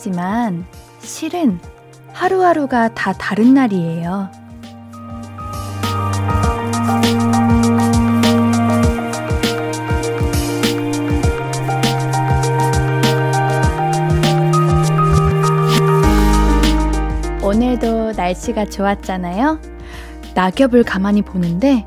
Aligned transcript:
일상이지만 0.00 0.64
실은 1.00 1.60
하루하루가 2.12 2.92
다 2.94 3.12
다른 3.12 3.54
날이에요. 3.54 4.30
오늘도 17.42 18.12
날씨가 18.12 18.66
좋았잖아요. 18.66 19.60
낙엽을 20.34 20.84
가만히 20.84 21.22
보는데 21.22 21.86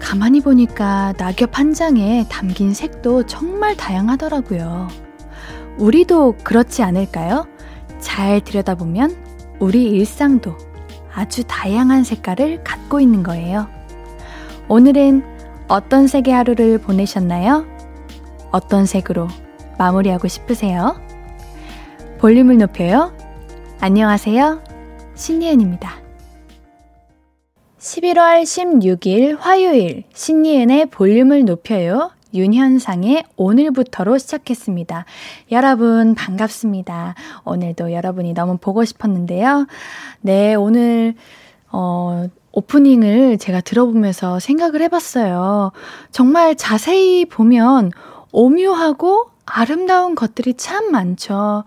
가만히 0.00 0.40
보니까 0.40 1.12
낙엽 1.16 1.58
한 1.58 1.74
장에 1.74 2.26
담긴 2.28 2.74
색도 2.74 3.26
정말 3.26 3.76
다양하더라고요. 3.76 5.05
우리도 5.78 6.36
그렇지 6.42 6.82
않을까요? 6.82 7.46
잘 7.98 8.40
들여다보면 8.40 9.16
우리 9.60 9.84
일상도 9.84 10.56
아주 11.12 11.44
다양한 11.44 12.04
색깔을 12.04 12.62
갖고 12.62 13.00
있는 13.00 13.22
거예요. 13.22 13.68
오늘은 14.68 15.22
어떤 15.68 16.06
색의 16.06 16.32
하루를 16.32 16.78
보내셨나요? 16.78 17.66
어떤 18.50 18.86
색으로 18.86 19.28
마무리하고 19.78 20.28
싶으세요? 20.28 21.00
볼륨을 22.18 22.58
높여요. 22.58 23.12
안녕하세요. 23.80 24.62
신예은입니다. 25.14 25.96
11월 27.78 28.42
16일 28.42 29.38
화요일 29.38 30.04
신예은의 30.14 30.86
볼륨을 30.86 31.44
높여요. 31.44 32.10
윤현상의 32.36 33.24
오늘부터로 33.36 34.18
시작했습니다. 34.18 35.04
여러분 35.50 36.14
반갑습니다. 36.14 37.14
오늘도 37.44 37.92
여러분이 37.92 38.34
너무 38.34 38.58
보고 38.58 38.84
싶었는데요. 38.84 39.66
네, 40.20 40.54
오늘 40.54 41.14
어 41.72 42.28
오프닝을 42.52 43.38
제가 43.38 43.60
들어보면서 43.60 44.38
생각을 44.38 44.80
해봤어요. 44.82 45.72
정말 46.10 46.56
자세히 46.56 47.24
보면 47.26 47.90
오묘하고 48.32 49.30
아름다운 49.44 50.14
것들이 50.14 50.54
참 50.54 50.90
많죠. 50.90 51.64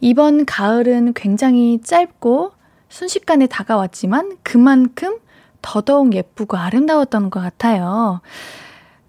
이번 0.00 0.44
가을은 0.44 1.14
굉장히 1.14 1.80
짧고 1.82 2.52
순식간에 2.88 3.46
다가왔지만 3.46 4.36
그만큼 4.42 5.18
더더욱 5.62 6.14
예쁘고 6.14 6.56
아름다웠던 6.56 7.30
것 7.30 7.40
같아요. 7.40 8.20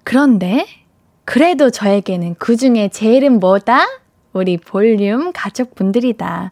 그런데 0.03 0.65
그래도 1.25 1.69
저에게는 1.69 2.35
그 2.39 2.55
중에 2.55 2.89
제일은 2.89 3.39
뭐다? 3.39 3.85
우리 4.33 4.57
볼륨 4.57 5.31
가족분들이다. 5.33 6.51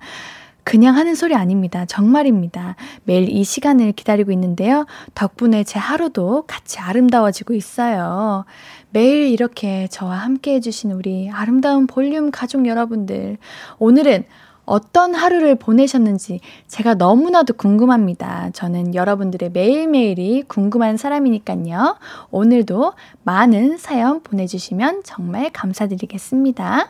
그냥 0.63 0.95
하는 0.95 1.13
소리 1.13 1.35
아닙니다. 1.35 1.85
정말입니다. 1.85 2.75
매일 3.03 3.29
이 3.29 3.44
시간을 3.44 3.91
기다리고 3.91 4.31
있는데요. 4.31 4.85
덕분에 5.13 5.63
제 5.63 5.78
하루도 5.78 6.45
같이 6.47 6.79
아름다워지고 6.79 7.53
있어요. 7.53 8.45
매일 8.89 9.28
이렇게 9.28 9.88
저와 9.89 10.16
함께 10.16 10.53
해주신 10.56 10.91
우리 10.91 11.29
아름다운 11.29 11.85
볼륨 11.85 12.31
가족 12.31 12.66
여러분들. 12.66 13.38
오늘은 13.78 14.23
어떤 14.66 15.13
하루를 15.13 15.56
보내셨는지 15.56 16.40
제가 16.68 16.96
너무나도 16.96 17.53
궁금합니다. 17.56 18.50
저는 18.51 18.96
여러분들의 18.96 19.51
매일매일이 19.51 20.44
궁금한 20.47 20.97
사람이니까요. 20.97 21.97
오늘도 22.31 22.94
많은 23.23 23.78
사연 23.78 24.22
보내주시면 24.22 25.03
정말 25.03 25.50
감사드리겠습니다. 25.52 26.90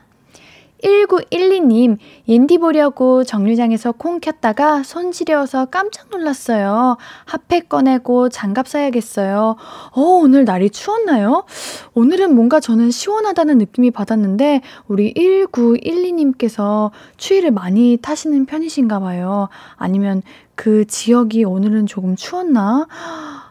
1912님, 0.83 1.97
옌디 2.27 2.57
보려고 2.57 3.23
정류장에서 3.23 3.94
콩 3.94 4.19
켰다가 4.19 4.83
손 4.83 5.11
시려워서 5.11 5.66
깜짝 5.66 6.09
놀랐어요. 6.09 6.97
핫팩 7.25 7.69
꺼내고 7.69 8.29
장갑 8.29 8.67
사야겠어요. 8.67 9.55
어, 9.91 10.01
오늘 10.01 10.44
날이 10.44 10.69
추웠나요? 10.69 11.45
오늘은 11.94 12.35
뭔가 12.35 12.59
저는 12.59 12.91
시원하다는 12.91 13.57
느낌이 13.57 13.91
받았는데, 13.91 14.61
우리 14.88 15.13
1912님께서 15.13 16.91
추위를 17.17 17.51
많이 17.51 17.97
타시는 18.01 18.45
편이신가 18.45 19.00
봐요. 19.00 19.47
아니면 19.77 20.21
그 20.55 20.85
지역이 20.85 21.45
오늘은 21.45 21.85
조금 21.85 22.15
추웠나? 22.15 22.88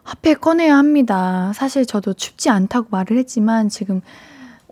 핫팩 0.03 0.41
꺼내야 0.41 0.77
합니다. 0.77 1.53
사실 1.55 1.87
저도 1.87 2.13
춥지 2.13 2.51
않다고 2.51 2.89
말을 2.91 3.17
했지만, 3.17 3.69
지금 3.69 4.03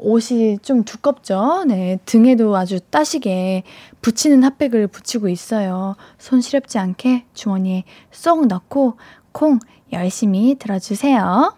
옷이 0.01 0.59
좀 0.63 0.85
두껍죠? 0.85 1.65
네. 1.67 1.99
등에도 2.07 2.57
아주 2.57 2.81
따시게 2.81 3.63
붙이는 4.03 4.43
핫팩을 4.43 4.87
붙이고 4.89 5.29
있어요. 5.29 5.97
손 6.19 6.41
시렵지 6.41 6.79
않게 6.79 7.25
주머니에 7.35 7.85
쏙 8.11 8.47
넣고 8.47 8.95
콩 9.33 9.59
열심히 9.93 10.57
들어주세요. 10.59 11.55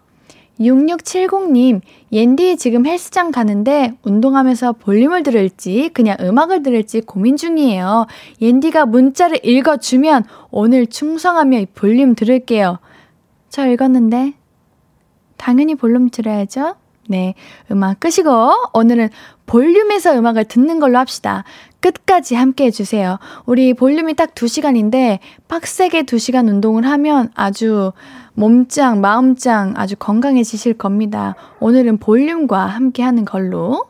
6670님, 0.60 1.81
옌디 2.12 2.56
지금 2.56 2.86
헬스장 2.86 3.32
가는데 3.32 3.94
운동하면서 4.02 4.75
볼륨을 4.75 5.22
들을지 5.22 5.91
그냥 5.92 6.16
음악을 6.20 6.62
들을지 6.62 7.00
고민 7.00 7.36
중이에요. 7.36 8.06
옌디가 8.41 8.86
문자를 8.86 9.44
읽어주면 9.44 10.25
오늘 10.50 10.86
충성하며 10.86 11.66
볼륨 11.75 12.14
들을게요. 12.14 12.78
저 13.48 13.66
읽었는데 13.66 14.34
당연히 15.36 15.75
볼륨 15.75 16.10
들어야죠. 16.10 16.76
네, 17.08 17.34
음악 17.70 18.00
끄시고 18.00 18.52
오늘은 18.74 19.10
볼륨에서 19.46 20.16
음악을 20.16 20.44
듣는 20.44 20.78
걸로 20.78 20.98
합시다. 20.98 21.44
끝까지 21.80 22.36
함께 22.36 22.66
해주세요. 22.66 23.18
우리 23.44 23.74
볼륨이 23.74 24.14
딱 24.14 24.34
2시간인데 24.34 25.18
빡세게 25.48 26.04
2시간 26.04 26.48
운동을 26.48 26.86
하면 26.86 27.30
아주 27.34 27.92
몸짱, 28.34 29.00
마음짱 29.00 29.74
아주 29.76 29.96
건강해지실 29.96 30.74
겁니다. 30.74 31.34
오늘은 31.58 31.98
볼륨과 31.98 32.66
함께 32.66 33.02
하는 33.02 33.24
걸로. 33.24 33.86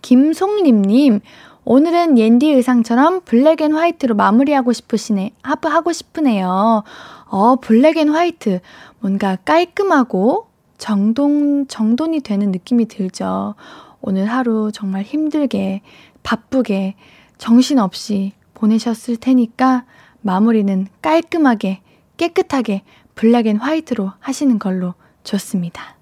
김송림님, 0.00 1.20
오늘은 1.64 2.18
옌디 2.18 2.50
의상처럼 2.50 3.22
black 3.24 3.62
and 3.62 3.74
white로 3.74 4.14
마무리하고 4.14 4.72
싶으시네, 4.72 5.32
하고 5.42 5.92
싶으네요. 5.92 6.84
어, 7.26 7.56
black 7.56 7.96
and 7.96 8.08
white. 8.08 8.60
뭔가 9.00 9.36
깔끔하고 9.44 10.46
정돈, 10.78 11.68
정돈이 11.68 12.20
되는 12.20 12.50
느낌이 12.50 12.86
들죠. 12.86 13.54
오늘 14.00 14.26
하루 14.26 14.70
정말 14.72 15.02
힘들게, 15.02 15.82
바쁘게, 16.22 16.94
정신없이 17.38 18.32
보내셨을 18.54 19.16
테니까 19.16 19.84
마무리는 20.20 20.86
깔끔하게, 21.02 21.80
깨끗하게 22.16 22.82
black 23.14 23.46
and 23.46 23.56
white로 23.56 24.12
하시는 24.20 24.58
걸로 24.58 24.94
좋습니다. 25.22 25.96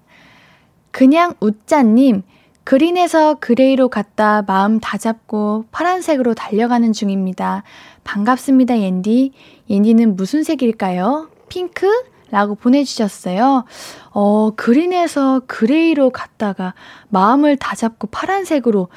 그냥 0.91 1.33
웃자님, 1.39 2.23
green에서 2.63 3.35
gray로 3.35 3.89
갔다 3.89 4.41
마음 4.43 4.79
다 4.79 4.97
잡고 4.97 5.65
파란색으로 5.71 6.33
달려가는 6.33 6.93
중입니다. 6.93 7.63
반갑습니다, 8.03 8.79
옌디. 8.79 9.33
옌디는 9.69 10.15
무슨 10.15 10.43
색일까요? 10.43 11.29
핑크? 11.49 11.87
라고 12.33 12.55
보내주셨어요. 12.55 13.63
어, 14.09 14.51
green에서 14.55 15.41
gray로 15.45 16.09
갔다가 16.09 16.73
마음을 17.09 17.57
다 17.57 17.75
잡고 17.75 18.07
파란색으로 18.07 18.87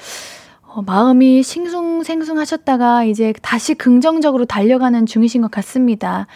어, 0.63 0.81
마음이 0.81 1.43
싱숭생숭 1.43 2.39
하셨다가 2.39 3.05
이제 3.05 3.35
다시 3.43 3.75
긍정적으로 3.75 4.47
달려가는 4.47 5.05
중이신 5.05 5.43
것 5.43 5.51
같습니다. 5.51 6.27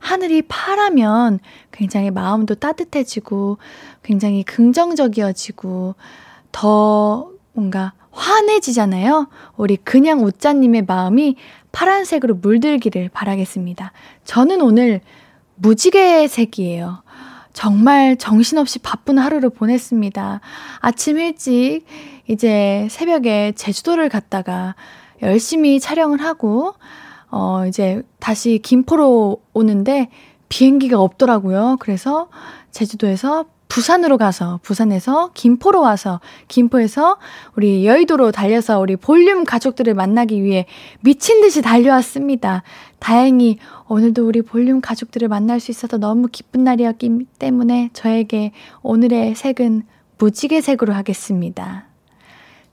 하늘이 0.00 0.42
파라면 0.42 1.38
굉장히 1.70 2.10
마음도 2.10 2.56
따뜻해지고 2.56 3.58
굉장히 4.02 4.42
긍정적이어지고 4.42 5.94
더 6.50 7.30
뭔가 7.52 7.92
환해지잖아요. 8.10 9.28
우리 9.56 9.76
그냥 9.76 10.24
웃자님의 10.24 10.82
마음이 10.88 11.36
파란색으로 11.70 12.34
물들기를 12.42 13.08
바라겠습니다. 13.10 13.92
저는 14.24 14.62
오늘 14.62 15.00
무지개색이에요. 15.60 17.02
정말 17.52 18.16
정신없이 18.16 18.78
바쁜 18.78 19.18
하루를 19.18 19.50
보냈습니다. 19.50 20.40
아침 20.78 21.18
일찍 21.18 21.82
이제 22.28 22.86
새벽에 22.90 23.52
제주도를 23.56 24.08
갔다가 24.08 24.74
열심히 25.22 25.80
촬영을 25.80 26.22
하고, 26.22 26.74
어, 27.30 27.66
이제 27.66 28.02
다시 28.18 28.58
김포로 28.62 29.42
오는데 29.52 30.08
비행기가 30.48 31.00
없더라고요. 31.00 31.76
그래서 31.80 32.28
제주도에서 32.70 33.46
부산으로 33.70 34.18
가서 34.18 34.58
부산에서 34.62 35.30
김포로 35.32 35.80
와서 35.80 36.20
김포에서 36.48 37.16
우리 37.56 37.86
여의도로 37.86 38.32
달려서 38.32 38.80
우리 38.80 38.96
볼륨 38.96 39.44
가족들을 39.44 39.94
만나기 39.94 40.42
위해 40.42 40.66
미친 41.00 41.40
듯이 41.40 41.62
달려왔습니다. 41.62 42.64
다행히 42.98 43.58
오늘도 43.88 44.26
우리 44.26 44.42
볼륨 44.42 44.80
가족들을 44.80 45.28
만날 45.28 45.60
수 45.60 45.70
있어서 45.70 45.98
너무 45.98 46.28
기쁜 46.30 46.64
날이었기 46.64 47.26
때문에 47.38 47.90
저에게 47.92 48.52
오늘의 48.82 49.36
색은 49.36 49.84
무지개 50.18 50.60
색으로 50.60 50.92
하겠습니다. 50.92 51.86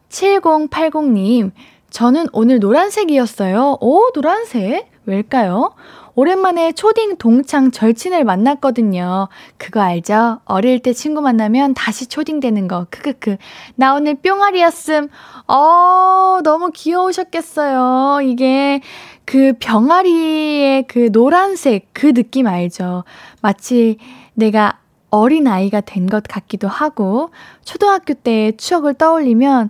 7080님, 0.09 1.51
저는 1.91 2.25
오늘 2.33 2.59
노란색이었어요. 2.59 3.77
오, 3.79 4.11
노란색? 4.13 4.89
왜일까요? 5.05 5.73
오랜만에 6.17 6.71
초딩 6.71 7.17
동창 7.17 7.69
절친을 7.69 8.23
만났거든요. 8.23 9.27
그거 9.57 9.81
알죠? 9.81 10.39
어릴 10.45 10.79
때 10.79 10.91
친구 10.91 11.21
만나면 11.21 11.75
다시 11.75 12.07
초딩 12.07 12.39
되는 12.39 12.67
거. 12.67 12.87
크크크. 12.89 13.37
나 13.75 13.93
오늘 13.93 14.15
뿅아리였음. 14.15 15.09
어, 15.47 16.39
너무 16.43 16.71
귀여우셨겠어요. 16.73 18.21
이게 18.23 18.81
그 19.25 19.53
병아리의 19.59 20.87
그 20.87 21.11
노란색 21.11 21.89
그 21.93 22.11
느낌 22.13 22.47
알죠? 22.47 23.03
마치 23.43 23.99
내가 24.33 24.79
어린아이가 25.09 25.81
된 25.81 26.07
것 26.07 26.23
같기도 26.23 26.67
하고, 26.67 27.31
초등학교 27.65 28.13
때의 28.13 28.57
추억을 28.57 28.93
떠올리면 28.93 29.69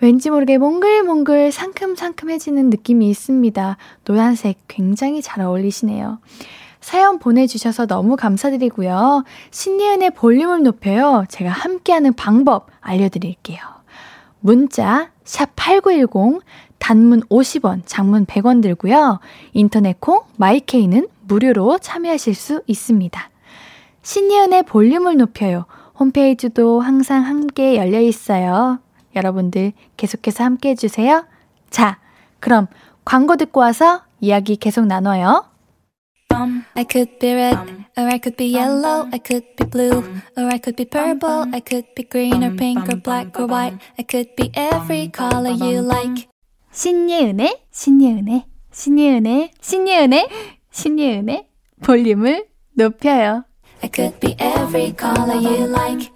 왠지 0.00 0.30
모르게 0.30 0.58
몽글몽글 0.58 1.52
상큼상큼해지는 1.52 2.70
느낌이 2.70 3.08
있습니다. 3.10 3.76
노란색 4.04 4.58
굉장히 4.68 5.22
잘 5.22 5.44
어울리시네요. 5.44 6.18
사연 6.80 7.18
보내주셔서 7.18 7.86
너무 7.86 8.16
감사드리고요. 8.16 9.24
신예은의 9.50 10.10
볼륨을 10.12 10.62
높여요. 10.62 11.24
제가 11.28 11.50
함께하는 11.50 12.12
방법 12.14 12.66
알려드릴게요. 12.80 13.60
문자, 14.40 15.10
샵8910, 15.24 16.40
단문 16.78 17.22
50원, 17.22 17.82
장문 17.86 18.26
100원 18.26 18.60
들고요. 18.60 19.20
인터넷 19.52 20.00
콩, 20.00 20.22
마이케이는 20.36 21.06
무료로 21.28 21.78
참여하실 21.78 22.34
수 22.34 22.62
있습니다. 22.66 23.31
신예은의 24.02 24.64
볼륨을 24.64 25.16
높여요. 25.16 25.66
홈페이지도 25.98 26.80
항상 26.80 27.24
함께 27.24 27.76
열려 27.76 28.00
있어요. 28.00 28.80
여러분들 29.14 29.72
계속해서 29.96 30.44
함께 30.44 30.70
해주세요. 30.70 31.26
자, 31.70 31.98
그럼 32.40 32.66
광고 33.04 33.36
듣고 33.36 33.60
와서 33.60 34.02
이야기 34.20 34.56
계속 34.56 34.86
나눠요. 34.86 35.46
I 36.74 36.86
could 36.90 37.18
be 37.18 37.32
red, 37.34 37.58
or 37.96 38.08
I 38.08 38.18
could 38.18 38.36
be 38.36 38.56
yellow, 38.56 39.06
I 39.12 39.20
could 39.24 39.46
be 39.56 39.68
blue, 39.68 40.02
or 40.36 40.46
I 40.46 40.58
could 40.58 40.76
be 40.76 40.86
purple, 40.86 41.44
I 41.52 41.60
could 41.60 41.86
be 41.94 42.08
green 42.08 42.42
or 42.42 42.56
pink 42.56 42.88
or 42.88 43.00
black 43.00 43.38
or 43.38 43.46
white, 43.46 43.78
I 43.98 44.04
could 44.08 44.34
be 44.34 44.50
every 44.54 45.10
color 45.12 45.52
you 45.52 45.84
like. 45.84 46.26
신예은의, 46.72 47.66
신예은의, 47.70 48.46
신예은의, 48.72 49.50
신예은의, 49.60 50.28
신예은의 50.70 51.48
볼륨을 51.82 52.46
높여요. 52.74 53.44
I 53.82 53.90
could 53.92 54.18
be 54.20 54.36
every 54.38 54.94
color 54.98 55.36
you 55.36 55.68
like. 55.68 56.10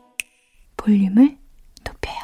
볼륨을 0.76 1.36
높여요. 1.84 2.16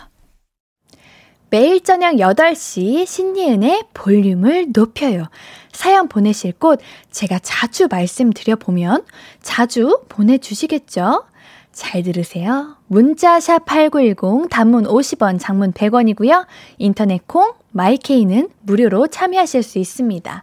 매일 1.50 1.82
저녁 1.82 2.14
8시 2.14 3.06
신예은의 3.06 3.88
볼륨을 3.92 4.68
높여요. 4.72 5.28
사연 5.72 6.08
보내실 6.08 6.52
곳 6.52 6.80
제가 7.10 7.40
자주 7.40 7.88
말씀드려 7.90 8.56
보면 8.56 9.04
자주 9.42 10.00
보내주시겠죠? 10.08 11.24
잘 11.72 12.02
들으세요. 12.02 12.76
문자샵 12.86 13.64
8910 13.64 14.48
단문 14.50 14.84
50원, 14.84 15.40
장문 15.40 15.72
100원이고요. 15.72 16.46
인터넷 16.78 17.26
콩, 17.26 17.54
마이케이는 17.70 18.50
무료로 18.60 19.08
참여하실 19.08 19.62
수 19.62 19.78
있습니다. 19.78 20.42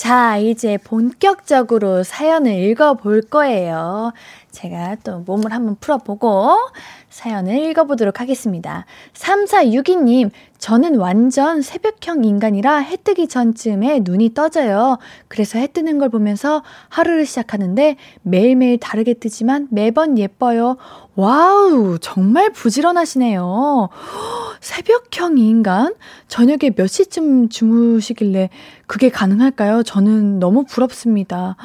자, 0.00 0.38
이제 0.38 0.78
본격적으로 0.78 2.04
사연을 2.04 2.54
읽어볼 2.54 3.20
거예요. 3.28 4.14
제가 4.52 4.96
또 5.04 5.20
몸을 5.20 5.52
한번 5.52 5.76
풀어보고 5.80 6.56
사연을 7.08 7.58
읽어보도록 7.70 8.20
하겠습니다. 8.20 8.84
3462님, 9.14 10.30
저는 10.58 10.96
완전 10.96 11.62
새벽형 11.62 12.24
인간이라 12.24 12.78
해 12.78 12.96
뜨기 12.96 13.28
전쯤에 13.28 14.00
눈이 14.02 14.34
떠져요. 14.34 14.98
그래서 15.28 15.58
해 15.58 15.66
뜨는 15.66 15.98
걸 15.98 16.08
보면서 16.08 16.62
하루를 16.88 17.26
시작하는데 17.26 17.96
매일매일 18.22 18.78
다르게 18.78 19.14
뜨지만 19.14 19.68
매번 19.70 20.18
예뻐요. 20.18 20.76
와우, 21.16 21.98
정말 22.00 22.50
부지런하시네요. 22.50 23.88
새벽형 24.60 25.38
인간? 25.38 25.94
저녁에 26.28 26.70
몇 26.76 26.86
시쯤 26.86 27.48
주무시길래 27.48 28.50
그게 28.86 29.08
가능할까요? 29.08 29.82
저는 29.82 30.38
너무 30.38 30.64
부럽습니다. 30.64 31.56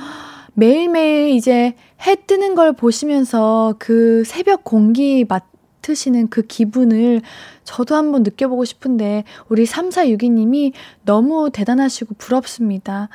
매일매일 0.55 1.29
이제 1.29 1.75
해 2.05 2.15
뜨는 2.15 2.55
걸 2.55 2.73
보시면서 2.73 3.75
그 3.77 4.23
새벽 4.25 4.63
공기 4.63 5.25
맡으시는 5.25 6.29
그 6.29 6.41
기분을 6.41 7.21
저도 7.63 7.95
한번 7.95 8.23
느껴보고 8.23 8.65
싶은데 8.65 9.25
우리 9.49 9.65
3462님이 9.65 10.71
너무 11.03 11.49
대단하시고 11.51 12.15
부럽습니다. 12.17 13.09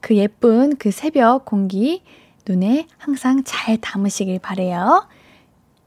그 0.00 0.16
예쁜 0.16 0.76
그 0.76 0.90
새벽 0.90 1.44
공기 1.44 2.02
눈에 2.48 2.86
항상 2.98 3.42
잘 3.44 3.76
담으시길 3.78 4.40
바래요. 4.40 5.06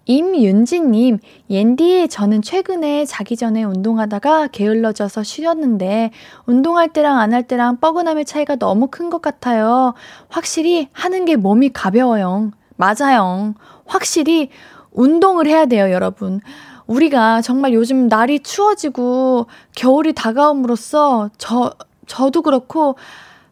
임윤지님, 0.06 1.18
옌디, 1.50 2.08
저는 2.10 2.42
최근에 2.44 3.06
자기 3.06 3.36
전에 3.36 3.64
운동하다가 3.64 4.48
게을러져서 4.48 5.24
쉬었는데, 5.24 6.12
운동할 6.46 6.90
때랑 6.90 7.18
안 7.20 7.34
할 7.34 7.44
때랑 7.44 7.78
뻐근함의 7.80 8.26
차이가 8.26 8.56
너무 8.56 8.88
큰 8.88 9.10
것 9.10 9.22
같아요. 9.22 9.94
확실히 10.30 10.88
하는 10.94 11.26
게 11.26 11.36
몸이 11.36 11.70
가벼워요. 11.70 12.52
맞아요. 12.78 13.54
확실히 13.86 14.50
운동을 14.92 15.48
해야 15.48 15.66
돼요, 15.66 15.92
여러분. 15.92 16.40
우리가 16.88 17.42
정말 17.42 17.74
요즘 17.74 18.08
날이 18.08 18.40
추워지고 18.40 19.48
겨울이 19.76 20.14
다가옴으로써 20.14 21.30
저, 21.38 21.74
저도 22.08 22.42
그렇고 22.44 22.96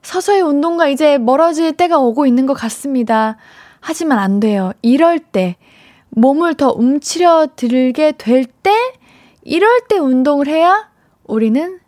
서서히 0.03 0.41
운동과 0.41 0.87
이제 0.89 1.17
멀어질 1.17 1.73
때가 1.73 1.97
오고 1.99 2.25
있는 2.27 2.45
것 2.45 2.53
같습니다. 2.53 3.37
하지만 3.79 4.19
안 4.19 4.39
돼요. 4.39 4.71
이럴 4.81 5.19
때, 5.19 5.55
몸을 6.15 6.55
더 6.55 6.71
움츠려 6.71 7.47
들게 7.55 8.11
될 8.11 8.45
때, 8.45 8.71
이럴 9.41 9.81
때 9.87 9.97
운동을 9.97 10.47
해야 10.47 10.89
우리는 11.23 11.79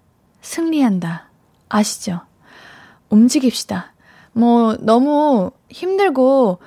승리한다. 0.42 1.30
아시죠? 1.70 2.22
움직입시다. 3.10 3.94
뭐, 4.34 4.76
너무 4.80 5.52
힘들고, 5.70 6.60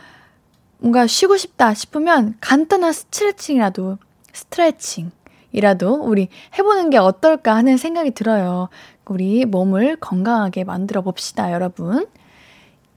뭔가 0.78 1.06
쉬고 1.06 1.36
싶다 1.36 1.74
싶으면 1.74 2.36
간단한 2.40 2.92
스트레칭이라도, 2.92 3.98
스트레칭이라도 4.32 5.94
우리 6.02 6.28
해보는 6.56 6.90
게 6.90 6.98
어떨까 6.98 7.56
하는 7.56 7.76
생각이 7.76 8.12
들어요. 8.12 8.68
우리 9.04 9.44
몸을 9.44 9.96
건강하게 9.96 10.64
만들어 10.64 11.02
봅시다, 11.02 11.52
여러분. 11.52 12.06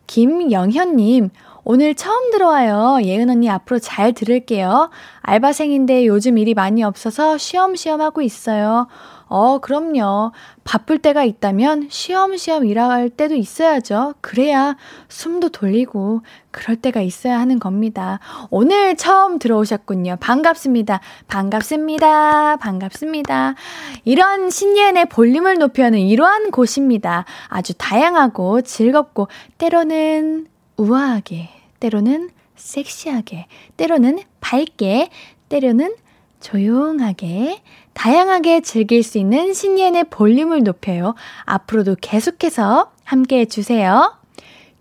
김영현님, 0.08 1.30
오늘 1.64 1.94
처음 1.94 2.32
들어와요. 2.32 3.00
예은 3.04 3.30
언니 3.30 3.50
앞으로 3.50 3.80
잘 3.80 4.14
들을게요. 4.14 4.90
알바생인데 5.22 6.08
요즘 6.08 6.38
일이 6.38 6.54
많이 6.54 6.84
없어서 6.84 7.38
쉬엄쉬엄 7.38 8.02
하고 8.02 8.22
있어요. 8.22 8.88
어, 9.28 9.60
그럼요. 9.60 10.34
바쁠 10.66 10.98
때가 10.98 11.24
있다면 11.24 11.88
쉬엄쉬엄 11.90 12.66
일할 12.66 13.10
때도 13.10 13.36
있어야죠. 13.36 14.16
그래야 14.20 14.76
숨도 15.08 15.50
돌리고 15.50 16.22
그럴 16.52 16.76
때가 16.76 17.00
있어야 17.00 17.40
하는 17.40 17.58
겁니다. 17.58 18.20
오늘 18.50 18.98
처음 18.98 19.40
들어오셨군요. 19.40 20.18
반갑습니다. 20.20 21.00
반갑습니다. 21.28 22.58
반갑습니다. 22.58 23.56
이런 24.04 24.50
신예은의 24.50 25.06
볼륨을 25.06 25.60
높여는 25.60 26.00
이러한 26.00 26.52
곳입니다. 26.52 27.24
아주 27.48 27.74
다양하고 27.78 28.64
즐겁고 28.64 29.30
때로는 29.58 30.48
우아하게, 30.78 31.50
때로는 31.80 32.30
섹시하게, 32.56 33.48
때로는 33.78 34.20
밝게, 34.40 35.10
때로는 35.50 35.96
조용하게, 36.40 37.62
다양하게 37.94 38.62
즐길 38.62 39.04
수 39.04 39.18
있는 39.18 39.54
신예은의 39.54 40.06
볼륨을 40.06 40.64
높여요. 40.64 41.16
앞으로도 41.46 41.98
계속해서 42.02 42.92
함께 43.04 43.40
해주세요. 43.40 44.16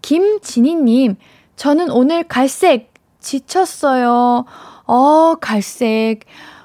김진희님, 0.03 1.17
저는 1.57 1.91
오늘 1.91 2.25
갈색 2.25 2.93
지쳤어요. 3.21 4.47
어, 4.87 5.35
갈색. 5.41 6.21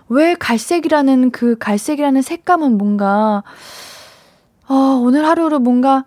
왜 0.07 0.35
갈색이라는 0.35 1.31
그 1.31 1.57
갈색이라는 1.57 2.21
색감은 2.21 2.77
뭔가, 2.77 3.43
어, 4.67 4.73
오늘 5.03 5.25
하루로 5.25 5.59
뭔가 5.59 6.05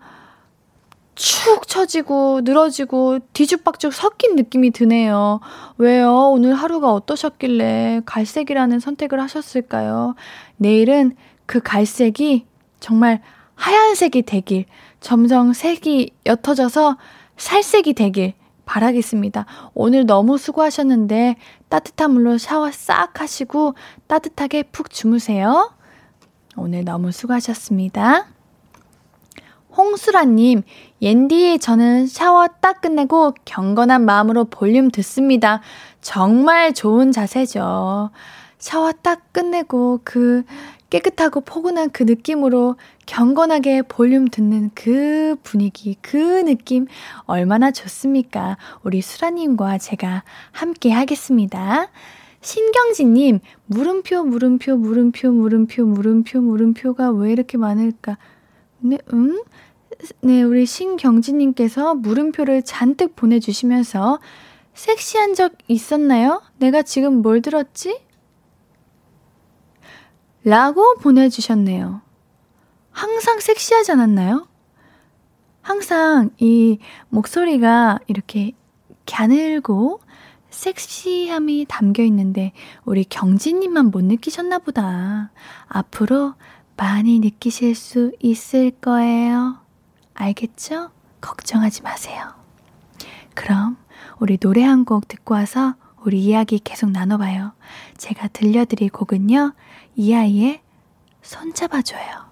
축 1.19 1.67
처지고 1.67 2.41
늘어지고 2.45 3.19
뒤죽박죽 3.33 3.93
섞인 3.93 4.37
느낌이 4.37 4.71
드네요. 4.71 5.41
왜요? 5.77 6.29
오늘 6.31 6.53
하루가 6.53 6.93
어떠셨길래 6.93 8.03
갈색이라는 8.05 8.79
선택을 8.79 9.19
하셨을까요? 9.19 10.15
내일은 10.55 11.17
그 11.45 11.59
갈색이 11.59 12.45
정말 12.79 13.21
하얀색이 13.55 14.21
되길, 14.21 14.63
점점 15.01 15.51
색이 15.51 16.11
옅어져서 16.25 16.95
살색이 17.35 17.95
되길 17.95 18.33
바라겠습니다. 18.63 19.45
오늘 19.73 20.05
너무 20.05 20.37
수고하셨는데 20.37 21.35
따뜻한 21.67 22.11
물로 22.11 22.37
샤워 22.37 22.71
싹 22.71 23.19
하시고 23.19 23.73
따뜻하게 24.07 24.63
푹 24.63 24.89
주무세요. 24.89 25.73
오늘 26.55 26.85
너무 26.85 27.11
수고하셨습니다. 27.11 28.38
홍수라님, 29.79 30.63
옌디, 31.01 31.59
저는 31.59 32.07
샤워 32.07 32.47
딱 32.59 32.81
끝내고 32.81 33.33
경건한 33.45 34.03
마음으로 34.03 34.43
볼륨 34.43 34.91
듣습니다. 34.91 35.61
정말 36.01 36.73
좋은 36.73 37.13
자세죠. 37.13 38.09
샤워 38.57 38.91
딱 38.91 39.31
끝내고 39.31 40.01
그 40.03 40.43
깨끗하고 40.89 41.39
포근한 41.39 41.91
그 41.91 42.03
느낌으로 42.03 42.75
경건하게 43.05 43.83
볼륨 43.83 44.27
듣는 44.27 44.71
그 44.75 45.37
분위기, 45.43 45.95
그 46.01 46.17
느낌 46.43 46.87
얼마나 47.23 47.71
좋습니까? 47.71 48.57
우리 48.83 49.01
수라님과 49.01 49.77
제가 49.77 50.23
함께 50.51 50.91
하겠습니다. 50.91 51.87
신경진님, 52.41 53.39
물음표, 53.67 54.25
물음표, 54.25 54.75
물음표, 54.75 55.31
물음표, 55.31 55.85
물음표, 55.85 56.41
물음표가 56.41 57.11
왜 57.11 57.31
이렇게 57.31 57.57
많을까? 57.57 58.17
네, 58.81 58.97
음? 59.13 59.41
네, 60.21 60.43
우리 60.43 60.65
신경진님께서 60.65 61.95
물음표를 61.95 62.63
잔뜩 62.63 63.15
보내주시면서 63.15 64.19
섹시한 64.73 65.35
적 65.35 65.53
있었나요? 65.67 66.41
내가 66.57 66.83
지금 66.83 67.21
뭘 67.21 67.41
들었지? 67.41 67.99
라고 70.45 70.95
보내주셨네요. 70.95 72.01
항상 72.91 73.39
섹시하지 73.39 73.91
않았나요? 73.91 74.47
항상 75.61 76.29
이 76.37 76.79
목소리가 77.09 77.99
이렇게 78.07 78.53
갸늘고 79.05 79.99
섹시함이 80.49 81.65
담겨 81.67 82.03
있는데 82.03 82.53
우리 82.85 83.03
경진님만 83.03 83.87
못 83.87 84.03
느끼셨나 84.05 84.59
보다. 84.59 85.31
앞으로 85.67 86.35
많이 86.77 87.19
느끼실 87.19 87.75
수 87.75 88.13
있을 88.21 88.71
거예요. 88.71 89.68
알겠죠? 90.19 90.91
걱정하지 91.21 91.81
마세요. 91.81 92.33
그럼 93.33 93.77
우리 94.19 94.37
노래 94.37 94.63
한 94.63 94.83
곡 94.85 95.07
듣고 95.07 95.33
와서 95.33 95.75
우리 96.03 96.19
이야기 96.19 96.59
계속 96.59 96.91
나눠봐요. 96.91 97.53
제가 97.97 98.27
들려드릴 98.29 98.89
곡은요. 98.89 99.53
이 99.95 100.13
아이의 100.13 100.61
손잡아줘요. 101.21 102.29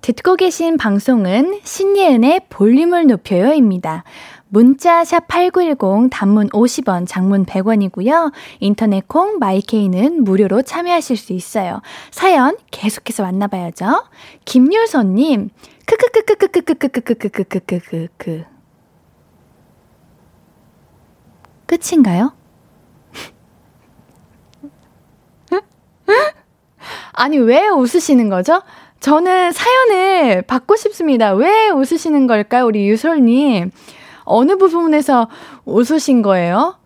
듣고 0.00 0.36
계신 0.36 0.76
방송은 0.78 1.60
신예은의 1.64 2.42
볼륨을 2.48 3.06
높여요입니다. 3.06 4.04
문자 4.48 5.04
샵 5.04 5.26
8910 5.28 6.08
단문 6.10 6.48
50원, 6.48 7.06
장문 7.06 7.44
100원이고요. 7.44 8.32
인터넷 8.60 9.06
콩 9.06 9.38
마이케이는 9.38 10.24
무료로 10.24 10.62
참여하실 10.62 11.16
수 11.18 11.34
있어요. 11.34 11.82
사연 12.10 12.56
계속해서 12.70 13.22
만나봐야죠. 13.22 14.04
김유선 14.46 15.14
님. 15.16 15.50
크크크크크크크크크크크크크크크 15.88 18.44
끝인가요? 21.66 22.32
아니, 27.12 27.38
왜 27.38 27.68
웃으시는 27.68 28.28
거죠? 28.28 28.62
저는 29.00 29.52
사연을 29.52 30.42
받고 30.42 30.76
싶습니다. 30.76 31.32
왜 31.32 31.70
웃으시는 31.70 32.26
걸까요? 32.26 32.66
우리 32.66 32.86
유솔님. 32.88 33.70
어느 34.24 34.56
부분에서 34.56 35.28
웃으신 35.64 36.20
거예요? 36.22 36.77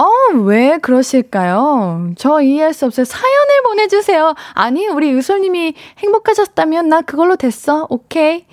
어, 0.00 0.34
왜 0.44 0.78
그러실까요? 0.78 2.12
저 2.16 2.40
이해할 2.40 2.72
수 2.72 2.86
없어요. 2.86 3.04
사연을 3.04 3.62
보내주세요. 3.66 4.34
아니, 4.54 4.86
우리 4.86 5.10
유솔님이 5.10 5.74
행복하셨다면 5.98 6.88
나 6.88 7.02
그걸로 7.02 7.36
됐어. 7.36 7.86
오케이. 7.90 8.46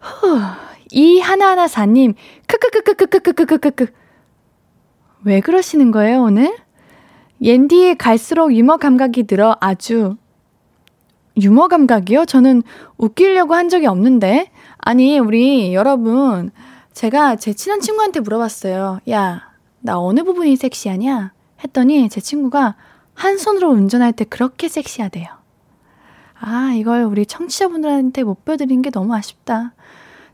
후. 0.00 0.38
이 0.90 1.20
하나하나사님, 1.20 2.14
크크크크크크크크크크크. 2.46 3.86
왜 5.24 5.40
그러시는 5.40 5.90
거예요, 5.90 6.22
오늘? 6.22 6.56
옌디에 7.42 7.94
갈수록 7.94 8.54
유머 8.54 8.78
감각이 8.78 9.26
늘어 9.26 9.56
아주 9.60 10.16
유머 11.36 11.68
감각이요? 11.68 12.24
저는 12.24 12.62
웃기려고 12.96 13.54
한 13.54 13.68
적이 13.68 13.88
없는데. 13.88 14.50
아니, 14.78 15.18
우리 15.18 15.74
여러분, 15.74 16.50
제가 16.94 17.36
제 17.36 17.52
친한 17.52 17.80
친구한테 17.80 18.20
물어봤어요. 18.20 19.00
야, 19.10 19.51
나 19.82 19.98
어느 19.98 20.22
부분이 20.22 20.56
섹시하냐? 20.56 21.32
했더니 21.62 22.08
제 22.08 22.20
친구가 22.20 22.76
한 23.14 23.36
손으로 23.36 23.70
운전할 23.70 24.12
때 24.12 24.24
그렇게 24.24 24.68
섹시하대요. 24.68 25.26
아, 26.40 26.72
이걸 26.74 27.02
우리 27.04 27.26
청취자분들한테 27.26 28.22
못 28.24 28.44
보여드린 28.44 28.82
게 28.82 28.90
너무 28.90 29.14
아쉽다. 29.14 29.74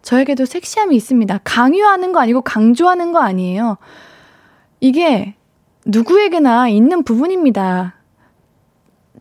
저에게도 0.03 0.45
섹시함이 0.45 0.97
있습니다. 0.97 1.41
강요하는 1.45 2.13
거 2.13 2.21
아니고 2.21 2.43
강조하는 2.43 3.13
거 3.13 3.19
아니에요. 3.19 3.79
이게 4.81 5.35
누구에게나 5.85 6.69
있는 6.69 7.03
부분입니다. 7.03 7.95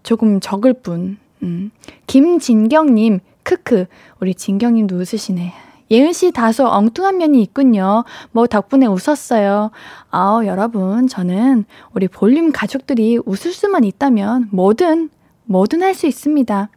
조금 0.04 0.40
적을 0.40 0.74
뿐. 0.74 1.18
음. 1.44 1.72
김진경님, 2.06 3.20
크크. 3.44 3.86
우리 4.20 4.34
진경님도 4.34 4.96
웃으시네. 4.96 5.54
예은 5.90 6.14
씨 6.14 6.32
다소 6.32 6.68
엉뚱한 6.68 7.18
면이 7.18 7.42
있군요. 7.42 8.04
뭐 8.32 8.48
덕분에 8.48 8.86
웃었어요. 8.86 9.72
아우, 10.10 10.46
여러분, 10.46 11.08
저는 11.08 11.66
우리 11.94 12.08
볼륨 12.08 12.52
가족들이 12.52 13.20
웃을 13.26 13.54
수만 13.54 13.84
있다면 13.84 14.50
뭐든, 14.52 15.10
뭐든 15.46 15.82
할 15.82 15.94
수 15.94 16.08
있습니다. 16.08 16.70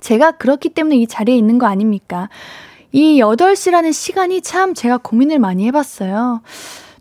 제가 0.00 0.32
그렇기 0.32 0.68
때문에 0.68 0.96
이 0.96 1.06
자리에 1.06 1.36
있는 1.36 1.58
거 1.58 1.66
아닙니까? 1.66 2.28
이 2.92 3.18
8시라는 3.20 3.92
시간이 3.92 4.42
참 4.42 4.74
제가 4.74 4.98
고민을 4.98 5.38
많이 5.38 5.66
해봤어요. 5.66 6.42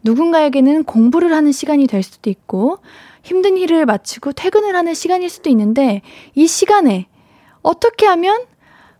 누군가에게는 0.03 0.83
공부를 0.85 1.33
하는 1.33 1.51
시간이 1.51 1.87
될 1.87 2.03
수도 2.03 2.29
있고, 2.29 2.79
힘든 3.23 3.57
일을 3.57 3.85
마치고 3.85 4.33
퇴근을 4.33 4.75
하는 4.75 4.93
시간일 4.93 5.29
수도 5.29 5.49
있는데, 5.49 6.01
이 6.33 6.47
시간에 6.47 7.07
어떻게 7.61 8.05
하면 8.05 8.43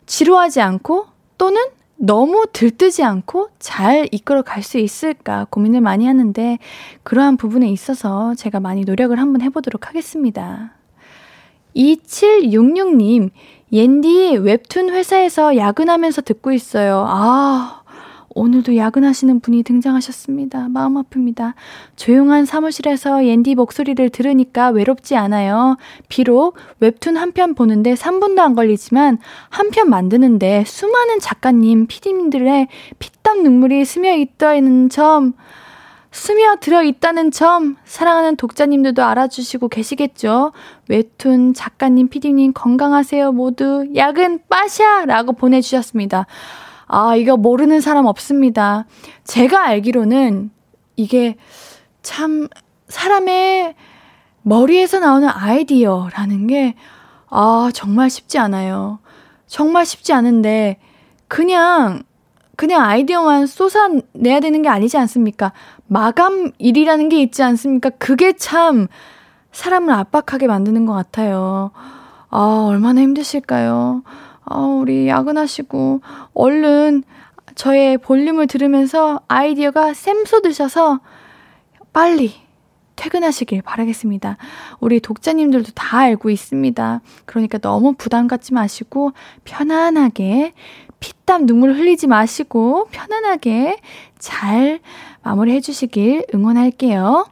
지루하지 0.06 0.62
않고 0.62 1.06
또는 1.38 1.62
너무 1.98 2.46
들뜨지 2.52 3.04
않고 3.04 3.50
잘 3.60 4.08
이끌어 4.12 4.42
갈 4.42 4.64
수 4.64 4.78
있을까 4.78 5.46
고민을 5.50 5.82
많이 5.82 6.06
하는데, 6.06 6.60
그러한 7.04 7.38
부분에 7.38 7.70
있어서 7.70 8.36
제가 8.36 8.60
많이 8.60 8.82
노력을 8.84 9.18
한번 9.20 9.42
해보도록 9.42 9.88
하겠습니다. 9.88 10.74
2766님, 11.75 13.30
옌디 13.72 14.38
웹툰 14.38 14.90
회사에서 14.90 15.58
야근하면서 15.58 16.22
듣고 16.22 16.52
있어요. 16.52 17.06
아, 17.08 17.82
오늘도 18.38 18.75
야근하시는 18.75 19.39
분이 19.39 19.63
등장하셨습니다. 19.63 20.68
마음 20.68 21.01
아픕니다. 21.01 21.54
조용한 21.96 22.46
사무실에서 22.46 23.25
옌디 23.25 23.56
목소리를 23.56 24.10
들으니까 24.10 24.70
외롭지 24.70 25.15
않아요. 25.15 25.77
비록 26.10 26.58
웹툰 26.82 27.15
한 27.15 27.32
편 27.32 27.56
보는데 27.56 27.94
3분도 27.96 28.39
안 28.39 28.54
걸리지만 28.54 29.18
한 29.50 29.70
편 29.72 29.89
만드는데 29.89 30.65
수많은 30.68 31.20
작가님, 31.22 31.88
피디님들의 31.88 32.68
피땀 33.00 33.42
눈물이 33.44 33.84
스며 33.86 34.13
있다는 34.15 34.89
점, 34.89 35.34
스며 36.12 36.58
들어 36.62 36.84
있다는 36.84 37.32
점 37.32 37.77
사랑하는 37.86 38.36
독자님들도 38.36 39.01
알아주시고 39.04 39.70
계시겠죠? 39.70 40.51
웹툰 40.89 41.54
작가님, 41.54 42.10
피디님 42.10 42.51
건강하세요 42.54 43.32
모두 43.32 43.88
야근 43.96 44.39
빠샤라고 44.50 45.34
보내주셨습니다. 45.34 46.25
아 46.88 47.15
이거 47.15 47.38
모르는 47.38 47.82
사람 47.82 48.06
없습니다. 48.06 48.86
제가 49.24 49.65
알기로는 49.65 50.51
이게 50.96 51.36
참 52.01 52.48
사람의 52.88 53.75
머리에서 54.44 55.00
나오는 55.00 55.27
아이디어라는 55.27 56.48
게 56.48 56.75
아, 57.30 57.70
정말 57.74 58.10
쉽지 58.10 58.38
않아요. 58.38 59.00
정말 59.48 59.86
쉽지 59.86 60.13
않은데 60.13 60.77
그냥 61.27 62.04
그냥 62.56 62.84
아이디어만 62.84 63.48
쏟아내야 63.48 64.39
되는 64.39 64.62
게 64.62 64.70
아니지 64.70 64.98
않습니까? 64.98 65.51
마감일이라는 65.88 67.10
게 67.10 67.22
있지 67.22 67.44
않습니까? 67.44 67.89
그게 67.89 68.34
참 68.34 68.88
사람을 69.51 69.94
압박하게 69.94 70.48
만드는 70.48 70.86
것 70.86 70.94
같아요. 70.94 71.72
아, 72.30 72.65
얼마나 72.70 73.01
힘드실까요? 73.01 74.04
아, 74.46 74.58
우리 74.58 75.08
야근하시고, 75.08 76.02
얼른 76.34 77.04
저의 77.56 77.98
볼륨을 77.98 78.48
들으면서 78.48 79.22
아이디어가 79.28 79.94
샘솟으셔서 79.94 81.00
빨리 81.94 82.34
퇴근하시길 82.96 83.62
바라겠습니다. 83.62 84.38
우리 84.80 85.00
독자님들도 85.00 85.72
다 85.74 86.00
알고 86.00 86.30
있습니다. 86.30 87.02
그러니까 87.25 87.58
너무 87.58 87.94
부담 87.94 88.28
갖지 88.28 88.54
마시고 88.54 89.12
편안하게 89.44 90.54
피땀 91.00 91.46
눈물 91.46 91.74
흘리지 91.74 92.08
마시고 92.08 92.88
편안하게 92.92 93.78
잘 94.18 94.80
마무리해 95.24 95.60
주시길 95.60 96.25
응원할게요. 96.34 97.28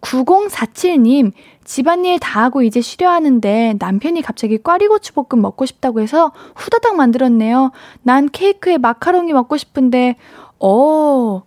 9047님, 0.00 1.32
집안일 1.66 2.20
다 2.20 2.44
하고 2.44 2.62
이제 2.62 2.80
쉬려 2.80 3.10
하는데 3.10 3.74
남편이 3.78 4.22
갑자기 4.22 4.56
꽈리고추 4.56 5.12
볶음 5.14 5.42
먹고 5.42 5.66
싶다고 5.66 6.00
해서 6.00 6.32
후다닥 6.54 6.94
만들었네요. 6.94 7.72
난 8.02 8.28
케이크에 8.30 8.78
마카롱이 8.78 9.32
먹고 9.32 9.56
싶은데, 9.56 10.14
어, 10.60 11.42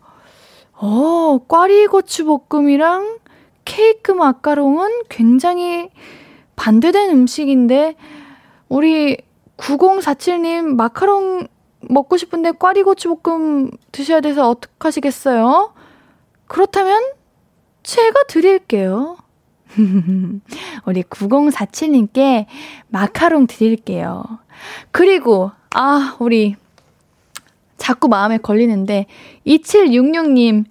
어, 0.73 1.39
꽈리고추 1.47 2.25
볶음이랑 2.49 3.19
케이크 3.63 4.11
마카롱은 4.11 5.03
굉장히 5.07 5.89
반대된 6.57 7.11
음식인데, 7.11 7.95
우리 8.67 9.17
9047님 9.57 10.75
마카롱 10.75 11.47
먹고 11.81 12.17
싶은데 12.17 12.51
꽈리고추 12.51 13.15
볶음 13.15 13.71
드셔야 13.93 14.19
돼서 14.19 14.49
어떡하시겠어요? 14.49 15.73
그렇다면 16.47 17.03
제가 17.83 18.23
드릴게요. 18.27 19.17
우리 20.85 21.03
9047님께 21.03 22.45
마카롱 22.89 23.47
드릴게요. 23.47 24.23
그리고, 24.91 25.51
아, 25.73 26.15
우리, 26.19 26.55
자꾸 27.77 28.07
마음에 28.07 28.37
걸리는데, 28.37 29.05
2766님, 29.47 30.65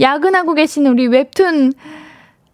야근하고 0.00 0.54
계시는 0.54 0.90
우리 0.90 1.06
웹툰 1.06 1.72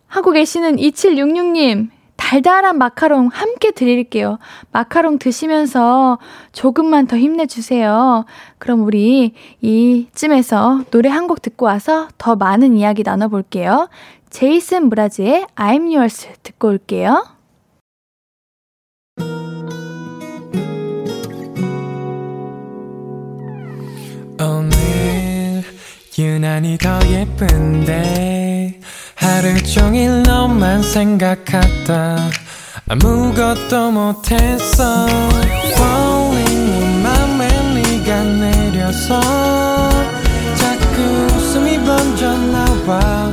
하고 0.07 0.33
계시는 0.33 0.77
2766님, 0.77 1.91
달달한 2.17 2.79
마카롱 2.79 3.29
함께 3.33 3.71
드릴게요. 3.71 4.39
마카롱 4.73 5.19
드시면서 5.19 6.19
조금만 6.53 7.07
더 7.07 7.17
힘내주세요. 7.17 8.25
그럼 8.59 8.83
우리 8.85 9.35
이쯤에서 9.63 10.83
노래 10.91 11.09
한 11.09 11.29
곡 11.29 11.41
듣고 11.43 11.67
와서 11.67 12.09
더 12.19 12.35
많은 12.37 12.77
이야기 12.77 13.03
나눠볼게요. 13.03 13.89
제이슨 14.31 14.91
브라즈의 14.91 15.47
I'm 15.57 15.95
Yours 15.95 16.29
듣고 16.43 16.69
올게요. 16.69 17.25
오늘 24.41 25.65
유난히 26.19 26.79
더 26.79 27.01
예쁜데 27.09 28.81
하루 29.17 29.61
종일 29.63 30.23
너만 30.23 30.83
생각하다 30.83 32.31
아무것도 32.89 33.91
못했어 33.91 35.07
Falling 35.75 36.71
내 36.71 37.03
맘에 37.03 37.49
네가 37.75 38.23
내려서 38.23 39.21
자꾸 40.57 41.03
웃음이 41.37 41.79
번져 41.85 42.37
나와 42.37 43.33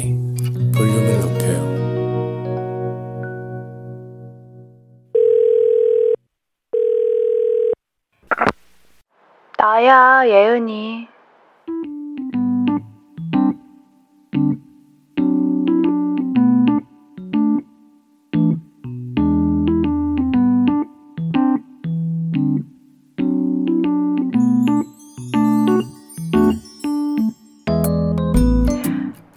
나야, 9.61 10.23
예은이. 10.25 11.07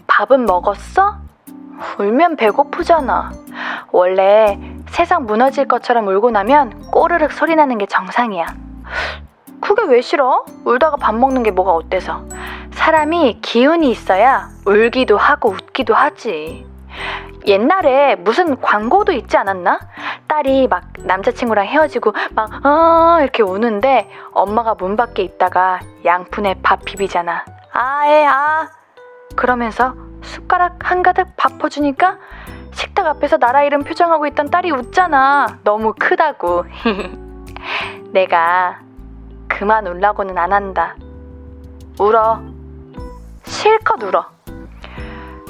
밥은 0.07 0.47
먹었어? 0.47 1.19
울면 1.99 2.37
배고프잖아. 2.37 3.31
원래 3.93 4.59
세상 4.89 5.27
무너질 5.27 5.69
것처럼 5.69 6.09
울고 6.09 6.31
나면 6.31 6.91
꼬르륵 6.91 7.31
소리 7.33 7.57
나는 7.57 7.77
게 7.77 7.85
정상이야. 7.85 8.65
그게 9.65 9.83
왜 9.85 10.03
싫어? 10.03 10.45
울다가 10.65 10.99
밥 10.99 11.15
먹는 11.15 11.43
게 11.43 11.51
뭐가 11.51 11.73
어때서? 11.73 12.23
사람이 12.73 13.39
기운이 13.41 13.91
있어야 13.91 14.51
울기도 14.67 15.17
하고 15.17 15.49
웃기도 15.49 15.95
하지. 15.95 16.67
옛날에 17.47 18.15
무슨 18.17 18.61
광고도 18.61 19.13
있지 19.13 19.39
않았나? 19.39 19.81
딸이 20.27 20.69
막 20.69 20.85
남자친구랑 20.99 21.65
헤어지고 21.65 22.13
막, 22.35 22.65
어, 22.67 23.21
이렇게 23.23 23.43
우는데 23.43 24.11
엄마가 24.33 24.75
문 24.75 24.97
밖에 24.97 25.23
있다가 25.23 25.81
양푼에 26.05 26.57
밥 26.63 26.85
비비잖아. 26.85 27.45
아, 27.73 28.07
에, 28.07 28.27
아. 28.27 28.69
그러면서 29.35 29.95
숟가락 30.23 30.91
한 30.91 31.03
가득 31.03 31.29
밥 31.37 31.59
퍼주니까 31.59 32.19
식탁 32.73 33.07
앞에서 33.07 33.39
나라 33.39 33.63
이름 33.63 33.83
표정하고 33.83 34.27
있던 34.27 34.51
딸이 34.51 34.71
웃잖아. 34.73 35.59
너무 35.65 35.95
크다고. 35.99 36.67
내가 38.13 38.85
그만 39.57 39.87
울라고는 39.87 40.37
안 40.37 40.53
한다. 40.53 40.97
울어. 42.01 42.41
실컷 43.45 44.03
울어. 44.03 44.27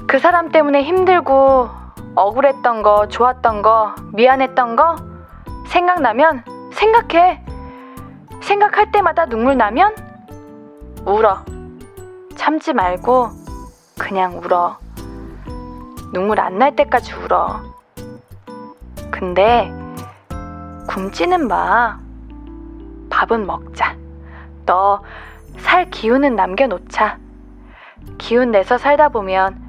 그 0.07 0.19
사람 0.19 0.51
때문에 0.51 0.83
힘들고 0.83 1.71
억울했던 2.15 2.83
거, 2.83 3.09
좋았던 3.09 3.63
거, 3.63 3.95
미안했던 4.13 4.77
거 4.77 4.97
생각나면 5.69 6.45
생각해. 6.73 7.43
생각할 8.43 8.93
때마다 8.93 9.25
눈물 9.25 9.57
나면 9.57 9.95
울어. 11.07 11.39
참지 12.37 12.75
말고 12.75 13.31
그냥 13.99 14.37
울어. 14.39 14.77
눈물 16.13 16.41
안 16.41 16.59
날 16.59 16.77
때까지 16.77 17.15
울어. 17.15 17.61
근데 19.11 19.73
굶지는 20.89 21.49
마. 21.49 22.04
밥은 23.15 23.47
먹자. 23.47 23.97
너 24.67 25.03
살 25.59 25.91
기운은 25.91 26.37
남겨놓자. 26.37 27.19
기운 28.19 28.51
내서 28.51 28.79
살다 28.79 29.09
보면, 29.09 29.61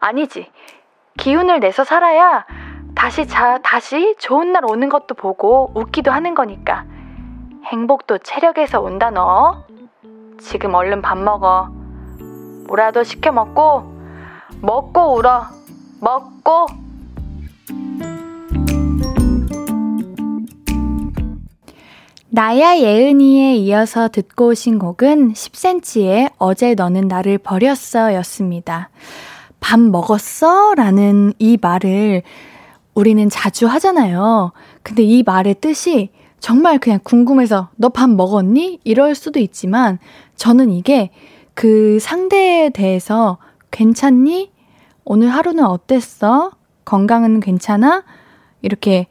아니지. 0.00 0.50
기운을 1.16 1.60
내서 1.60 1.84
살아야 1.84 2.44
다시 2.94 3.26
자, 3.26 3.58
다시 3.62 4.16
좋은 4.18 4.52
날 4.52 4.64
오는 4.64 4.88
것도 4.88 5.14
보고 5.14 5.72
웃기도 5.74 6.10
하는 6.10 6.34
거니까. 6.34 6.84
행복도 7.64 8.18
체력에서 8.18 8.80
온다, 8.80 9.10
너. 9.10 9.64
지금 10.38 10.74
얼른 10.74 11.02
밥 11.02 11.18
먹어. 11.18 11.68
뭐라도 12.68 13.02
시켜 13.02 13.32
먹고, 13.32 13.92
먹고 14.60 15.16
울어. 15.16 15.46
먹고. 16.00 16.66
나야 22.34 22.78
예은이에 22.78 23.54
이어서 23.58 24.08
듣고 24.08 24.48
오신 24.48 24.80
곡은 24.80 25.34
10cm의 25.34 26.32
어제 26.38 26.74
너는 26.74 27.06
나를 27.06 27.38
버렸어 27.38 28.12
였습니다. 28.14 28.90
밥 29.60 29.78
먹었어? 29.78 30.74
라는 30.74 31.32
이 31.38 31.56
말을 31.62 32.22
우리는 32.92 33.30
자주 33.30 33.68
하잖아요. 33.68 34.50
근데 34.82 35.04
이 35.04 35.22
말의 35.22 35.60
뜻이 35.60 36.10
정말 36.40 36.80
그냥 36.80 36.98
궁금해서 37.04 37.68
너 37.76 37.88
밥 37.88 38.10
먹었니? 38.10 38.80
이럴 38.82 39.14
수도 39.14 39.38
있지만 39.38 40.00
저는 40.34 40.70
이게 40.70 41.10
그 41.54 42.00
상대에 42.00 42.70
대해서 42.70 43.38
괜찮니? 43.70 44.50
오늘 45.04 45.28
하루는 45.28 45.64
어땠어? 45.64 46.50
건강은 46.84 47.38
괜찮아? 47.38 48.02
이렇게 48.60 49.06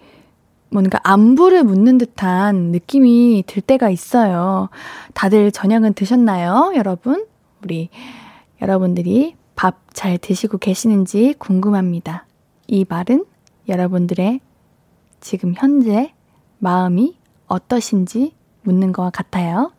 뭔가 0.74 1.00
안부를 1.04 1.64
묻는 1.64 1.98
듯한 1.98 2.72
느낌이 2.72 3.44
들 3.48 3.62
때가 3.62 3.90
있어요. 3.90 4.70
다들 5.14 5.52
저녁은 5.52 5.94
드셨나요, 5.94 6.74
여러분? 6.76 7.26
우리 7.64 7.90
여러분들이 8.62 9.36
밥 9.56 9.84
잘 9.94 10.18
드시고 10.18 10.58
계시는지 10.58 11.36
궁금합니다. 11.38 12.26
이 12.68 12.86
말은 12.88 13.26
여러분들의 13.70 14.40
지금 15.22 15.54
현재 15.56 16.12
마음이 16.58 17.18
어떠신지 17.48 18.34
묻는 18.64 18.92
것 18.92 19.12
같아요. 19.12 19.72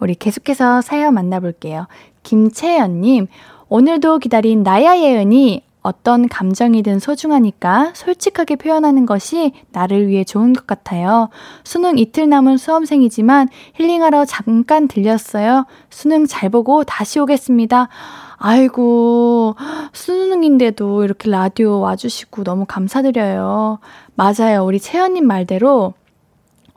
우리 0.00 0.14
계속해서 0.14 0.80
사연 0.80 1.14
만나볼게요. 1.14 1.86
김채연님, 2.22 3.26
오늘도 3.68 4.18
기다린 4.20 4.62
나야 4.62 4.96
예은이 4.96 5.62
어떤 5.82 6.28
감정이든 6.28 7.00
소중하니까 7.00 7.92
솔직하게 7.94 8.56
표현하는 8.56 9.04
것이 9.04 9.52
나를 9.70 10.06
위해 10.06 10.22
좋은 10.22 10.52
것 10.52 10.66
같아요. 10.66 11.28
수능 11.64 11.98
이틀 11.98 12.28
남은 12.28 12.56
수험생이지만 12.56 13.48
힐링하러 13.74 14.24
잠깐 14.24 14.86
들렸어요. 14.86 15.66
수능 15.90 16.26
잘 16.26 16.50
보고 16.50 16.84
다시 16.84 17.18
오겠습니다. 17.18 17.88
아이고, 18.36 19.56
수능인데도 19.92 21.04
이렇게 21.04 21.30
라디오 21.30 21.80
와주시고 21.80 22.44
너무 22.44 22.64
감사드려요. 22.66 23.78
맞아요. 24.14 24.64
우리 24.64 24.80
채연님 24.80 25.26
말대로 25.26 25.94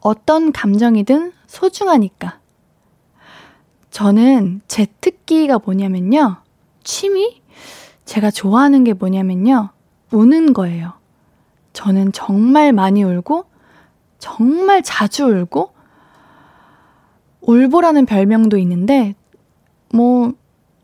어떤 0.02 0.52
감정이든 0.52 1.32
소중하니까. 1.48 2.39
저는 3.89 4.62
제 4.68 4.88
특기가 5.00 5.60
뭐냐면요. 5.63 6.38
취미? 6.84 7.41
제가 8.06 8.32
좋아하는 8.32 8.84
게 8.84 8.94
뭐냐면요. 8.94 9.70
우는 10.12 10.54
거예요. 10.54 10.94
저는 11.74 12.12
정말 12.13 12.72
많이 12.72 13.04
울고, 13.04 13.46
정말 14.20 14.82
자주 14.82 15.26
울고, 15.26 15.72
울보라는 17.41 18.06
별명도 18.06 18.58
있는데, 18.60 19.15
뭐, 19.94 20.34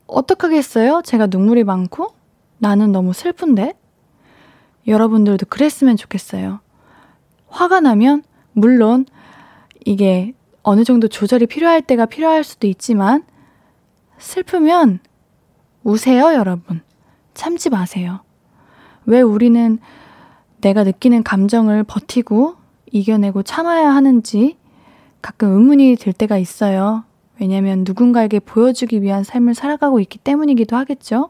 어떡하겠어요? 0.07 1.01
제가 1.05 1.27
눈물이 1.27 1.63
많고, 1.63 2.13
나는 2.57 2.91
너무 2.91 3.13
슬픈데? 3.13 3.73
여러분들도 4.87 5.45
그랬으면 5.47 5.95
좋겠어요. 5.95 6.59
화가 7.47 7.79
나면, 7.79 8.23
물론, 8.51 9.05
이게 9.85 10.33
어느 10.63 10.83
정도 10.83 11.07
조절이 11.07 11.45
필요할 11.47 11.81
때가 11.81 12.05
필요할 12.05 12.43
수도 12.43 12.67
있지만, 12.67 13.23
슬프면 14.17 14.99
우세요, 15.83 16.33
여러분. 16.33 16.81
참지 17.33 17.69
마세요. 17.69 18.21
왜 19.05 19.21
우리는 19.21 19.79
내가 20.61 20.83
느끼는 20.83 21.23
감정을 21.23 21.83
버티고 21.83 22.55
이겨내고 22.91 23.43
참아야 23.43 23.93
하는지 23.93 24.57
가끔 25.21 25.51
의문이 25.51 25.95
들 25.95 26.13
때가 26.13 26.37
있어요. 26.37 27.03
왜냐면 27.39 27.83
누군가에게 27.85 28.39
보여주기 28.39 29.01
위한 29.01 29.23
삶을 29.23 29.55
살아가고 29.55 29.99
있기 29.99 30.19
때문이기도 30.19 30.75
하겠죠. 30.75 31.29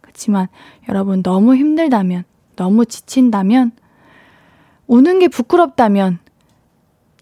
그렇지만 0.00 0.46
여러분 0.88 1.22
너무 1.22 1.56
힘들다면, 1.56 2.24
너무 2.56 2.86
지친다면, 2.86 3.72
우는 4.86 5.18
게 5.18 5.28
부끄럽다면, 5.28 6.18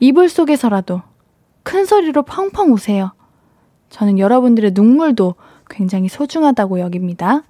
이불 0.01 0.29
속에서라도 0.29 1.03
큰 1.63 1.85
소리로 1.85 2.23
펑펑 2.23 2.73
우세요. 2.73 3.13
저는 3.89 4.19
여러분들의 4.19 4.73
눈물도 4.75 5.35
굉장히 5.69 6.09
소중하다고 6.09 6.81
여깁니다. 6.81 7.43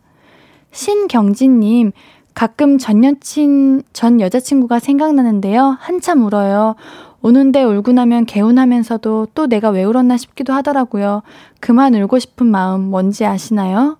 신경진님, 0.77 1.93
가끔 2.35 2.77
전 2.77 3.03
여친, 3.03 3.83
전 3.95 4.21
여자친구가 4.21 4.79
생각나는데요. 4.79 5.79
한참 5.81 6.23
울어요. 6.23 6.77
우는데 7.23 7.63
울고 7.65 7.93
나면 7.93 8.27
개운하면서도 8.27 9.29
또 9.35 9.47
내가 9.47 9.71
왜 9.71 9.85
울었나 9.85 10.19
싶기도 10.19 10.53
하더라고요. 10.53 11.23
그만 11.61 11.95
울고 11.95 12.19
싶은 12.19 12.47
마음 12.47 12.83
뭔지 12.83 13.25
아시나요? 13.25 13.97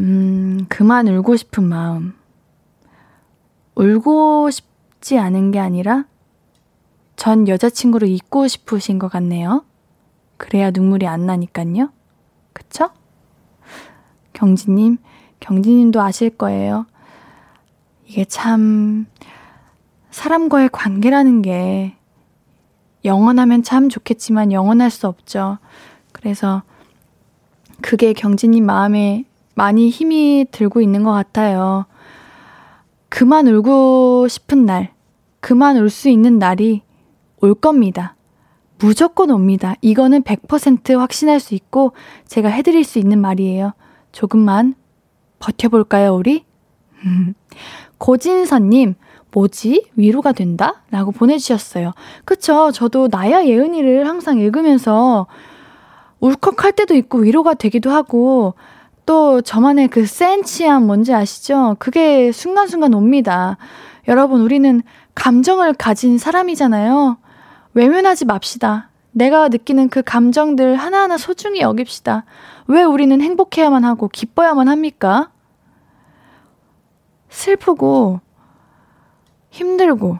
음, 0.00 0.66
그만 0.68 1.06
울고 1.06 1.36
싶은 1.36 1.62
마음. 1.62 2.14
울고 3.76 4.50
싶지 4.50 5.16
않은 5.16 5.52
게 5.52 5.60
아니라 5.60 6.06
전 7.14 7.46
여자친구를 7.46 8.08
잊고 8.08 8.48
싶으신 8.48 8.98
것 8.98 9.08
같네요. 9.08 9.64
그래야 10.38 10.72
눈물이 10.72 11.06
안 11.06 11.24
나니깐요. 11.24 11.92
그쵸? 12.52 12.90
경지님, 14.32 14.98
경지님도 15.42 16.00
아실 16.00 16.30
거예요. 16.30 16.86
이게 18.06 18.24
참, 18.24 19.06
사람과의 20.10 20.70
관계라는 20.72 21.42
게 21.42 21.94
영원하면 23.04 23.62
참 23.62 23.88
좋겠지만 23.88 24.52
영원할 24.52 24.90
수 24.90 25.08
없죠. 25.08 25.58
그래서 26.12 26.62
그게 27.80 28.12
경지님 28.12 28.64
마음에 28.64 29.24
많이 29.54 29.90
힘이 29.90 30.46
들고 30.50 30.80
있는 30.80 31.02
것 31.02 31.10
같아요. 31.12 31.86
그만 33.08 33.48
울고 33.48 34.28
싶은 34.28 34.64
날, 34.64 34.92
그만 35.40 35.76
울 35.76 35.88
수 35.88 36.08
있는 36.08 36.38
날이 36.38 36.82
올 37.40 37.54
겁니다. 37.54 38.14
무조건 38.78 39.30
옵니다. 39.30 39.74
이거는 39.80 40.22
100% 40.22 40.96
확신할 40.96 41.40
수 41.40 41.54
있고 41.54 41.92
제가 42.26 42.48
해드릴 42.48 42.84
수 42.84 42.98
있는 42.98 43.20
말이에요. 43.20 43.72
조금만 44.12 44.74
버텨볼까요, 45.42 46.14
우리? 46.14 46.44
고진선님, 47.98 48.94
뭐지? 49.32 49.90
위로가 49.96 50.32
된다? 50.32 50.82
라고 50.90 51.10
보내주셨어요. 51.10 51.92
그쵸. 52.24 52.70
저도 52.72 53.08
나야 53.10 53.44
예은이를 53.44 54.06
항상 54.06 54.38
읽으면서 54.38 55.26
울컥할 56.20 56.72
때도 56.72 56.94
있고 56.94 57.18
위로가 57.18 57.54
되기도 57.54 57.90
하고 57.90 58.54
또 59.04 59.40
저만의 59.40 59.88
그 59.88 60.06
센치함 60.06 60.86
뭔지 60.86 61.12
아시죠? 61.12 61.76
그게 61.78 62.30
순간순간 62.30 62.94
옵니다. 62.94 63.56
여러분, 64.06 64.42
우리는 64.42 64.82
감정을 65.14 65.74
가진 65.74 66.18
사람이잖아요. 66.18 67.16
외면하지 67.74 68.26
맙시다. 68.26 68.90
내가 69.10 69.48
느끼는 69.48 69.88
그 69.88 70.02
감정들 70.02 70.76
하나하나 70.76 71.18
소중히 71.18 71.60
여깁시다. 71.60 72.24
왜 72.68 72.82
우리는 72.84 73.20
행복해야만 73.20 73.84
하고 73.84 74.08
기뻐야만 74.08 74.68
합니까? 74.68 75.31
슬프고 77.32 78.20
힘들고 79.50 80.18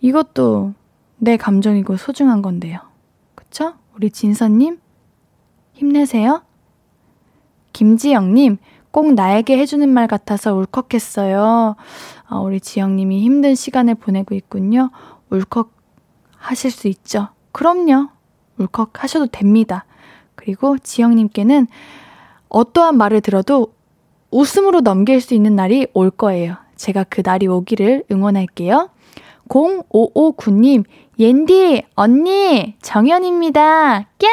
이것도 0.00 0.72
내 1.18 1.36
감정이고 1.36 1.96
소중한 1.96 2.42
건데요. 2.42 2.80
그쵸? 3.34 3.74
우리 3.94 4.10
진서님 4.10 4.80
힘내세요. 5.74 6.42
김지영님 7.72 8.58
꼭 8.90 9.14
나에게 9.14 9.56
해주는 9.58 9.88
말 9.88 10.06
같아서 10.06 10.54
울컥했어요. 10.54 11.76
아, 12.26 12.38
우리 12.38 12.60
지영님이 12.60 13.22
힘든 13.22 13.54
시간을 13.54 13.94
보내고 13.94 14.34
있군요. 14.34 14.90
울컥 15.30 15.70
하실 16.36 16.70
수 16.70 16.88
있죠. 16.88 17.28
그럼요. 17.52 18.08
울컥 18.58 19.02
하셔도 19.02 19.26
됩니다. 19.26 19.84
그리고 20.34 20.76
지영님께는 20.78 21.68
어떠한 22.48 22.96
말을 22.96 23.20
들어도 23.20 23.74
웃음으로 24.32 24.80
넘길 24.80 25.20
수 25.20 25.34
있는 25.34 25.54
날이 25.54 25.86
올 25.92 26.10
거예요. 26.10 26.56
제가 26.76 27.04
그 27.08 27.22
날이 27.24 27.46
오기를 27.46 28.04
응원할게요. 28.10 28.90
0559님, 29.48 30.84
옌디, 31.18 31.84
언니, 31.94 32.74
정연입니다. 32.80 34.06
꺄! 34.18 34.28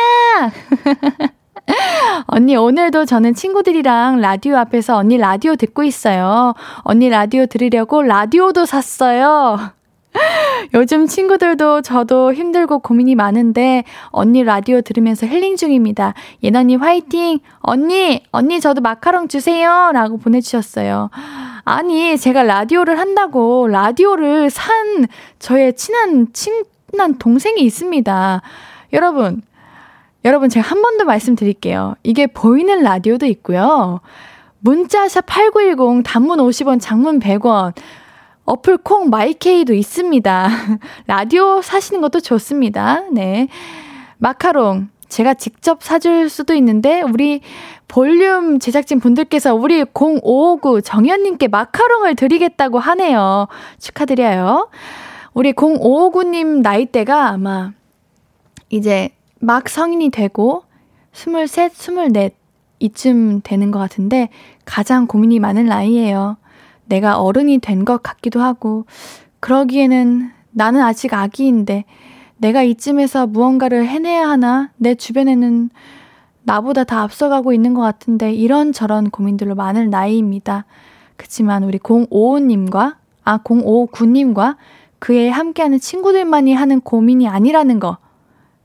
언니, 2.28 2.56
오늘도 2.56 3.06
저는 3.06 3.36
친구들이랑 3.36 4.22
라디오 4.22 4.56
앞에서 4.58 4.98
언니 4.98 5.18
라디오 5.18 5.56
듣고 5.56 5.84
있어요. 5.84 6.54
언니 6.80 7.10
라디오 7.10 7.46
들으려고 7.46 8.02
라디오도 8.02 8.66
샀어요. 8.66 9.74
요즘 10.74 11.08
친구들도 11.08 11.82
저도 11.82 12.34
힘들고 12.34 12.80
고민이 12.80 13.16
많은데 13.16 13.84
언니 14.08 14.44
라디오 14.44 14.82
들으면서 14.82 15.28
힐링 15.28 15.56
중입니다. 15.56 16.14
예나님 16.44 16.82
화이팅! 16.82 17.40
언니! 17.60 18.24
언니 18.32 18.60
저도 18.60 18.82
마카롱 18.82 19.28
주세요! 19.28 19.92
라고 19.94 20.18
보내주셨어요. 20.18 21.10
아니, 21.64 22.18
제가 22.18 22.44
라디오를 22.44 22.98
한다고 23.00 23.68
라디오를 23.68 24.50
산 24.50 25.06
저의 25.38 25.76
친한, 25.76 26.28
친한 26.34 27.18
동생이 27.20 27.62
있습니다. 27.62 28.42
여러분, 28.94 29.42
여러분 30.26 30.50
제가 30.50 30.68
한 30.68 30.82
번 30.82 30.98
더 30.98 31.06
말씀드릴게요. 31.06 31.96
이게 32.04 32.26
보이는 32.28 32.82
라디오도 32.82 33.26
있고요. 33.28 34.02
문자샵 34.62 35.26
8910 35.28 36.04
단문 36.04 36.40
50원, 36.40 36.82
장문 36.82 37.20
100원. 37.20 37.74
어플 38.50 38.78
콩 38.78 39.12
마이케이도 39.12 39.76
있습니다. 39.76 40.50
라디오 41.06 41.62
사시는 41.62 42.02
것도 42.02 42.20
좋습니다. 42.20 43.04
네. 43.12 43.48
마카롱. 44.18 44.90
제가 45.08 45.36
직접 45.36 45.84
사줄 45.84 46.30
수도 46.30 46.56
있는데, 46.56 47.04
우리 47.04 47.42
볼륨 47.88 48.58
제작진 48.58 49.00
분들께서 49.00 49.54
우리 49.54 49.86
0559 49.94 50.82
정현님께 50.82 51.48
마카롱을 51.48 52.16
드리겠다고 52.16 52.80
하네요. 52.80 53.48
축하드려요. 53.78 54.70
우리 55.36 55.54
0559님 55.54 56.62
나이대가 56.62 57.28
아마 57.30 57.74
이제 58.72 59.10
막 59.40 59.70
성인이 59.70 60.10
되고, 60.10 60.64
23, 61.14 61.70
24 61.70 62.30
이쯤 62.80 63.42
되는 63.44 63.70
것 63.70 63.78
같은데, 63.78 64.30
가장 64.66 65.06
고민이 65.06 65.38
많은 65.40 65.66
나이예요. 65.66 66.38
내가 66.90 67.20
어른이 67.22 67.60
된 67.60 67.86
것 67.86 68.04
같기도 68.04 68.42
하고, 68.42 68.86
그러기에는 69.40 70.32
나는 70.52 70.82
아직 70.82 71.14
아기인데, 71.14 71.86
내가 72.38 72.64
이쯤에서 72.64 73.28
무언가를 73.28 73.88
해내야 73.88 74.28
하나? 74.28 74.72
내 74.78 74.96
주변에는 74.96 75.70
나보다 76.44 76.84
다 76.84 77.02
앞서가고 77.02 77.54
있는 77.54 77.74
것 77.74 77.82
같은데 77.82 78.34
이런저런 78.34 79.10
고민들로 79.10 79.56
많을 79.56 79.90
나이입니다. 79.90 80.66
그치만 81.18 81.64
우리 81.64 81.78
055님과, 81.80 82.96
아, 83.26 83.38
059님과 83.40 84.56
그의 85.00 85.30
함께하는 85.32 85.80
친구들만이 85.80 86.54
하는 86.54 86.80
고민이 86.80 87.28
아니라는 87.28 87.80
거, 87.80 87.98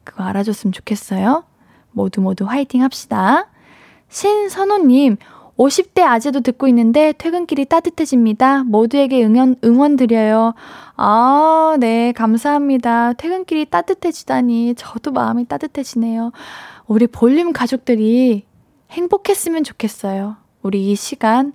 그거 0.04 0.22
알아줬으면 0.24 0.72
좋겠어요. 0.72 1.44
모두 1.90 2.20
모두 2.20 2.44
화이팅 2.44 2.82
합시다. 2.82 3.48
신선호님, 4.08 5.16
50대 5.56 6.02
아재도 6.02 6.40
듣고 6.40 6.66
있는데 6.68 7.12
퇴근길이 7.12 7.64
따뜻해집니다. 7.64 8.64
모두에게 8.64 9.24
응원, 9.24 9.56
응원 9.64 9.96
드려요. 9.96 10.54
아, 10.96 11.76
네, 11.78 12.12
감사합니다. 12.12 13.12
퇴근길이 13.14 13.66
따뜻해지다니 13.66 14.74
저도 14.76 15.12
마음이 15.12 15.46
따뜻해지네요. 15.46 16.32
우리 16.86 17.06
볼륨 17.06 17.52
가족들이 17.52 18.44
행복했으면 18.90 19.64
좋겠어요. 19.64 20.36
우리 20.62 20.90
이 20.90 20.96
시간 20.96 21.52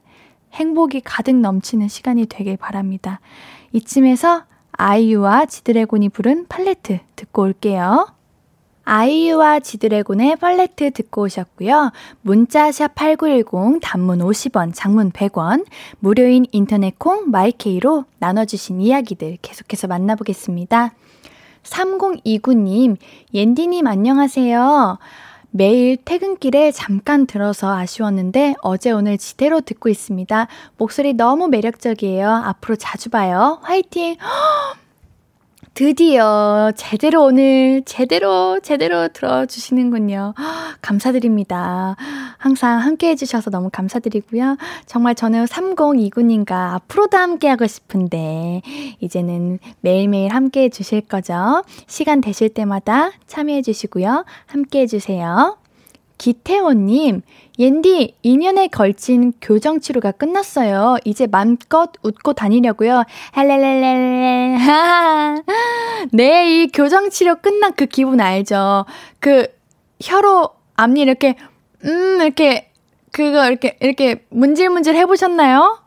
행복이 0.54 1.02
가득 1.02 1.36
넘치는 1.36 1.88
시간이 1.88 2.26
되길 2.28 2.58
바랍니다. 2.58 3.20
이쯤에서 3.74 4.44
아이유와 4.72 5.46
지드래곤이 5.46 6.10
부른 6.10 6.48
팔레트 6.48 7.00
듣고 7.16 7.44
올게요. 7.44 8.08
아이유와 8.90 9.60
지드래곤의 9.60 10.38
팔레트 10.38 10.90
듣고 10.90 11.22
오셨고요. 11.26 11.92
문자샵 12.24 12.96
8910 12.96 13.80
단문 13.84 14.18
50원, 14.18 14.72
장문 14.74 15.12
100원, 15.12 15.64
무료인 16.00 16.48
인터넷 16.52 16.98
콩 16.98 17.30
마이케이로 17.30 18.06
나눠주신 18.18 18.82
이야기들 18.82 19.38
계속해서 19.44 19.86
만나보겠습니다. 19.86 20.94
3029님, 21.62 22.98
옌디님 23.32 23.86
안녕하세요. 23.86 24.98
매일 25.52 25.98
퇴근길에 26.04 26.72
잠깐 26.72 27.28
들어서 27.28 27.72
아쉬웠는데 27.76 28.56
어제 28.64 28.90
오늘 28.90 29.20
지대로 29.20 29.62
듣고 29.62 29.90
있습니다. 29.90 30.48
목소리 30.78 31.14
너무 31.14 31.48
매력적이에요. 31.48 32.28
앞으로 32.28 32.76
자주 32.76 33.12
봐요. 33.12 33.60
화이팅! 33.62 34.18
드디어 35.74 36.72
제대로 36.76 37.24
오늘 37.24 37.84
제대로 37.86 38.60
제대로 38.62 39.08
들어주시는군요. 39.08 40.34
감사드립니다. 40.82 41.96
항상 42.38 42.80
함께 42.80 43.10
해주셔서 43.10 43.50
너무 43.50 43.70
감사드리고요. 43.72 44.58
정말 44.86 45.16
저는 45.16 45.46
3029님과 45.46 46.74
앞으로도 46.76 47.18
함께 47.18 47.48
하고 47.48 47.68
싶은데 47.68 48.62
이제는 49.00 49.60
매일매일 49.82 50.34
함께 50.34 50.64
해주실 50.64 51.02
거죠. 51.02 51.64
시간 51.88 52.22
되실 52.22 52.50
때마다 52.50 53.12
참여해 53.28 53.62
주시고요. 53.62 54.26
함께 54.48 54.82
해주세요. 54.82 55.59
기태원님, 56.20 57.22
옌디, 57.58 58.16
2년에 58.24 58.70
걸친 58.70 59.34
교정 59.42 59.80
치료가 59.80 60.12
끝났어요. 60.12 60.98
이제 61.06 61.26
맘껏 61.26 61.92
웃고 62.04 62.34
다니려고요. 62.34 63.04
헬렐렐렐. 63.36 64.60
네, 66.14 66.64
이 66.64 66.68
교정 66.68 67.10
치료 67.10 67.36
끝난 67.36 67.74
그 67.74 67.86
기분 67.86 68.20
알죠? 68.20 68.86
그 69.20 69.48
혀로 70.02 70.50
앞니 70.76 71.02
이렇게 71.02 71.36
음 71.86 72.22
이렇게 72.22 72.70
그거 73.12 73.48
이렇게 73.48 73.78
이렇게 73.80 74.26
문질문질 74.30 74.96
해보셨나요? 74.96 75.80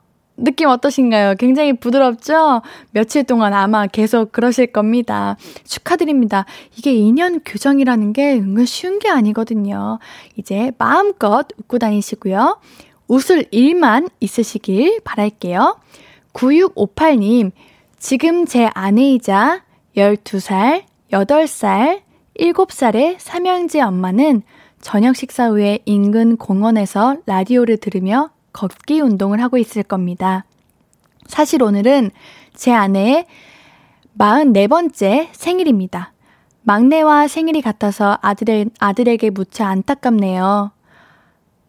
느낌 0.43 0.69
어떠신가요? 0.69 1.37
굉장히 1.39 1.73
부드럽죠? 1.73 2.63
며칠 2.91 3.23
동안 3.23 3.55
아마 3.55 3.87
계속 3.87 4.33
그러실 4.33 4.67
겁니다. 4.67 5.37
축하드립니다. 5.65 6.47
이게 6.77 6.93
2년 6.93 7.43
교정이라는 7.45 8.13
게 8.13 8.33
은근 8.35 8.67
쉬운 8.67 8.99
게 8.99 9.09
아니거든요. 9.09 10.01
이제 10.37 10.73
마음껏 10.79 11.47
웃고 11.59 11.79
다니시고요. 11.79 12.59
웃을 13.07 13.47
일만 13.53 14.09
있으시길 14.19 15.03
바랄게요. 15.05 15.79
9658님, 16.33 17.53
지금 17.99 18.45
제 18.45 18.69
아내이자 18.75 19.63
12살, 19.97 20.83
8살, 21.13 22.01
7살의 22.37 23.15
삼형제 23.19 23.81
엄마는 23.81 24.43
저녁 24.81 25.15
식사 25.15 25.51
후에 25.51 25.79
인근 25.85 26.37
공원에서 26.37 27.19
라디오를 27.27 27.77
들으며 27.77 28.31
걷기 28.53 29.01
운동을 29.01 29.43
하고 29.43 29.59
있을 29.59 29.83
겁니다. 29.83 30.45
사실 31.27 31.63
오늘은 31.63 32.11
제 32.55 32.73
아내의 32.73 33.27
44번째 34.19 35.29
생일입니다. 35.33 36.13
막내와 36.63 37.29
생일이 37.29 37.61
같아서 37.61 38.19
아들의, 38.23 38.71
아들에게 38.79 39.31
무척 39.31 39.67
안타깝네요. 39.67 40.71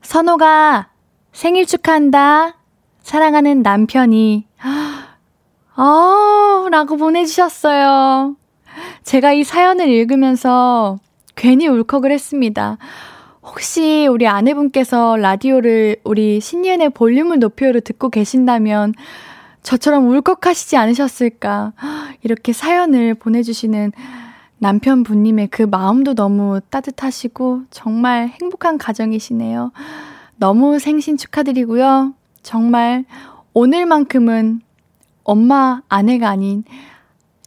선호가 0.01 0.89
생일 1.31 1.65
축하한다. 1.65 2.57
사랑하는 3.01 3.63
남편이, 3.63 4.45
아, 5.75 6.67
라고 6.69 6.97
보내주셨어요. 6.97 8.35
제가 9.03 9.33
이 9.33 9.43
사연을 9.43 9.89
읽으면서 9.89 10.99
괜히 11.35 11.67
울컥을 11.67 12.11
했습니다. 12.11 12.77
혹시 13.43 14.07
우리 14.07 14.27
아내분께서 14.27 15.17
라디오를 15.17 15.97
우리 16.03 16.39
신예은의 16.39 16.91
볼륨을 16.91 17.39
높여로 17.39 17.81
듣고 17.81 18.09
계신다면 18.09 18.93
저처럼 19.63 20.07
울컥하시지 20.07 20.77
않으셨을까. 20.77 21.73
이렇게 22.23 22.53
사연을 22.53 23.15
보내주시는 23.15 23.91
남편분님의 24.59 25.47
그 25.47 25.63
마음도 25.63 26.15
너무 26.15 26.61
따뜻하시고 26.69 27.63
정말 27.69 28.29
행복한 28.29 28.77
가정이시네요. 28.77 29.71
너무 30.37 30.79
생신 30.79 31.17
축하드리고요. 31.17 32.13
정말 32.43 33.03
오늘만큼은 33.53 34.61
엄마, 35.23 35.81
아내가 35.89 36.29
아닌 36.29 36.63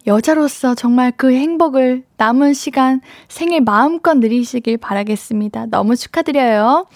여자로서 0.06 0.74
정말 0.74 1.12
그 1.16 1.32
행복을 1.32 2.04
남은 2.16 2.54
시간 2.54 3.00
생일 3.28 3.62
마음껏 3.62 4.14
누리시길 4.14 4.76
바라겠습니다. 4.78 5.66
너무 5.66 5.96
축하드려요. 5.96 6.86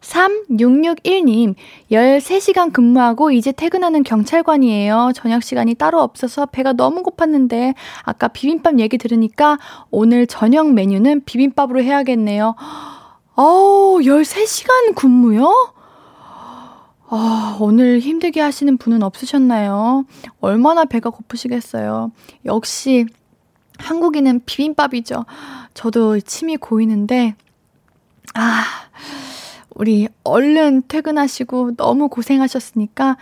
3661님, 0.00 1.54
13시간 1.90 2.72
근무하고 2.72 3.30
이제 3.32 3.50
퇴근하는 3.50 4.02
경찰관이에요. 4.02 5.12
저녁 5.14 5.42
시간이 5.42 5.74
따로 5.74 6.00
없어서 6.00 6.46
배가 6.46 6.72
너무 6.72 7.02
고팠는데, 7.02 7.74
아까 8.02 8.28
비빔밥 8.28 8.78
얘기 8.78 8.98
들으니까 8.98 9.58
오늘 9.90 10.26
저녁 10.26 10.72
메뉴는 10.72 11.24
비빔밥으로 11.24 11.82
해야겠네요. 11.82 12.54
어우, 13.34 14.00
13시간 14.00 14.94
근무요? 14.94 15.75
아, 17.08 17.56
오늘 17.60 18.00
힘들게 18.00 18.40
하시는 18.40 18.76
분은 18.76 19.02
없으셨나요? 19.02 20.04
얼마나 20.40 20.84
배가 20.84 21.10
고프시겠어요. 21.10 22.10
역시 22.44 23.06
한국인은 23.78 24.42
비빔밥이죠. 24.44 25.24
저도 25.74 26.18
침이 26.20 26.56
고이는데, 26.56 27.36
아, 28.34 28.64
우리 29.70 30.08
얼른 30.24 30.84
퇴근하시고 30.88 31.76
너무 31.76 32.08
고생하셨으니까 32.08 33.18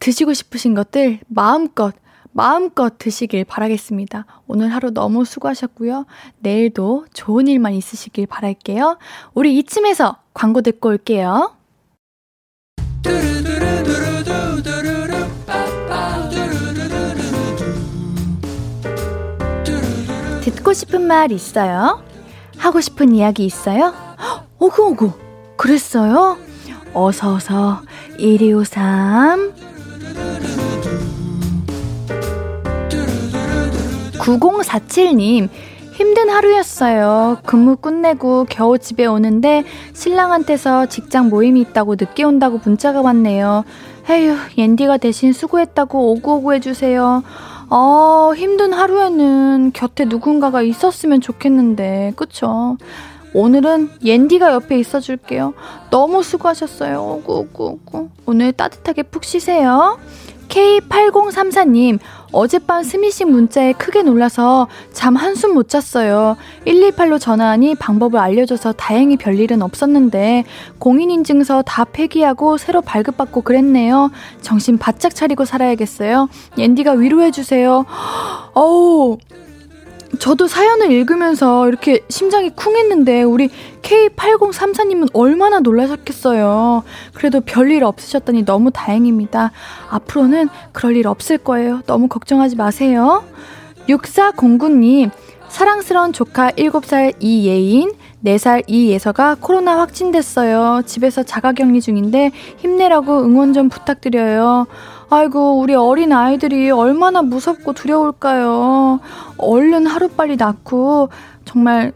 드시고 0.00 0.34
싶으신 0.34 0.74
것들 0.74 1.20
마음껏, 1.28 1.94
마음껏 2.32 2.98
드시길 2.98 3.44
바라겠습니다. 3.44 4.26
오늘 4.46 4.68
하루 4.68 4.90
너무 4.90 5.24
수고하셨고요. 5.24 6.04
내일도 6.40 7.06
좋은 7.14 7.48
일만 7.48 7.72
있으시길 7.74 8.26
바랄게요. 8.26 8.98
우리 9.34 9.56
이쯤에서 9.58 10.18
광고 10.34 10.60
듣고 10.60 10.90
올게요. 10.90 11.57
듣고 20.42 20.72
싶은 20.72 21.02
말 21.06 21.32
있어요? 21.32 22.02
하고 22.56 22.80
싶은 22.80 23.14
이야기 23.14 23.44
있어요? 23.44 23.94
오구 24.58 24.88
오구 24.88 25.12
그랬어요? 25.56 26.38
어서어서 26.92 27.82
1253 28.18 29.54
9047님 34.18 35.48
힘든 35.98 36.30
하루였어요. 36.30 37.38
근무 37.44 37.74
끝내고 37.74 38.46
겨우 38.48 38.78
집에 38.78 39.04
오는데 39.04 39.64
신랑한테서 39.94 40.86
직장 40.86 41.28
모임이 41.28 41.60
있다고 41.62 41.96
늦게 41.96 42.22
온다고 42.22 42.60
문자가 42.64 43.00
왔네요. 43.00 43.64
에휴, 44.08 44.36
옌디가 44.56 44.98
대신 44.98 45.32
수고했다고 45.32 46.12
오구오구 46.12 46.54
해주세요. 46.54 47.24
어, 47.70 48.32
힘든 48.36 48.72
하루에는 48.72 49.72
곁에 49.74 50.04
누군가가 50.04 50.62
있었으면 50.62 51.20
좋겠는데, 51.20 52.12
그쵸? 52.14 52.76
오늘은 53.34 53.90
옌디가 54.04 54.52
옆에 54.52 54.78
있어줄게요. 54.78 55.54
너무 55.90 56.22
수고하셨어요. 56.22 57.02
오구오구오구. 57.02 58.08
오늘 58.24 58.52
따뜻하게 58.52 59.02
푹 59.02 59.24
쉬세요. 59.24 59.98
K8034님, 60.48 61.98
어젯밤 62.32 62.82
스미싱 62.82 63.30
문자에 63.30 63.72
크게 63.72 64.02
놀라서 64.02 64.68
잠 64.92 65.16
한숨 65.16 65.54
못 65.54 65.68
잤어요. 65.68 66.36
128로 66.66 67.20
전화하니 67.20 67.74
방법을 67.76 68.18
알려줘서 68.18 68.72
다행히 68.72 69.16
별일은 69.16 69.62
없었는데, 69.62 70.44
공인인증서 70.78 71.62
다 71.62 71.84
폐기하고 71.84 72.58
새로 72.58 72.80
발급받고 72.80 73.42
그랬네요. 73.42 74.10
정신 74.42 74.78
바짝 74.78 75.14
차리고 75.14 75.44
살아야겠어요. 75.44 76.28
옌디가 76.58 76.92
위로해주세요. 76.92 77.86
어우, 78.54 79.18
저도 80.18 80.48
사연을 80.48 80.90
읽으면서 80.90 81.68
이렇게 81.68 82.00
심장이 82.08 82.50
쿵했는데 82.50 83.22
우리 83.22 83.50
K8034님은 83.82 85.10
얼마나 85.12 85.60
놀라셨겠어요. 85.60 86.82
그래도 87.14 87.40
별일 87.40 87.84
없으셨다니 87.84 88.44
너무 88.44 88.70
다행입니다. 88.70 89.52
앞으로는 89.90 90.48
그럴 90.72 90.96
일 90.96 91.06
없을 91.06 91.38
거예요. 91.38 91.82
너무 91.86 92.08
걱정하지 92.08 92.56
마세요. 92.56 93.24
6409님, 93.88 95.10
사랑스러운 95.48 96.12
조카 96.12 96.50
7살 96.50 97.14
이예인, 97.20 97.92
4살 98.24 98.64
이예서가 98.66 99.36
코로나 99.40 99.78
확진됐어요. 99.78 100.82
집에서 100.84 101.22
자가격리 101.22 101.80
중인데 101.80 102.32
힘내라고 102.58 103.22
응원 103.22 103.52
좀 103.52 103.68
부탁드려요. 103.68 104.66
아이고, 105.10 105.58
우리 105.58 105.74
어린 105.74 106.12
아이들이 106.12 106.70
얼마나 106.70 107.22
무섭고 107.22 107.72
두려울까요? 107.72 109.00
얼른 109.38 109.86
하루빨리 109.86 110.36
낳고, 110.36 111.08
정말 111.44 111.92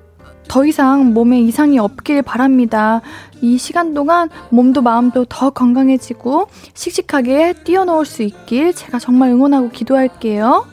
더 0.49 0.65
이상 0.65 1.13
몸에 1.13 1.41
이상이 1.41 1.79
없길 1.79 2.23
바랍니다. 2.23 3.01
이 3.41 3.59
시간 3.59 3.95
동안 3.95 4.29
몸도 4.51 4.83
마음도 4.83 5.25
더 5.25 5.51
건강해지고 5.51 6.49
씩씩하게 6.75 7.55
뛰어놓을 7.65 8.05
수 8.05 8.23
있길 8.23 8.75
제가 8.75 8.99
정말 8.99 9.31
응원하고 9.31 9.71
기도할게요. 9.71 10.67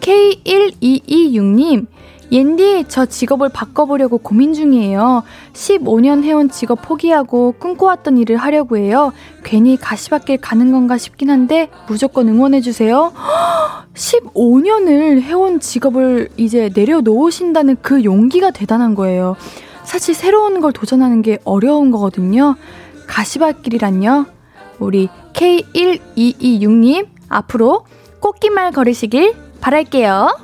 K1226님, 0.00 1.86
옌디, 2.32 2.86
저 2.88 3.06
직업을 3.06 3.48
바꿔보려고 3.48 4.18
고민 4.18 4.54
중이에요. 4.54 5.22
15년 5.52 6.22
해온 6.24 6.50
직업 6.50 6.82
포기하고 6.82 7.54
꿈꿔왔던 7.58 8.18
일을 8.18 8.36
하려고 8.36 8.76
해요. 8.76 9.12
괜히 9.44 9.76
가시밭길 9.76 10.38
가는 10.38 10.72
건가 10.72 10.98
싶긴 10.98 11.30
한데 11.30 11.68
무조건 11.86 12.28
응원해주세요. 12.28 13.12
15년을 13.94 15.22
해온 15.22 15.60
직업을 15.60 16.28
이제 16.36 16.70
내려놓으신다는 16.74 17.76
그 17.82 18.04
용기가 18.04 18.50
대단한 18.50 18.94
거예요. 18.94 19.36
사실 19.84 20.14
새로운 20.14 20.60
걸 20.60 20.72
도전하는 20.72 21.22
게 21.22 21.38
어려운 21.44 21.90
거거든요. 21.90 22.56
가시밭길이란요. 23.06 24.26
우리 24.80 25.08
K1226님, 25.34 27.06
앞으로 27.28 27.84
꽃길말 28.20 28.72
걸으시길 28.72 29.34
바랄게요. 29.60 30.43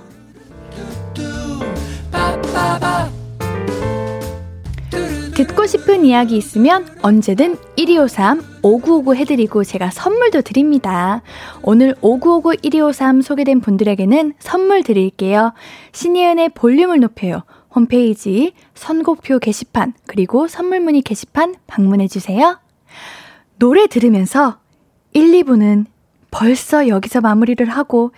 듣고 5.40 5.66
싶은 5.66 6.04
이야기 6.04 6.36
있으면 6.36 6.86
언제든 7.00 7.56
1253 7.76 8.60
5959 8.62 9.14
해드리고 9.14 9.64
제가 9.64 9.90
선물도 9.90 10.42
드립니다. 10.42 11.22
오늘 11.62 11.94
5959 12.02 12.56
1253 12.56 13.22
소개된 13.22 13.60
분들에게는 13.60 14.34
선물 14.38 14.82
드릴게요. 14.82 15.54
신예은의 15.92 16.50
볼륨을 16.50 17.00
높여요. 17.00 17.44
홈페이지 17.74 18.52
선곡표 18.74 19.38
게시판 19.38 19.94
그리고 20.06 20.46
선물 20.46 20.80
문의 20.80 21.00
게시판 21.00 21.54
방문해 21.66 22.06
주세요. 22.06 22.60
노래 23.58 23.86
들으면서 23.86 24.58
1, 25.14 25.32
2부는 25.44 25.86
벌써 26.30 26.86
여기서 26.86 27.22
마무리를 27.22 27.66
하고 27.66 28.12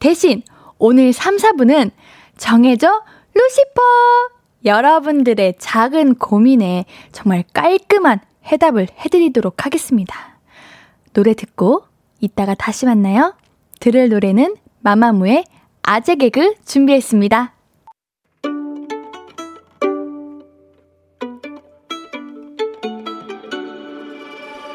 대신 0.00 0.42
오늘 0.78 1.12
3, 1.12 1.36
4부는 1.36 1.92
정해져 2.36 3.02
루시퍼! 3.34 3.82
여러분들의 4.64 5.56
작은 5.58 6.14
고민에 6.14 6.86
정말 7.12 7.44
깔끔한 7.52 8.20
해답을 8.46 8.88
해드리도록 8.98 9.66
하겠습니다. 9.66 10.38
노래 11.12 11.34
듣고 11.34 11.84
이따가 12.20 12.54
다시 12.54 12.86
만나요. 12.86 13.34
들을 13.80 14.08
노래는 14.08 14.56
마마무의 14.80 15.44
아재 15.82 16.14
개그 16.16 16.54
준비했습니다. 16.64 17.52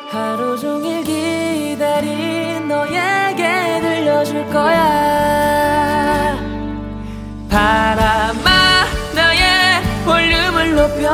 하루 0.10 0.58
종일 0.58 1.04
기다린 1.04 2.68
너에게 2.68 3.80
들려줄 3.82 4.46
거야. 4.48 4.99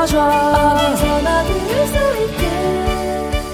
높여줘 0.05 0.21
어디서나 0.21 1.43
들을 1.43 1.87
수 1.87 1.95
있게 2.21 2.43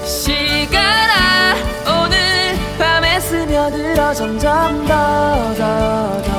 시간아 0.04 1.54
오늘 1.88 2.54
밤에 2.78 3.18
스며들어 3.20 4.12
점점 4.12 4.86
더 4.86 5.54
더 5.54 6.22
더 6.22 6.32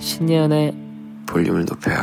신예은의 0.00 0.74
볼륨을 1.26 1.64
높여요 1.64 2.02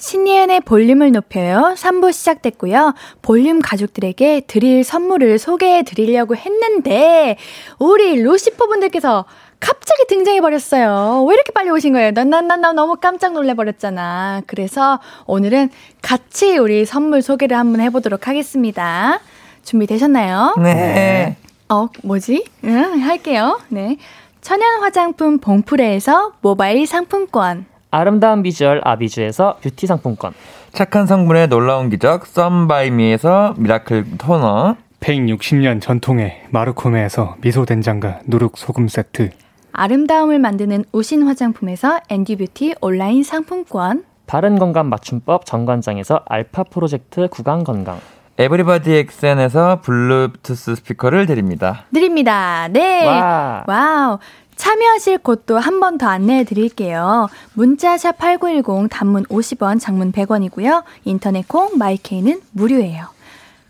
신예은의 0.00 0.60
볼륨을 0.60 1.10
높여요. 1.10 1.74
3부 1.76 2.12
시작됐고요. 2.12 2.94
볼륨 3.20 3.60
가족들에게 3.60 4.42
드릴 4.46 4.84
선물을 4.84 5.40
소개해 5.40 5.82
드리려고 5.82 6.36
했는데, 6.36 7.36
우리 7.80 8.22
루시퍼 8.22 8.68
분들께서 8.68 9.24
갑자기 9.60 10.06
등장해버렸어요. 10.08 11.24
왜 11.28 11.34
이렇게 11.34 11.52
빨리 11.52 11.70
오신 11.70 11.92
거예요? 11.92 12.12
난, 12.12 12.30
난, 12.30 12.46
난, 12.46 12.60
난 12.60 12.76
너무 12.76 12.96
깜짝 12.96 13.32
놀래버렸잖아. 13.32 14.42
그래서 14.46 15.00
오늘은 15.26 15.70
같이 16.02 16.58
우리 16.58 16.84
선물 16.84 17.22
소개를 17.22 17.56
한번 17.56 17.80
해보도록 17.80 18.28
하겠습니다. 18.28 19.20
준비되셨나요? 19.64 20.54
네. 20.62 21.36
어, 21.68 21.88
뭐지? 22.02 22.44
응, 22.64 23.00
할게요. 23.02 23.60
네. 23.68 23.96
천연 24.40 24.80
화장품 24.80 25.38
봉프레에서 25.38 26.32
모바일 26.40 26.86
상품권. 26.86 27.66
아름다운 27.90 28.42
비주얼 28.42 28.80
아비주에서 28.84 29.58
뷰티 29.62 29.86
상품권. 29.86 30.32
착한 30.72 31.06
성분의 31.06 31.48
놀라운 31.48 31.90
기적 31.90 32.26
썬바이미에서 32.26 33.54
미라클 33.58 34.18
토너. 34.18 34.76
160년 35.00 35.80
전통의 35.80 36.42
마르코메에서 36.50 37.36
미소된장과 37.40 38.20
누룩소금 38.26 38.88
세트. 38.88 39.30
아름다움을 39.72 40.38
만드는 40.38 40.84
우신 40.92 41.22
화장품에서 41.22 42.00
앤디뷰티 42.08 42.76
온라인 42.80 43.22
상품권. 43.22 44.04
바른 44.26 44.58
건강 44.58 44.88
맞춤법 44.88 45.46
정관장에서 45.46 46.22
알파 46.26 46.64
프로젝트 46.64 47.28
구강 47.28 47.64
건강. 47.64 47.98
에브리바디 48.38 48.92
엑센에서 48.94 49.80
블루투스 49.80 50.76
스피커를 50.76 51.26
드립니다. 51.26 51.84
드립니다. 51.92 52.68
네. 52.68 53.04
와. 53.06 53.64
wow. 53.66 54.18
참여하실 54.56 55.18
곳도 55.18 55.56
한 55.58 55.78
번 55.80 55.98
더 55.98 56.08
안내해 56.08 56.42
드릴게요. 56.44 57.28
문자샵 57.54 58.18
8910 58.18 58.88
단문 58.90 59.24
50원, 59.24 59.80
장문 59.80 60.10
100원이고요. 60.12 60.82
인터넷 61.04 61.46
콩 61.46 61.78
My 61.78 61.96
K는 61.96 62.40
무료예요. 62.52 63.06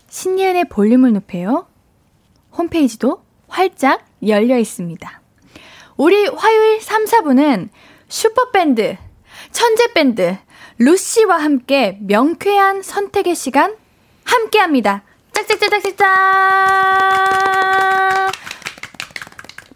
신예은의 0.09 0.65
볼륨을 0.69 1.13
높여요. 1.13 1.65
홈페이지도 2.57 3.21
활짝 3.47 4.01
열려 4.27 4.57
있습니다. 4.57 5.18
우리 5.99 6.25
화요일 6.27 6.81
3, 6.81 7.03
4분은 7.03 7.69
슈퍼밴드, 8.07 8.95
천재밴드, 9.51 10.37
루시와 10.77 11.35
함께 11.43 11.97
명쾌한 11.99 12.83
선택의 12.83 13.35
시간 13.35 13.75
함께 14.23 14.59
합니다. 14.59 15.03
짝짝짝짝짝짝! 15.33 16.07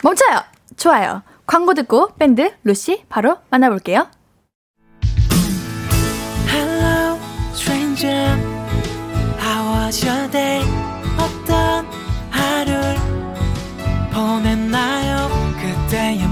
멈춰요! 0.02 0.40
좋아요. 0.78 1.24
광고 1.46 1.74
듣고 1.74 2.16
밴드 2.16 2.54
루시 2.64 3.04
바로 3.10 3.40
만나볼게요. 3.50 4.08
Hello, 6.48 7.20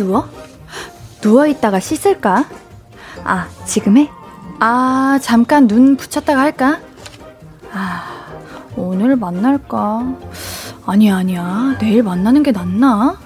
누워? 0.00 0.26
누워있다가 1.22 1.78
씻을까? 1.78 2.46
아, 3.22 3.48
지금 3.66 3.98
해? 3.98 4.08
아, 4.58 5.18
잠깐 5.20 5.68
눈 5.68 5.96
붙였다가 5.96 6.40
할까? 6.40 6.80
아, 7.72 8.04
오늘 8.76 9.16
만날까? 9.16 10.14
아니야, 10.86 11.16
아니야. 11.16 11.76
내일 11.78 12.02
만나는 12.02 12.42
게 12.42 12.50
낫나? 12.50 13.18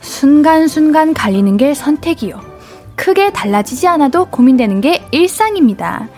순간순간 0.00 1.14
갈리는 1.14 1.56
게 1.56 1.72
선택이요. 1.72 2.40
크게 2.96 3.32
달라지지 3.32 3.86
않아도 3.86 4.24
고민되는 4.26 4.80
게 4.80 5.06
일상입니다. 5.12 6.08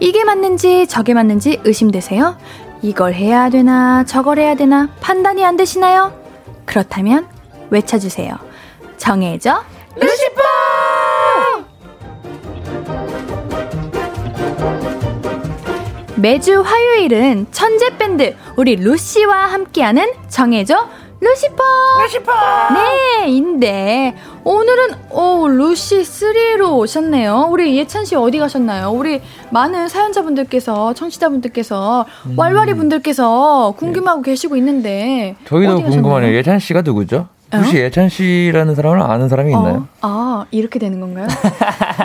이게 0.00 0.24
맞는지 0.24 0.88
저게 0.88 1.14
맞는지 1.14 1.60
의심되세요? 1.64 2.36
이걸 2.82 3.14
해야 3.14 3.50
되나 3.50 4.04
저걸 4.04 4.38
해야 4.38 4.56
되나 4.56 4.88
판단이 5.00 5.44
안 5.44 5.56
되시나요? 5.56 6.12
그렇다면 6.64 7.28
외쳐주세요. 7.70 8.49
정해져 9.00 9.64
루시퍼! 9.96 10.42
매주 16.16 16.60
화요일은 16.60 17.46
천재 17.50 17.96
밴드 17.96 18.36
우리 18.56 18.76
루시와 18.76 19.46
함께하는 19.46 20.06
정해줘 20.28 20.86
루시퍼! 21.18 21.64
루시퍼! 22.02 22.32
네, 22.74 23.28
인데, 23.30 24.14
오늘은, 24.44 24.94
오, 25.10 25.48
루시 25.48 26.00
3로 26.00 26.78
오셨네요. 26.78 27.48
우리 27.50 27.76
예찬씨 27.76 28.16
어디 28.16 28.38
가셨나요? 28.38 28.90
우리 28.90 29.20
많은 29.50 29.88
사연자분들께서, 29.88 30.94
청취자분들께서, 30.94 32.06
음. 32.26 32.38
왈왈이 32.38 32.72
분들께서 32.72 33.74
궁금하고 33.76 34.22
네. 34.22 34.30
계시고 34.30 34.56
있는데. 34.56 35.36
저희도 35.46 35.82
궁금하네요. 35.82 36.34
예찬씨가 36.36 36.80
누구죠? 36.80 37.28
혹시 37.52 37.78
어? 37.78 37.80
예찬 37.80 38.08
씨라는 38.08 38.74
사람을 38.74 39.00
아는 39.00 39.28
사람이 39.28 39.50
있나요? 39.52 39.88
어, 40.02 40.08
아, 40.42 40.46
이렇게 40.50 40.78
되는 40.78 41.00
건가요? 41.00 41.26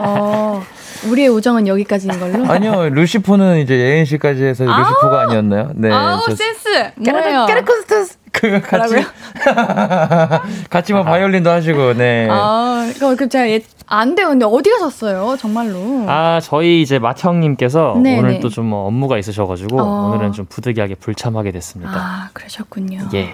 어, 0.02 0.64
우리의 1.10 1.30
우정은 1.30 1.68
여기까지인 1.68 2.20
걸로? 2.20 2.46
아니요, 2.52 2.90
루시포는 2.90 3.60
이제 3.60 3.76
예인 3.76 4.06
씨까지 4.06 4.44
해서 4.44 4.64
루시포가 4.64 5.22
아니었나요? 5.24 5.72
네. 5.76 5.92
아우, 5.92 6.22
저, 6.26 6.36
센스! 6.36 6.68
뭐예요? 6.96 7.46
까르코스토스! 7.46 8.18
그 8.32 8.60
같이 8.60 8.96
같이 10.70 10.94
뭐 10.94 11.04
바이올린도 11.04 11.50
하시고 11.50 11.94
네. 11.94 12.28
아, 12.30 12.92
그, 13.00 13.16
그 13.16 13.30
제가 13.30 13.50
예, 13.50 13.62
안 13.88 14.14
돼요. 14.16 14.28
근데 14.28 14.46
어디 14.46 14.70
가셨어요? 14.72 15.38
정말로. 15.40 16.06
아, 16.10 16.42
저희 16.44 16.82
이제 16.82 17.00
마청님께서 17.00 17.94
오늘 17.96 18.42
또좀뭐 18.42 18.88
업무가 18.88 19.18
있으셔가지고 19.18 19.80
어. 19.80 20.08
오늘은 20.10 20.34
좀 20.34 20.46
부득이하게 20.50 20.96
불참하게 20.96 21.52
됐습니다. 21.54 21.94
아, 21.96 22.30
그러셨군요. 22.34 23.08
예. 23.14 23.34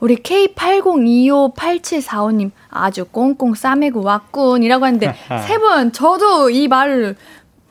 우리 0.00 0.16
K80258745님 0.16 2.50
아주 2.70 3.04
꽁꽁 3.06 3.54
싸매고 3.54 4.02
왔군이라고 4.02 4.84
하는데 4.84 5.14
세 5.46 5.58
분 5.58 5.92
저도 5.92 6.50
이 6.50 6.66
말을 6.68 7.16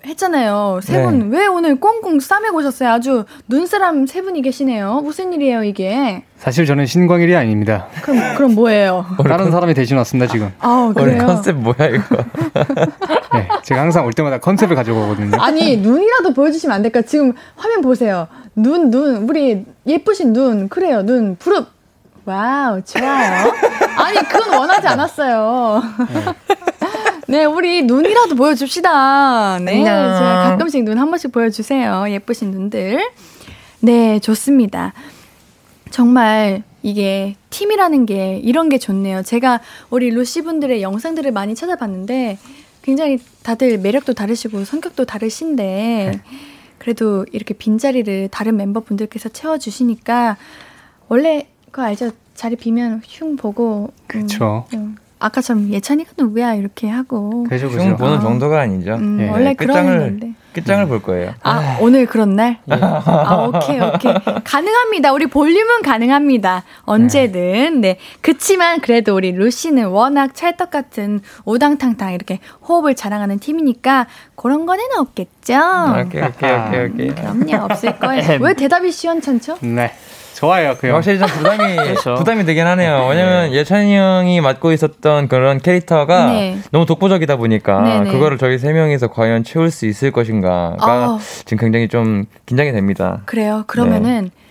했잖아요. 0.05 0.81
세 0.83 1.01
분왜 1.01 1.39
네. 1.39 1.45
오늘 1.47 1.79
꽁꽁 1.79 2.19
싸매고 2.19 2.57
오셨어요? 2.57 2.89
아주 2.89 3.23
눈사람 3.47 4.05
세 4.05 4.21
분이 4.21 4.41
계시네요. 4.41 4.99
무슨 5.01 5.31
일이에요 5.31 5.63
이게? 5.63 6.25
사실 6.37 6.65
저는 6.65 6.85
신광일이 6.85 7.33
아닙니다. 7.37 7.87
그럼 8.01 8.35
그럼 8.35 8.53
뭐예요? 8.55 9.05
다른 9.25 9.49
사람이 9.49 9.73
대신 9.73 9.95
왔습니다 9.97 10.29
지금. 10.31 10.51
아 10.59 10.91
그래요? 10.93 11.25
컨셉 11.25 11.55
뭐야 11.55 11.87
이거? 11.89 12.17
네, 13.33 13.47
제가 13.63 13.79
항상 13.81 14.05
올 14.05 14.11
때마다 14.11 14.39
컨셉을 14.39 14.75
가지고 14.75 15.03
오거든요. 15.05 15.37
아니 15.41 15.77
눈이라도 15.77 16.33
보여주시면 16.33 16.75
안 16.75 16.81
될까? 16.81 17.01
지금 17.03 17.31
화면 17.55 17.79
보세요. 17.81 18.27
눈, 18.55 18.91
눈, 18.91 19.29
우리 19.29 19.63
예쁘신 19.87 20.33
눈, 20.33 20.67
그래요, 20.67 21.01
눈, 21.03 21.37
부릅, 21.37 21.67
wow, 22.25 22.81
좋아요. 22.83 23.53
아니, 23.97 24.17
그건 24.29 24.57
원하지 24.57 24.87
않았어요. 24.87 25.83
네, 27.27 27.45
우리 27.45 27.83
눈이라도 27.83 28.35
보여줍시다. 28.35 29.59
네, 29.59 29.83
제가 29.83 30.43
가끔씩 30.49 30.83
눈 30.83 30.97
한 30.97 31.09
번씩 31.09 31.31
보여주세요. 31.31 32.05
예쁘신 32.09 32.51
눈들. 32.51 32.99
네, 33.81 34.19
좋습니다. 34.19 34.93
정말 35.91 36.63
이게 36.81 37.35
팀이라는 37.49 38.05
게 38.05 38.39
이런 38.43 38.69
게 38.69 38.77
좋네요. 38.77 39.21
제가 39.23 39.59
우리 39.89 40.09
루시 40.09 40.41
분들의 40.43 40.81
영상들을 40.81 41.31
많이 41.31 41.55
찾아봤는데 41.55 42.37
굉장히 42.81 43.19
다들 43.43 43.77
매력도 43.77 44.13
다르시고 44.13 44.65
성격도 44.65 45.05
다르신데 45.05 45.63
네. 45.63 46.21
그래도 46.77 47.25
이렇게 47.31 47.53
빈자리를 47.53 48.29
다른 48.29 48.55
member분들께서 48.55 49.29
채워주시니까 49.29 50.37
원래 51.07 51.47
그거 51.73 51.87
알죠? 51.87 52.11
자리 52.35 52.55
비면 52.55 53.01
흉 53.03 53.35
보고. 53.35 53.91
그렇죠. 54.05 54.67
음, 54.75 54.95
아까처럼 55.17 55.71
예찬이가 55.71 56.11
누구야 56.19 56.53
이렇게 56.53 56.87
하고. 56.87 57.45
그죠, 57.45 57.67
그죠. 57.67 57.81
흉 57.81 57.97
보는 57.97 58.17
아. 58.17 58.21
정도가 58.21 58.61
아니죠. 58.61 58.93
음, 58.93 59.19
예. 59.19 59.29
원래 59.29 59.55
그런 59.55 59.83
건데. 59.83 60.33
끝장을 60.53 60.85
볼 60.85 61.01
거예요. 61.01 61.33
아, 61.41 61.51
아. 61.51 61.77
오늘 61.81 62.05
그런 62.05 62.35
날? 62.35 62.59
예. 62.69 62.75
아, 62.79 63.49
오케이, 63.49 63.79
오케이. 63.79 64.13
가능합니다. 64.43 65.13
우리 65.13 65.25
볼륨은 65.25 65.81
가능합니다. 65.81 66.63
언제든. 66.83 67.81
네. 67.81 67.97
그치만 68.21 68.79
그래도 68.79 69.15
우리 69.15 69.31
루시는 69.31 69.87
워낙 69.87 70.35
찰떡 70.35 70.69
같은 70.69 71.21
우당탕탕 71.45 72.13
이렇게 72.13 72.37
호흡을 72.69 72.93
자랑하는 72.93 73.39
팀이니까 73.39 74.05
그런 74.35 74.67
거는 74.67 74.83
없겠죠? 74.99 75.55
오케이, 76.05 76.21
오케이, 76.21 76.51
오케이, 76.51 76.85
오케이. 76.85 77.15
그럼요, 77.15 77.65
없을 77.65 77.97
거예요. 77.97 78.37
왜 78.45 78.53
대답이 78.53 78.91
시원찮죠? 78.91 79.57
네. 79.61 79.91
좋아요. 80.35 80.75
그 80.79 80.87
확실히 80.89 81.19
좀 81.19 81.27
부담이 81.27 81.75
그렇죠. 81.77 82.15
부담이 82.15 82.45
되긴 82.45 82.65
하네요. 82.67 83.07
왜냐면 83.09 83.51
네. 83.51 83.57
예찬이 83.57 83.95
형이 83.95 84.41
맡고 84.41 84.71
있었던 84.71 85.27
그런 85.27 85.59
캐릭터가 85.59 86.25
네. 86.31 86.57
너무 86.71 86.85
독보적이다 86.85 87.35
보니까 87.37 87.81
네네. 87.81 88.11
그거를 88.11 88.37
저희 88.37 88.57
세 88.57 88.73
명이서 88.73 89.07
과연 89.07 89.43
채울 89.43 89.71
수 89.71 89.85
있을 89.85 90.11
것인가가 90.11 91.11
어. 91.13 91.19
지금 91.45 91.57
굉장히 91.57 91.87
좀 91.87 92.25
긴장이 92.45 92.71
됩니다. 92.71 93.21
그래요. 93.25 93.63
그러면은 93.67 94.25
네. 94.25 94.43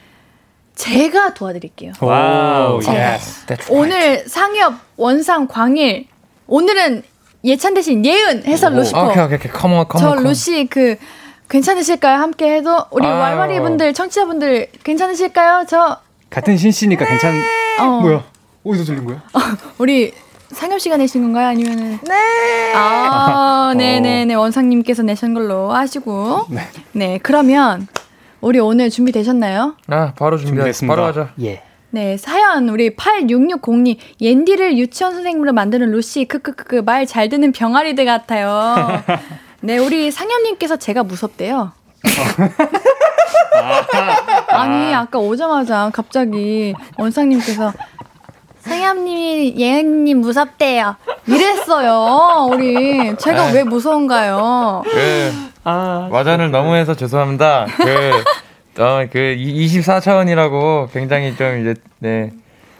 제가 0.75 1.35
도와드릴게요. 1.35 1.93
wow. 2.01 2.81
yes. 2.87 3.45
오늘 3.69 4.25
상엽 4.27 4.75
원상 4.97 5.47
광일 5.47 6.07
오늘은 6.47 7.03
예찬 7.45 7.75
대신 7.75 8.05
예은 8.05 8.45
해서 8.47 8.69
루시퍼. 8.71 9.09
오케이 9.09 9.23
오케이 9.25 9.37
오케이. 9.37 9.53
come 9.53 9.75
on 9.75 9.87
come 9.89 10.05
on. 10.05 10.17
저 10.17 10.23
루시 10.23 10.67
그 10.71 10.97
괜찮으실까요? 11.53 12.17
함께 12.19 12.55
해도 12.55 12.79
우리 12.91 13.07
왈왈이 13.07 13.61
분들 13.61 13.93
청취자분들 13.93 14.69
괜찮으실까요? 14.85 15.67
저 15.69 15.99
같은 16.31 16.57
신 16.57 16.71
씨니까 16.73 17.05
네. 17.05 17.11
괜찮. 17.11 17.35
어. 17.81 18.01
뭐야? 18.01 18.25
어디서 18.65 18.85
들린 18.85 19.05
거야? 19.05 19.17
어, 19.35 19.39
우리 19.77 20.15
상엽 20.51 20.81
씨가 20.81 20.97
내신 20.97 21.23
건가요? 21.23 21.49
아니면은 21.49 21.99
네. 22.09 22.73
아, 22.75 23.75
네, 23.77 24.01
네, 24.01 24.25
네. 24.25 24.33
원상님께서 24.33 25.03
내신 25.03 25.35
걸로 25.35 25.73
하시고. 25.73 26.47
네. 26.49 26.63
네. 26.93 27.19
그러면 27.23 27.87
우리 28.41 28.59
오늘 28.59 28.89
준비 28.89 29.13
되셨나요? 29.13 29.77
아, 29.89 30.15
바로 30.15 30.39
준비했습니다. 30.39 30.95
바로 30.95 31.07
하자. 31.07 31.35
예. 31.43 31.63
네, 31.91 32.17
사연 32.17 32.71
우리 32.71 32.97
8660님 32.97 33.99
옌디를 34.23 34.79
유치원 34.79 35.13
선생님으로 35.13 35.53
만드는 35.53 35.91
루시 35.91 36.25
크크크크 36.25 36.77
말 36.87 37.05
잘 37.05 37.29
듣는 37.29 37.53
병아리들 37.53 38.07
같아요. 38.07 39.03
네, 39.65 39.79
우리 39.79 40.11
상현님께서 40.11 40.77
제가 40.77 41.05
무섭대요. 41.05 41.73
아니, 44.49 44.93
아까 44.93 45.19
오자마자 45.21 45.91
갑자기 45.93 46.75
원상님께서 46.99 47.73
상현님이 48.59 49.55
예은님 49.57 50.21
무섭대요. 50.21 50.97
이랬어요, 51.29 52.49
우리. 52.51 53.17
제가 53.17 53.47
네. 53.47 53.59
왜 53.59 53.63
무서운가요? 53.63 54.83
그, 54.85 55.33
아, 55.63 56.09
와전을 56.11 56.51
너무 56.51 56.75
해서 56.75 56.95
죄송합니다. 56.97 57.67
그, 57.77 58.83
어, 58.83 59.07
그 59.13 59.19
24차원이라고 59.19 60.93
굉장히 60.93 61.37
좀 61.37 61.61
이제, 61.61 61.75
네. 62.01 62.31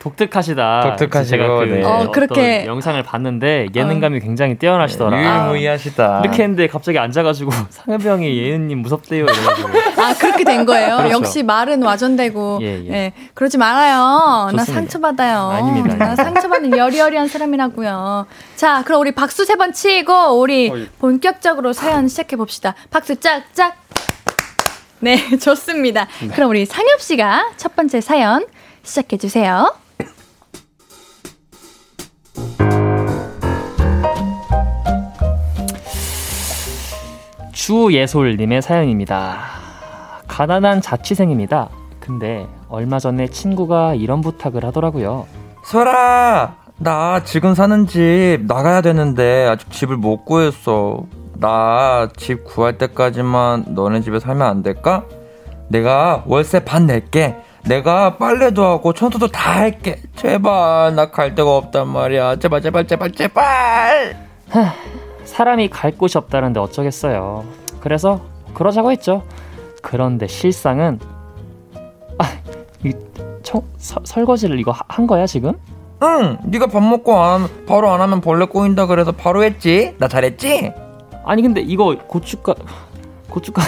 독특하시다. 0.03 0.81
독특하시고 0.97 1.31
제가 1.31 1.47
그 1.59 1.65
네. 1.65 1.85
어, 1.85 2.11
그렇게 2.11 2.67
영상을 2.67 3.01
봤는데 3.05 3.69
예능감이 3.75 4.17
어. 4.17 4.21
굉장히 4.21 4.57
뛰어나시더라. 4.57 5.17
유일무이하시다. 5.17 6.21
이렇게 6.25 6.43
했는데 6.43 6.67
갑자기 6.67 6.99
앉아가지고 6.99 7.51
상엽이 7.71 8.09
형이 8.09 8.37
예은님 8.37 8.79
무섭대요 8.79 9.25
이래가지고. 9.25 9.69
아 10.03 10.15
그렇게 10.15 10.43
된 10.45 10.65
거예요. 10.67 10.97
그렇죠. 10.97 11.13
역시 11.15 11.43
말은 11.45 11.83
와전되고. 11.83 12.59
예, 12.63 12.83
예. 12.85 12.93
예. 12.93 13.13
그러지 13.35 13.59
말아요. 13.59 14.49
좋습니다. 14.51 14.57
나 14.57 14.65
상처받아요. 14.81 15.39
아닙니다. 15.51 15.97
나 15.97 16.17
상처받는 16.17 16.77
여리여리한 16.77 17.29
사람이라고요. 17.29 18.27
자 18.57 18.83
그럼 18.85 19.01
우리 19.03 19.13
박수 19.13 19.45
세 19.45 19.53
번 19.55 19.73
치고 19.73 20.41
우리 20.41 20.71
어, 20.71 20.79
예. 20.79 20.87
본격적으로 20.99 21.73
사연 21.73 22.09
시작해 22.09 22.35
봅시다. 22.37 22.75
박수 22.91 23.21
짝짝. 23.21 23.77
네 24.99 25.17
좋습니다. 25.39 26.09
네. 26.21 26.29
그럼 26.29 26.51
우리 26.51 26.65
상엽 26.67 27.01
씨가 27.01 27.51
첫 27.57 27.77
번째 27.77 28.01
사연 28.01 28.47
시작해 28.83 29.17
주세요. 29.17 29.73
주예솔님의 37.77 38.61
사연입니다. 38.61 39.39
가난한 40.29 40.83
자취생입니다. 40.83 41.71
근데 42.01 42.47
얼마 42.69 42.99
전에 42.99 43.29
친구가 43.29 43.95
이런 43.95 44.21
부탁을 44.21 44.63
하더라고요. 44.67 45.27
설아, 45.65 46.57
나 46.77 47.23
지금 47.25 47.55
사는 47.55 47.87
집 47.87 48.41
나가야 48.47 48.83
되는데 48.83 49.47
아직 49.49 49.71
집을 49.71 49.97
못 49.97 50.27
구했어. 50.27 51.05
나 51.39 52.09
집 52.15 52.45
구할 52.45 52.77
때까지만 52.77 53.65
너네 53.69 54.03
집에 54.03 54.21
살면 54.21 54.47
안 54.47 54.63
될까? 54.63 55.05
내가 55.69 56.25
월세 56.27 56.63
반 56.67 56.85
낼게. 56.87 57.37
내가 57.65 58.19
빨래도 58.19 58.67
하고 58.67 58.93
청소도 58.93 59.29
다 59.29 59.61
할게. 59.61 59.99
제발 60.17 60.95
나 60.95 61.11
갈 61.11 61.35
데가 61.35 61.57
없단 61.57 61.89
말이야. 61.89 62.37
제발 62.37 62.61
제발 62.61 62.87
제발 62.87 63.13
제발. 63.13 64.15
사람이 65.25 65.71
갈 65.71 65.93
곳이 65.93 66.19
없다는데 66.19 66.61
어쩌겠어요. 66.61 67.62
그래서 67.83 68.21
그러자고 68.55 68.93
했죠. 68.93 69.25
그런데 69.83 70.29
실상은 70.29 71.01
아, 72.17 72.25
이 72.85 72.93
청, 73.43 73.63
서, 73.77 74.01
설거지를 74.05 74.61
이거 74.61 74.73
한 74.87 75.09
거야 75.09 75.27
지금? 75.27 75.55
응, 76.01 76.39
네가 76.45 76.69
밥 76.69 76.81
먹고 76.81 77.19
안 77.19 77.49
바로 77.67 77.91
안 77.91 78.01
하면 78.01 78.21
벌레 78.21 78.47
꼬인다 78.47 78.87
그래서 78.87 79.11
바로 79.11 79.43
했지. 79.43 79.97
나 79.99 80.07
잘했지? 80.07 80.73
아니 81.25 81.43
근데 81.43 81.61
이거 81.61 81.97
고춧가 82.07 82.55
고춧가 83.29 83.63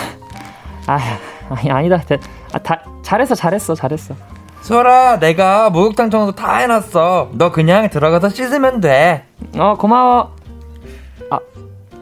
아 0.87 0.99
아니 1.51 1.71
아니다. 1.71 2.01
아, 2.53 2.59
다, 2.59 2.83
잘했어 3.03 3.35
잘했어 3.35 3.75
잘했어. 3.75 4.15
소라, 4.61 5.19
내가 5.19 5.71
목욕탕 5.71 6.09
청소 6.11 6.33
다 6.33 6.59
해놨어. 6.59 7.31
너 7.33 7.51
그냥 7.51 7.91
들어가서 7.91 8.29
씻으면 8.29 8.81
돼. 8.81 9.27
어 9.59 9.75
고마워. 9.75 10.35
아, 11.31 11.39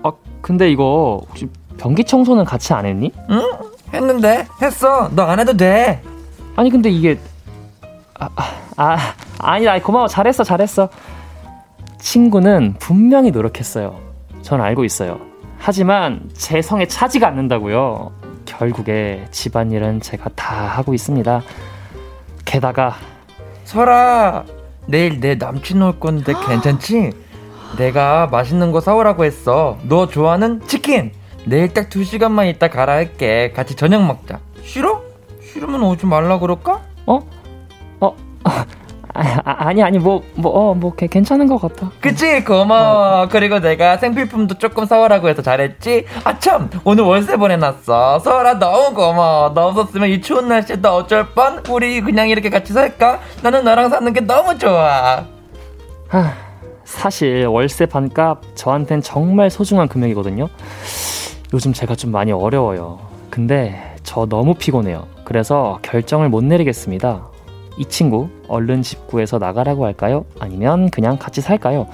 아 0.03 0.13
근데 0.43 0.71
이거 0.71 1.23
혹시 1.29 1.49
변기 1.83 2.05
청소는 2.05 2.45
같이 2.45 2.73
안 2.73 2.87
했니? 2.87 3.13
응, 3.29 3.43
했는데 3.93 4.47
했어. 4.63 5.09
너 5.17 5.25
안 5.29 5.41
해도 5.41 5.57
돼. 5.57 6.01
아니 6.55 6.71
근데 6.71 6.89
이게 6.89 7.19
아, 8.21 8.29
아, 8.77 8.97
아니다. 9.41 9.77
고마워. 9.81 10.07
잘했어. 10.07 10.45
잘했어. 10.45 10.89
친구는 11.99 12.77
분명히 12.79 13.33
노력했어요. 13.33 13.99
전 14.43 14.61
알고 14.61 14.85
있어요. 14.85 15.19
하지만 15.59 16.21
제 16.35 16.63
성에 16.63 16.87
차지가 16.87 17.27
않는다고요. 17.27 18.13
결국에 18.45 19.27
집안일은 19.33 20.01
제가 20.03 20.31
다 20.37 20.55
하고 20.55 20.95
있습니다. 20.95 21.43
게다가 22.45 22.95
설아 23.65 24.45
내일 24.87 25.19
내 25.19 25.35
남친 25.35 25.83
올 25.83 25.99
건데 25.99 26.33
괜찮지? 26.47 27.11
내가 27.77 28.29
맛있는 28.29 28.71
거 28.71 28.81
사오라고 28.81 29.25
했어. 29.25 29.79
너 29.89 30.07
좋아하는 30.07 30.61
치킨. 30.69 31.11
내일 31.45 31.73
딱 31.73 31.89
2시간만 31.89 32.49
있다 32.51 32.69
가라 32.69 32.95
할게. 32.95 33.53
같이 33.55 33.75
저녁 33.75 34.05
먹자. 34.05 34.41
싫어? 34.63 35.03
싫으면 35.43 35.83
오지 35.83 36.07
말라 36.07 36.39
그럴까? 36.39 36.81
어? 37.07 37.21
어? 38.01 38.17
아, 39.15 39.73
니 39.75 39.83
아니 39.83 39.99
뭐 39.99 40.23
뭐어뭐 40.37 40.71
어, 40.71 40.75
뭐, 40.75 40.95
괜찮은 40.95 41.47
것 41.47 41.59
같아. 41.59 41.91
그치 42.01 42.43
고마워. 42.45 43.23
어. 43.23 43.29
그리고 43.31 43.59
내가 43.59 43.99
생필품도 43.99 44.57
조금 44.57 44.87
사오라고 44.87 45.29
해서 45.29 45.43
잘했지. 45.43 46.07
아참 46.25 46.71
오늘 46.85 47.05
월세 47.05 47.37
보내놨어. 47.37 48.21
서울아 48.21 48.59
너무 48.59 48.95
고마워. 48.95 49.53
너 49.53 49.67
없었으면 49.69 50.09
이 50.09 50.23
추운 50.23 50.49
날씨에 50.49 50.77
너 50.77 50.97
어쩔 50.97 51.29
뻔. 51.35 51.63
우리 51.69 52.01
그냥 52.01 52.31
이렇게 52.31 52.49
같이 52.49 52.73
살까? 52.73 53.21
나는 53.43 53.65
너랑 53.65 53.91
사는 53.91 54.11
게 54.13 54.21
너무 54.21 54.57
좋아. 54.57 55.25
하, 56.09 56.33
사실 56.85 57.47
월세 57.47 57.85
반값 57.87 58.41
저한텐 58.55 59.03
정말 59.03 59.51
소중한 59.51 59.89
금액이거든요. 59.89 60.49
요즘 61.53 61.73
제가 61.73 61.95
좀 61.95 62.11
많이 62.11 62.33
어려워요. 62.33 62.99
근데 63.31 63.95
저 64.03 64.27
너무 64.27 64.55
피곤해요. 64.55 65.07
그래서 65.25 65.79
결정을 65.83 66.29
못 66.29 66.43
내리겠습니다. 66.45 67.27
이 67.79 67.85
친구 67.87 68.29
얼른 68.49 68.83
집 68.83 69.07
구해서 69.07 69.39
나가라고 69.39 69.85
할까요? 69.85 70.25
아니면 70.41 70.91
그냥 70.91 71.19
같이 71.19 71.41
살까요? 71.41 71.87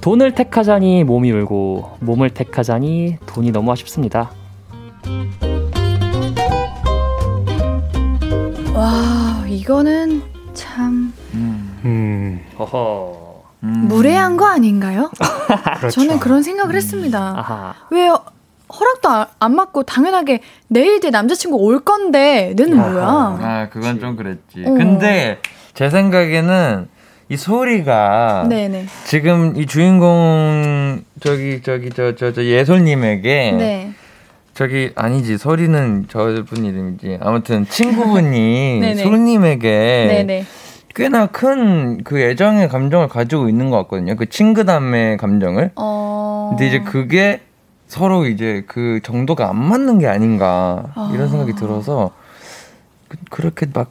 돈을 0.00 0.34
택하자니 0.34 1.04
몸이 1.04 1.30
울고 1.30 1.98
몸을 2.00 2.30
택하자니 2.30 3.18
돈이 3.26 3.50
너무 3.52 3.72
아쉽습니다. 3.72 4.30
와 8.74 9.44
이거는 9.48 10.22
참 10.54 11.12
음. 11.34 12.40
허허. 12.58 13.42
음. 13.62 13.88
무례한 13.88 14.38
거 14.38 14.46
아닌가요? 14.46 15.10
그렇죠. 15.78 16.00
저는 16.00 16.18
그런 16.18 16.42
생각을 16.42 16.74
음. 16.74 16.76
했습니다. 16.76 17.38
아하. 17.38 17.74
왜 17.90 18.10
허락도 18.72 19.32
안 19.38 19.54
맞고 19.56 19.82
당연하게 19.84 20.40
내일 20.68 21.00
내 21.00 21.10
남자친구 21.10 21.56
올 21.56 21.80
건데 21.80 22.54
너는 22.56 22.76
뭐야? 22.76 23.04
아 23.40 23.68
그건 23.72 24.00
좀 24.00 24.16
그랬지. 24.16 24.64
어. 24.66 24.70
근데 24.70 25.38
제 25.74 25.90
생각에는 25.90 26.88
이 27.28 27.36
소리가 27.36 28.46
네네. 28.48 28.86
지금 29.04 29.54
이 29.56 29.66
주인공 29.66 31.02
저기 31.20 31.62
저기 31.62 31.90
저 31.90 32.14
저 32.16 32.32
저 32.32 32.44
예솔님에게 32.44 33.52
네. 33.52 33.92
저기 34.54 34.90
아니지 34.96 35.38
소리는 35.38 36.06
저분 36.08 36.64
이름이지 36.64 37.18
아무튼 37.22 37.66
친구분이 37.68 38.96
소리님에게 39.02 40.44
꽤나 40.94 41.26
큰 41.26 41.98
그 42.04 42.18
애정의 42.20 42.68
감정을 42.68 43.08
가지고 43.08 43.48
있는 43.48 43.70
것 43.70 43.76
같거든요. 43.78 44.16
그 44.16 44.28
친근함의 44.28 45.16
감정을. 45.18 45.70
어... 45.76 46.48
근데 46.50 46.66
이제 46.66 46.80
그게 46.80 47.40
서로 47.90 48.26
이제 48.26 48.62
그 48.68 49.00
정도가 49.02 49.48
안 49.50 49.56
맞는 49.56 49.98
게 49.98 50.06
아닌가 50.06 50.84
이런 51.12 51.26
아. 51.26 51.28
생각이 51.28 51.54
들어서 51.54 52.12
그, 53.30 53.42
렇게 53.42 53.66
막 53.74 53.90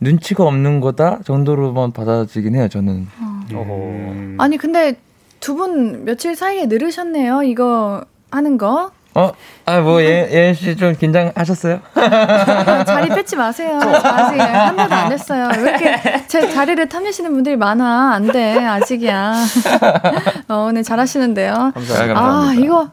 눈치가 0.00 0.44
없는 0.44 0.80
거다 0.80 1.18
정도로만 1.24 1.92
받아지긴 1.92 2.54
해요 2.56 2.68
저는. 2.68 3.06
어. 3.52 3.64
음. 3.66 4.36
아니 4.40 4.56
근데 4.56 4.94
두 5.40 5.54
분 5.56 6.04
며칠 6.06 6.34
사이에 6.34 6.66
늘으셨네요 6.66 7.42
이거 7.42 8.02
하는 8.30 8.56
거. 8.58 8.90
어? 9.14 9.32
아, 9.66 9.80
뭐, 9.80 10.00
예, 10.02 10.28
예은 10.30 10.54
씨 10.54 10.76
좀 10.76 10.94
긴장하셨어요? 10.94 11.80
자리 12.86 13.08
뺏지 13.08 13.34
마세요. 13.36 13.80
아직 13.82 14.38
한 14.40 14.76
번도 14.76 14.94
안 14.94 15.10
했어요. 15.10 15.48
왜 15.56 15.70
이렇게 15.70 16.26
제 16.28 16.48
자리를 16.52 16.88
탐내시는 16.88 17.32
분들이 17.32 17.56
많아. 17.56 18.12
안 18.14 18.30
돼. 18.30 18.64
아직이야. 18.64 19.34
어, 20.48 20.70
네, 20.72 20.82
잘하시는데요. 20.84 21.72
감사합니다. 21.74 22.20
아, 22.20 22.52
이거 22.56 22.90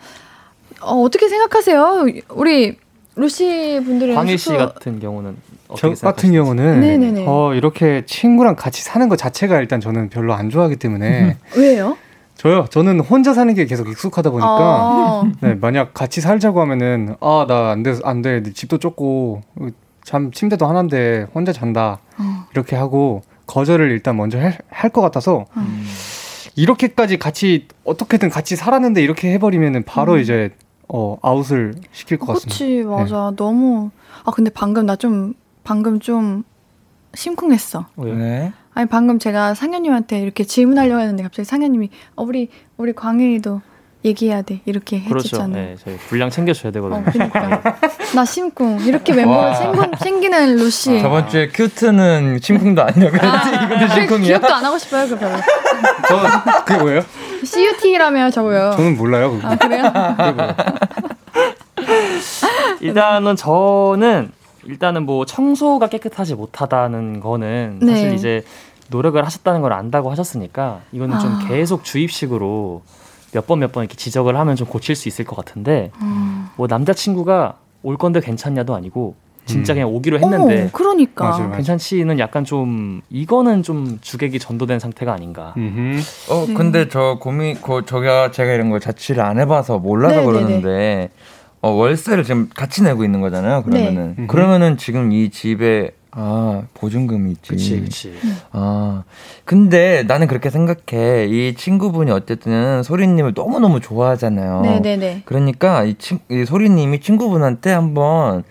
어, 0.85 1.01
어떻게 1.01 1.27
생각하세요? 1.27 2.05
우리 2.29 2.77
루시 3.15 3.81
분들은 3.85 4.15
광희 4.15 4.37
씨 4.37 4.49
같은 4.55 4.99
경우는 4.99 5.37
저 5.77 5.93
같은 5.93 6.31
경우는 6.31 6.79
네네네. 6.81 7.25
어, 7.27 7.53
이렇게 7.53 8.03
친구랑 8.05 8.55
같이 8.55 8.83
사는 8.83 9.07
것 9.09 9.15
자체가 9.17 9.59
일단 9.59 9.79
저는 9.79 10.09
별로 10.09 10.33
안 10.33 10.49
좋아하기 10.49 10.75
때문에 10.77 11.37
왜요? 11.57 11.97
저요. 12.35 12.65
저는 12.69 12.99
혼자 12.99 13.33
사는 13.33 13.51
게 13.53 13.65
계속 13.65 13.87
익숙하다 13.87 14.29
보니까 14.29 14.47
아~ 14.49 15.31
네, 15.39 15.55
만약 15.55 15.93
같이 15.93 16.19
살자고 16.19 16.59
하면은 16.61 17.15
아 17.21 17.45
나 17.47 17.71
안 17.71 17.81
돼 17.83 17.95
안 18.03 18.21
돼 18.21 18.43
집도 18.53 18.77
좁고 18.77 19.41
참 20.03 20.31
침대도 20.31 20.67
하나인데 20.67 21.27
혼자 21.33 21.53
잔다 21.53 21.99
어. 22.17 22.45
이렇게 22.53 22.75
하고 22.75 23.21
거절을 23.47 23.89
일단 23.91 24.17
먼저 24.17 24.37
할 24.69 24.89
것 24.89 25.01
같아서 25.01 25.45
음. 25.55 25.85
이렇게까지 26.57 27.17
같이 27.17 27.67
어떻게든 27.85 28.29
같이 28.29 28.55
살았는데 28.57 29.01
이렇게 29.01 29.31
해버리면은 29.33 29.83
바로 29.83 30.13
음. 30.15 30.19
이제 30.19 30.51
어, 30.87 31.17
아웃을 31.21 31.73
시킬 31.91 32.17
것 32.17 32.27
같습니다. 32.27 32.57
그렇지, 32.57 32.83
맞아. 32.83 33.29
네. 33.31 33.35
너무 33.35 33.91
아 34.23 34.31
근데 34.31 34.49
방금 34.51 34.85
나 34.85 34.95
좀 34.95 35.33
방금 35.63 35.99
좀 35.99 36.43
심쿵했어. 37.13 37.87
왜? 37.97 38.51
아니 38.73 38.87
방금 38.89 39.19
제가 39.19 39.53
상현님한테 39.53 40.19
이렇게 40.21 40.43
질문하려고 40.43 40.99
했는데 41.01 41.23
갑자기 41.23 41.45
상현님이 41.45 41.89
어 42.15 42.23
우리 42.23 42.49
우리 42.77 42.93
광일이도 42.93 43.61
얘기해야 44.03 44.43
돼 44.43 44.61
이렇게 44.65 45.01
그렇죠. 45.03 45.37
해줬잖아요. 45.37 45.65
네, 45.65 45.75
저희 45.83 45.97
분량 45.97 46.29
챙겨줘야 46.29 46.71
되거든요. 46.73 46.99
어, 46.99 47.03
그러니까. 47.11 47.77
나 48.13 48.23
심쿵 48.25 48.81
이렇게 48.81 49.13
멤버를 49.13 49.53
챙긴, 50.03 50.29
는 50.31 50.57
루시. 50.57 51.01
저번 51.01 51.27
주에 51.27 51.47
큐트는 51.47 52.39
심쿵도 52.41 52.83
아니라 52.83 53.09
그랬지 53.09 53.27
아, 53.27 53.65
이것도 53.65 53.93
심쿵이야. 53.95 54.27
기억도 54.27 54.53
안 54.53 54.65
하고 54.65 54.77
싶어요 54.77 55.07
그 55.07 55.17
별로. 55.17 55.35
저 56.07 56.63
그게 56.65 56.79
뭐예요? 56.79 57.01
CUT라며 57.43 58.29
저거요. 58.29 58.71
저는 58.75 58.97
몰라요. 58.97 59.31
그거. 59.31 59.47
아 59.47 59.55
그래요? 59.57 59.83
일단은 62.81 63.35
저는 63.35 64.31
일단은 64.63 65.05
뭐 65.05 65.25
청소가 65.25 65.87
깨끗하지 65.87 66.35
못하다는 66.35 67.19
거는 67.19 67.79
네. 67.81 67.91
사실 67.91 68.13
이제 68.13 68.43
노력을 68.89 69.23
하셨다는 69.23 69.61
걸 69.61 69.73
안다고 69.73 70.11
하셨으니까 70.11 70.81
이거는 70.91 71.15
아. 71.15 71.19
좀 71.19 71.39
계속 71.47 71.83
주입식으로 71.83 72.81
몇 73.33 73.45
번 73.47 73.59
몇번 73.59 73.83
이렇게 73.83 73.95
지적을 73.97 74.37
하면 74.37 74.55
좀 74.55 74.65
고칠 74.67 74.95
수 74.95 75.09
있을 75.09 75.25
것 75.25 75.35
같은데 75.35 75.91
음. 76.01 76.47
뭐 76.55 76.67
남자친구가 76.67 77.55
올 77.83 77.97
건데 77.97 78.21
괜찮냐도 78.21 78.73
아니고 78.73 79.15
진짜 79.45 79.73
음. 79.73 79.75
그냥 79.75 79.89
오기로 79.89 80.19
했는데 80.19 80.63
어, 80.65 80.69
그러니까 80.73 81.25
맞아, 81.25 81.43
맞아. 81.43 81.55
괜찮지는 81.57 82.19
약간 82.19 82.43
좀 82.43 83.01
이거는 83.09 83.63
좀 83.63 83.99
주객이 84.01 84.39
전도된 84.39 84.79
상태가 84.79 85.13
아닌가. 85.13 85.53
음흠. 85.57 85.99
어 86.31 86.45
네. 86.47 86.53
근데 86.53 86.89
저 86.89 87.17
고민 87.19 87.61
그 87.61 87.83
저가 87.85 88.31
제가 88.31 88.51
이런 88.53 88.69
걸 88.69 88.79
자취를 88.79 89.23
안 89.23 89.39
해봐서 89.39 89.77
몰라서 89.77 90.15
네네네. 90.15 90.31
그러는데 90.31 91.09
어, 91.61 91.69
월세를 91.69 92.23
지금 92.23 92.49
같이 92.53 92.83
내고 92.83 93.03
있는 93.03 93.21
거잖아요. 93.21 93.63
그러면은 93.63 94.15
네. 94.17 94.27
그러면은 94.27 94.77
지금 94.77 95.11
이 95.11 95.29
집에 95.29 95.91
아 96.17 96.63
보증금이 96.73 97.31
있지. 97.33 97.49
그치, 97.51 97.81
그치. 97.81 98.13
아 98.51 99.03
근데 99.43 100.03
나는 100.03 100.27
그렇게 100.27 100.49
생각해. 100.49 101.25
이 101.27 101.55
친구분이 101.55 102.09
어쨌든 102.09 102.83
소리님을 102.83 103.33
너무 103.33 103.59
너무 103.59 103.79
좋아하잖아요. 103.79 104.61
네네네. 104.61 105.23
그러니까 105.25 105.83
이, 105.83 105.95
친, 105.95 106.19
이 106.29 106.45
소리님이 106.45 107.01
친구분한테 107.01 107.71
한번 107.73 108.43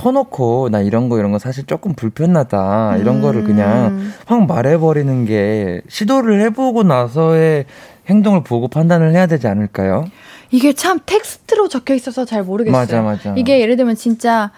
터놓고 0.00 0.70
나 0.70 0.80
이런 0.80 1.08
거 1.08 1.18
이런 1.18 1.30
거 1.32 1.38
사실 1.38 1.64
조금 1.66 1.94
불편하다 1.94 2.96
이런 2.98 3.16
음. 3.16 3.22
거를 3.22 3.44
그냥 3.44 4.12
확 4.26 4.46
말해버리는 4.46 5.24
게 5.26 5.82
시도를 5.88 6.40
해보고 6.42 6.82
나서의 6.84 7.66
행동을 8.08 8.42
보고 8.42 8.68
판단을 8.68 9.12
해야 9.12 9.26
되지 9.26 9.46
않을까요? 9.46 10.06
이게 10.50 10.72
참 10.72 10.98
텍스트로 11.04 11.68
적혀 11.68 11.94
있어서 11.94 12.24
잘 12.24 12.42
모르겠어요. 12.42 12.80
맞아, 12.80 13.02
맞아. 13.02 13.34
이게 13.36 13.60
예를 13.60 13.76
들면 13.76 13.94
진짜 13.96 14.50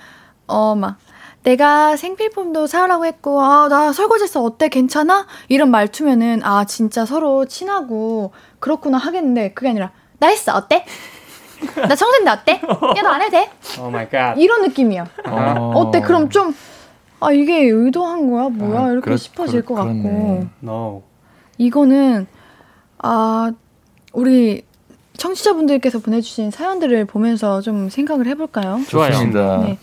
어 0.46 0.74
막 0.74 0.96
내가 1.44 1.96
생필품도 1.96 2.68
사라고 2.68 3.04
했고 3.04 3.40
아 3.42 3.68
나 3.68 3.92
설거지 3.92 4.24
했어 4.24 4.42
어때 4.44 4.68
괜찮아 4.68 5.26
이런 5.48 5.70
말투면은 5.72 6.40
아 6.44 6.64
진짜 6.66 7.04
서로 7.04 7.46
친하고 7.46 8.30
그렇구나 8.60 8.96
하겠는데 8.98 9.52
그게 9.54 9.70
아니라 9.70 9.90
나 10.20 10.28
했어 10.28 10.54
어때 10.54 10.84
나 11.88 11.94
청소인데 11.94 12.30
어때 12.30 12.60
야 12.96 13.02
너 13.02 13.10
안 13.10 13.22
해도 13.22 13.30
돼 13.30 13.50
oh 13.78 13.88
my 13.88 14.08
god 14.10 14.40
이런 14.42 14.62
느낌이야 14.62 15.06
어. 15.28 15.72
어때 15.76 16.00
그럼 16.00 16.28
좀 16.28 16.54
아 17.24 17.30
이게 17.30 17.68
의도한 17.68 18.28
거야 18.30 18.48
뭐야 18.48 18.80
아, 18.80 18.90
이렇게 18.90 19.04
그렇, 19.04 19.16
싶어질 19.16 19.62
그렇, 19.62 19.76
것 19.76 19.84
같고 19.84 20.44
no. 20.62 21.02
이거는 21.56 22.26
아 22.98 23.52
우리 24.12 24.62
청취자분들께서 25.16 26.00
보내주신 26.00 26.50
사연들을 26.50 27.04
보면서 27.04 27.60
좀 27.60 27.88
생각을 27.88 28.26
해볼까요? 28.26 28.80
좋아요. 28.88 29.22
네. 29.62 29.78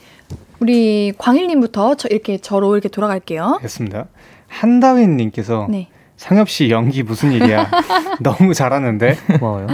우리 0.60 1.14
광일님부터 1.18 1.96
저 1.96 2.10
이렇게 2.10 2.38
저로 2.40 2.74
이렇게 2.74 2.90
돌아갈게요. 2.90 3.54
알겠습니다. 3.60 4.08
한다윈님께서 4.50 5.68
네. 5.70 5.88
상엽 6.18 6.50
씨 6.50 6.70
연기 6.70 7.04
무슨 7.04 7.32
일이야? 7.32 7.72
너무 8.20 8.54
잘하는데. 8.54 9.16
고마워요. 9.40 9.68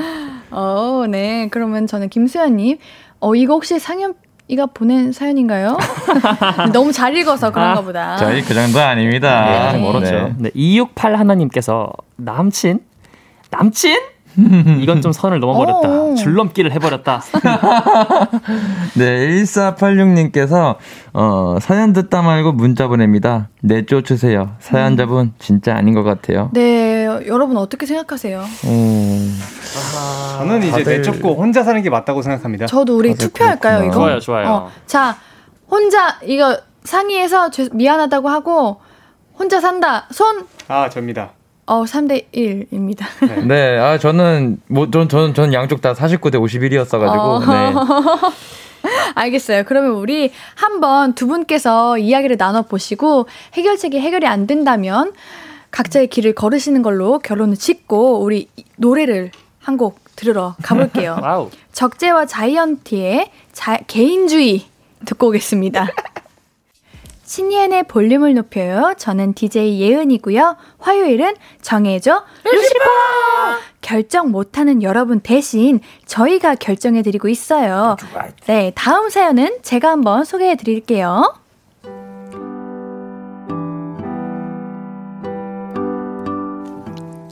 어, 0.51 1.05
네. 1.09 1.47
그러면 1.49 1.87
저는 1.87 2.09
김수현님. 2.09 2.77
어, 3.19 3.35
이거 3.35 3.53
혹시 3.53 3.79
상엽 3.79 4.15
이가 4.47 4.67
보낸 4.67 5.11
사연인가요? 5.11 5.75
너무 6.71 6.91
잘 6.91 7.15
읽어서 7.17 7.51
그런가 7.51 7.81
보다. 7.81 8.15
저희 8.17 8.43
그 8.43 8.53
정도 8.53 8.79
아닙니다. 8.79 9.71
네. 9.73 9.79
멀었죠. 9.79 10.11
네. 10.11 10.35
네. 10.37 10.51
268 10.53 11.15
하나님께서 11.15 11.91
남친? 12.17 12.79
남친? 13.49 13.97
이건 14.81 15.01
좀 15.01 15.11
선을 15.11 15.39
넘어버렸다. 15.39 15.89
어. 15.89 16.15
줄넘기를 16.15 16.71
해버렸다. 16.73 17.21
네, 18.95 19.27
1486님께서, 19.43 20.75
어, 21.13 21.57
사연 21.61 21.93
듣다 21.93 22.21
말고 22.21 22.51
문자 22.51 22.87
보냅니다. 22.87 23.49
내쫓으세요. 23.61 24.51
사연자분 24.59 25.27
음. 25.27 25.33
진짜 25.39 25.75
아닌 25.75 25.93
것 25.93 26.03
같아요. 26.03 26.49
네, 26.53 26.94
여러분 27.05 27.57
어떻게 27.57 27.85
생각하세요? 27.85 28.43
음. 28.65 29.41
저는 30.37 30.59
이제 30.63 30.71
다들... 30.71 30.97
내쫓고 30.97 31.35
혼자 31.35 31.63
사는 31.63 31.81
게 31.81 31.89
맞다고 31.89 32.21
생각합니다. 32.21 32.65
저도 32.65 32.97
우리 32.97 33.13
투표할까요, 33.15 33.79
그렇구나. 33.79 33.85
이거? 33.85 33.93
좋아요, 33.93 34.19
좋아요. 34.19 34.47
어, 34.47 34.71
자, 34.85 35.17
혼자, 35.69 36.19
이거 36.23 36.57
상의해서 36.83 37.49
미안하다고 37.71 38.29
하고, 38.29 38.81
혼자 39.37 39.59
산다. 39.59 40.07
손! 40.11 40.45
아, 40.67 40.89
접니다. 40.89 41.31
어, 41.65 41.83
3대 41.83 42.25
1입니다. 42.33 43.05
네. 43.21 43.41
네, 43.45 43.79
아, 43.79 43.97
저는, 43.97 44.61
뭐, 44.67 44.89
전, 44.91 45.09
전, 45.09 45.33
전 45.33 45.53
양쪽 45.53 45.81
다 45.81 45.93
49대 45.93 46.35
51이었어 46.35 46.99
가지고, 46.99 47.23
어. 47.23 47.39
네. 47.39 47.73
알겠어요. 49.15 49.63
그러면 49.65 49.91
우리 49.91 50.31
한번 50.53 51.13
두 51.15 51.25
분께서 51.27 51.97
이야기를 51.97 52.37
나눠 52.37 52.61
보시고, 52.61 53.27
해결책이 53.53 53.99
해결이 53.99 54.27
안 54.27 54.45
된다면, 54.45 55.13
각자의 55.75 56.07
길을 56.07 56.33
걸으시는 56.35 56.81
걸로 56.81 57.19
결론을 57.19 57.57
짓고, 57.57 58.21
우리 58.23 58.47
노래를 58.77 59.31
한 59.59 59.75
곡 59.77 59.99
들으러 60.15 60.55
가볼게요. 60.63 61.17
적재와 61.73 62.25
자이언티의 62.27 63.29
자, 63.51 63.77
개인주의 63.87 64.63
듣고 65.05 65.27
오겠습니다. 65.27 65.87
신예은의 67.25 67.83
볼륨을 67.87 68.35
높여요. 68.35 68.93
저는 68.97 69.33
DJ 69.33 69.81
예은이고요. 69.81 70.55
화요일은 70.79 71.35
정해줘 71.61 72.23
루시퍼! 72.45 72.79
결정 73.81 74.31
못하는 74.31 74.81
여러분 74.83 75.19
대신 75.19 75.79
저희가 76.05 76.55
결정해드리고 76.55 77.27
있어요. 77.27 77.97
네, 78.45 78.71
다음 78.75 79.09
사연은 79.09 79.57
제가 79.63 79.89
한번 79.89 80.23
소개해드릴게요. 80.23 81.33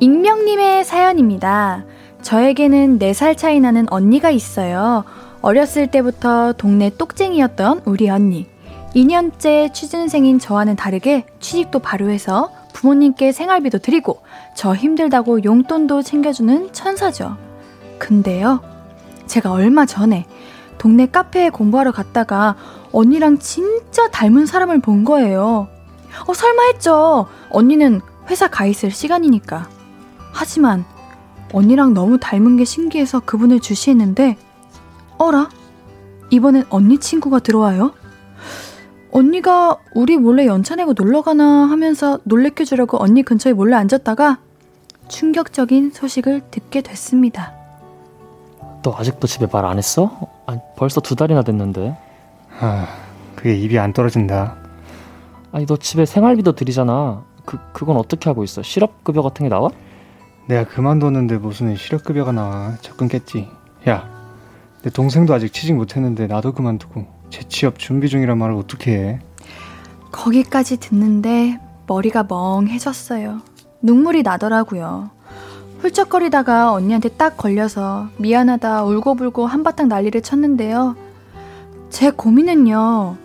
익명님의 0.03 0.83
사연입니다. 0.83 1.85
저에게는 2.23 2.99
4살 2.99 3.37
차이 3.37 3.61
나는 3.61 3.85
언니가 3.89 4.31
있어요. 4.31 5.05
어렸을 5.41 5.87
때부터 5.87 6.51
동네 6.51 6.89
똑쟁이였던 6.89 7.83
우리 7.85 8.09
언니. 8.09 8.49
2년째 8.93 9.73
취준생인 9.73 10.39
저와는 10.39 10.75
다르게 10.75 11.25
취직도 11.39 11.79
바로 11.79 12.09
해서 12.09 12.51
부모님께 12.73 13.31
생활비도 13.31 13.77
드리고 13.77 14.19
저 14.57 14.75
힘들다고 14.75 15.45
용돈도 15.45 16.01
챙겨주는 16.01 16.73
천사죠. 16.73 17.37
근데요, 17.97 18.59
제가 19.25 19.53
얼마 19.53 19.85
전에 19.85 20.25
동네 20.79 21.05
카페에 21.05 21.49
공부하러 21.49 21.93
갔다가 21.93 22.57
언니랑 22.91 23.37
진짜 23.39 24.09
닮은 24.09 24.47
사람을 24.47 24.81
본 24.81 25.05
거예요. 25.05 25.69
어, 26.27 26.33
설마 26.33 26.63
했죠. 26.73 27.27
언니는 27.51 28.01
회사 28.29 28.49
가 28.49 28.65
있을 28.65 28.91
시간이니까. 28.91 29.72
하지만 30.33 30.83
언니랑 31.53 31.93
너무 31.93 32.17
닮은 32.19 32.57
게 32.57 32.65
신기해서 32.65 33.19
그분을 33.21 33.59
주시했는데, 33.59 34.35
어라? 35.17 35.49
이번엔 36.31 36.65
언니 36.69 36.97
친구가 36.97 37.39
들어와요? 37.39 37.93
언니가 39.11 39.77
우리 39.93 40.17
몰래 40.17 40.47
연차 40.47 40.75
내고 40.75 40.93
놀러 40.93 41.21
가나 41.21 41.69
하면서 41.69 42.19
놀래켜주려고 42.23 42.97
언니 43.01 43.21
근처에 43.21 43.53
몰래 43.53 43.75
앉았다가 43.75 44.39
충격적인 45.07 45.91
소식을 45.91 46.41
듣게 46.49 46.81
됐습니다. 46.81 47.53
너 48.81 48.95
아직도 48.97 49.27
집에 49.27 49.47
말 49.51 49.65
안 49.65 49.77
했어? 49.77 50.19
아니, 50.47 50.59
벌써 50.75 50.99
두 50.99 51.15
달이나 51.15 51.43
됐는데. 51.43 51.95
아, 52.59 52.87
그게 53.35 53.55
입이 53.55 53.77
안 53.77 53.93
떨어진다. 53.93 54.55
아니, 55.51 55.67
너 55.67 55.77
집에 55.77 56.05
생활비도 56.05 56.53
드리잖아. 56.53 57.23
그, 57.45 57.59
그건 57.71 57.97
어떻게 57.97 58.29
하고 58.29 58.43
있어? 58.43 58.63
실업급여 58.63 59.21
같은 59.21 59.43
게 59.45 59.49
나와? 59.49 59.69
내가 60.47 60.65
그만뒀는데 60.65 61.37
무슨 61.37 61.75
실업급여가 61.75 62.31
나와. 62.31 62.75
깼지. 63.09 63.49
야, 63.87 64.09
내 64.81 64.89
동생도 64.89 65.33
아직 65.33 65.53
취직 65.53 65.73
못했는데 65.73 66.27
나도 66.27 66.53
그만두고 66.53 67.05
재취업 67.29 67.79
준비 67.79 68.09
중이란 68.09 68.37
말을 68.37 68.55
어떻게 68.55 68.91
해? 68.91 69.19
거기까지 70.11 70.77
듣는데 70.77 71.59
머리가 71.87 72.25
멍해졌어요. 72.27 73.41
눈물이 73.81 74.23
나더라고요. 74.23 75.09
훌쩍거리다가 75.79 76.71
언니한테 76.71 77.09
딱 77.09 77.35
걸려서 77.35 78.07
미안하다 78.17 78.85
울고불고 78.85 79.45
한바탕 79.45 79.89
난리를 79.89 80.21
쳤는데요. 80.21 80.95
제 81.89 82.09
고민은요. 82.09 83.17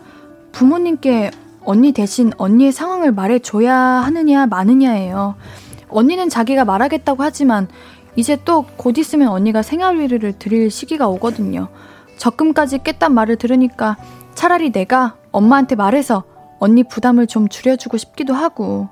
부모님께 0.53 1.31
언니 1.65 1.93
대신 1.93 2.33
언니의 2.37 2.73
상황을 2.73 3.13
말해줘야 3.13 3.77
하느냐 3.77 4.47
마느냐예요. 4.47 5.37
언니는 5.91 6.29
자기가 6.29 6.65
말하겠다고 6.65 7.23
하지만 7.23 7.69
이제 8.17 8.37
또 8.45 8.65
곧 8.77 8.99
있으면 8.99 9.29
언니가 9.29 9.63
생활비를 9.63 10.39
드릴 10.39 10.71
시기가 10.71 11.09
오거든요. 11.09 11.69
적금까지 12.17 12.83
깼단 12.83 13.15
말을 13.15 13.37
들으니까 13.37 13.97
차라리 14.35 14.71
내가 14.71 15.17
엄마한테 15.31 15.77
말해서 15.77 16.25
언니 16.59 16.83
부담을 16.83 17.27
좀 17.27 17.49
줄여주고 17.49 17.97
싶기도 17.97 18.35
하고. 18.35 18.89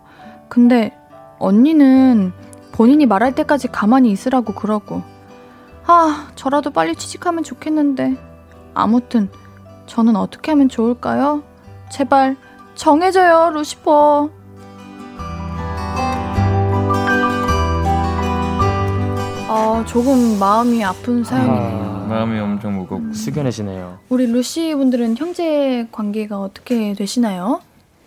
근데 0.48 0.92
언니는 1.38 2.32
본인이 2.72 3.06
말할 3.06 3.34
때까지 3.34 3.68
가만히 3.68 4.10
있으라고 4.10 4.54
그러고. 4.54 5.02
아, 5.86 6.28
저라도 6.36 6.70
빨리 6.70 6.94
취직하면 6.94 7.42
좋겠는데. 7.42 8.16
아무튼, 8.74 9.28
저는 9.86 10.14
어떻게 10.16 10.52
하면 10.52 10.68
좋을까요? 10.68 11.42
제발, 11.90 12.36
정해져요, 12.74 13.50
루시퍼. 13.50 14.30
어, 19.56 19.82
조금 19.86 20.38
마음이 20.38 20.84
아픈 20.84 21.24
사연이네요. 21.24 22.02
아, 22.04 22.06
마음이 22.10 22.38
엄청 22.38 22.74
무겁고 22.76 22.96
음. 22.96 23.12
숙연해지네요. 23.14 23.98
우리 24.10 24.26
루시 24.26 24.74
분들은 24.74 25.16
형제 25.16 25.88
관계가 25.90 26.38
어떻게 26.38 26.92
되시나요? 26.92 27.62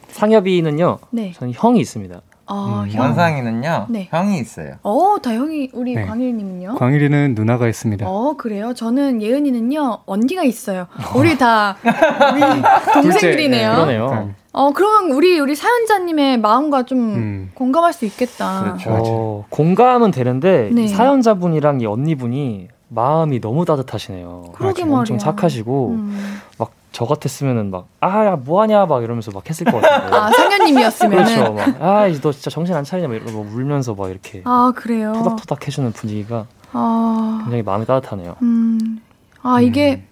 상엽이는요. 0.09 0.99
네. 1.09 1.33
저는 1.35 1.53
형이 1.55 1.79
있습니다. 1.79 2.21
아, 2.45 2.85
음, 2.87 2.99
원상이는요. 2.99 3.87
네. 3.89 4.07
형이 4.11 4.39
있어요. 4.39 4.75
어, 4.83 5.15
다 5.23 5.33
형이 5.33 5.71
우리 5.73 5.95
네. 5.95 6.05
광일님은요? 6.05 6.75
광일이는 6.75 7.33
누나가 7.35 7.67
있습니다. 7.67 8.07
어, 8.07 8.35
그래요? 8.37 8.73
저는 8.75 9.21
예은이는요 9.23 9.99
언니가 10.05 10.43
있어요. 10.43 10.85
우리 11.15 11.35
다 11.37 11.77
우리 12.33 13.01
동생들이네요. 13.01 13.71
그러네요. 13.73 14.33
네. 14.53 14.59
어, 14.59 14.71
그러면 14.73 15.11
우리 15.11 15.39
우리 15.39 15.55
사연자님의 15.55 16.39
마음과 16.39 16.83
좀 16.83 16.97
음. 16.99 17.51
공감할 17.53 17.93
수 17.93 18.05
있겠다. 18.05 18.63
그렇죠. 18.63 18.89
어, 18.91 19.45
공감은 19.49 20.11
되는데 20.11 20.69
네. 20.73 20.87
사연자분이랑 20.87 21.81
이 21.81 21.85
언니분이 21.85 22.67
마음이 22.89 23.39
너무 23.41 23.65
따뜻하시네요. 23.65 24.53
그러게 24.55 24.83
말이야. 24.83 24.97
엄청 24.99 25.17
착하시고 25.19 25.89
음. 25.89 26.41
막저 26.57 27.05
같았으면은 27.05 27.69
막 27.69 27.85
아 28.01 28.25
야 28.25 28.35
뭐하냐 28.37 28.85
막 28.87 29.03
이러면서 29.03 29.29
막 29.31 29.47
했을 29.47 29.65
것 29.69 29.79
같은데 29.81 30.15
아 30.15 30.31
상현님이었으면 30.31 31.25
그렇죠 31.25 31.53
막아너 31.53 32.31
진짜 32.31 32.49
정신 32.49 32.73
안 32.75 32.83
차리냐 32.83 33.07
막 33.07 33.13
이러고 33.15 33.41
울면서 33.53 33.93
막 33.93 34.09
이렇게 34.09 34.41
아 34.45 34.71
그래요 34.75 35.13
토닥토닥 35.13 35.67
해주는 35.67 35.91
분위기가 35.91 36.47
아... 36.71 37.39
굉장히 37.43 37.61
마음이 37.61 37.85
따뜻하네요 37.85 38.35
음 38.41 39.01
아 39.41 39.61
이게 39.61 39.93
음. 39.95 40.07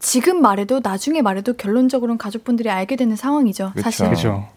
지금 0.00 0.40
말해도 0.40 0.80
나중에 0.82 1.20
말해도 1.22 1.52
결론적으로는 1.54 2.16
가족분들이 2.18 2.70
알게 2.70 2.96
되는 2.96 3.14
상황이죠. 3.16 3.72
사실 3.80 4.06
그렇죠 4.06 4.48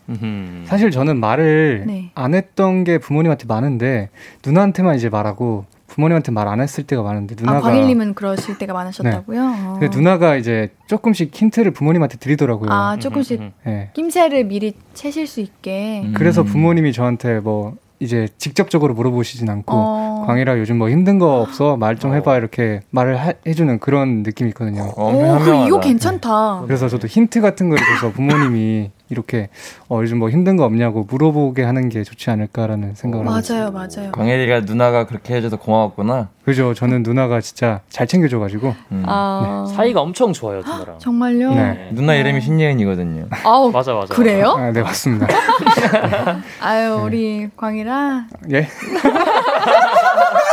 사실 0.66 0.90
저는 0.90 1.20
말을 1.20 1.84
네. 1.86 2.12
안 2.16 2.34
했던 2.34 2.84
게 2.86 2.98
부모님한테 2.98 3.46
많은데 3.46 4.10
누나한테만 4.46 4.96
이제 4.96 5.10
말하고 5.10 5.66
부모님한테 5.88 6.32
말 6.32 6.48
안 6.48 6.60
했을 6.62 6.86
때가 6.86 7.04
많은데 7.04 7.36
누나가 7.38 7.58
아, 7.58 7.62
광일님은 7.62 8.14
그러실 8.16 8.58
때가 8.58 8.74
많으셨다고요? 8.74 9.50
네. 9.50 9.58
어. 9.66 9.78
근데 9.80 9.96
누나가 9.96 10.36
이제 10.38 10.72
조금씩 10.88 11.30
힌트를 11.36 11.72
부모님한테 11.72 12.18
드리더라고요. 12.18 12.72
아 12.72 12.98
조금씩 12.98 13.42
네. 13.66 13.90
낌새를 13.94 14.46
미리 14.46 14.74
채실 14.94 15.28
수 15.28 15.40
있게. 15.42 16.02
음. 16.06 16.14
그래서 16.16 16.44
부모님이 16.44 16.94
저한테 16.94 17.40
뭐 17.42 17.76
이제 18.04 18.28
직접적으로 18.38 18.94
물어보시진 18.94 19.50
않고 19.50 19.74
어. 19.76 20.24
광희라 20.28 20.58
요즘 20.60 20.78
뭐 20.78 20.90
힘든 20.90 21.20
거 21.20 21.42
없어 21.42 21.76
말 21.78 21.94
좀 21.98 22.14
해봐 22.14 22.38
이렇게 22.38 22.82
말을 22.92 23.18
하, 23.18 23.34
해주는 23.48 23.80
그런 23.80 24.24
느낌이 24.24 24.50
있거든요. 24.50 24.92
어, 24.98 25.12
오, 25.14 25.66
이거 25.68 25.80
괜찮다. 25.80 26.60
네. 26.62 26.68
그래서 26.68 26.88
저도 26.90 27.08
힌트 27.08 27.40
같은 27.42 27.70
거를 27.70 27.84
줘서 27.96 28.12
부모님이 28.14 28.92
이렇게 29.14 29.50
어, 29.88 30.00
요즘 30.02 30.20
뭐 30.20 30.30
힘든 30.30 30.58
거 30.58 30.66
없냐고 30.66 31.06
물어보게 31.10 31.64
하는 31.64 31.88
게 31.90 32.04
좋지 32.04 32.30
않을까라는 32.30 32.96
생각을 32.96 33.28
하고 33.28 33.40
맞아요, 33.48 33.72
맞아요. 33.72 34.12
광혜리가 34.12 34.62
누나가 34.62 35.06
그렇게 35.06 35.36
해줘서 35.36 35.58
고마웠구나. 35.58 36.30
그죠. 36.44 36.74
저는 36.74 37.04
누나가 37.04 37.40
진짜 37.40 37.80
잘 37.90 38.06
챙겨줘가지고 38.06 38.76
음. 38.92 39.04
아... 39.06 39.66
네. 39.68 39.76
사이가 39.76 40.02
엄청 40.02 40.34
좋아요, 40.34 40.62
누나랑. 40.62 41.00
정말요? 41.00 41.54
네. 41.54 41.90
누나 41.94 42.16
이름이 42.16 42.42
신예은이거든요. 42.42 43.28
아우, 43.46 43.72
맞아, 43.72 43.94
맞아. 43.94 44.14
그래요? 44.14 44.50
아, 44.58 44.72
네, 44.72 44.82
맞습니다. 44.82 45.28
아유, 46.60 47.02
우리 47.06 47.50
광희라. 47.56 48.26
예. 48.52 48.68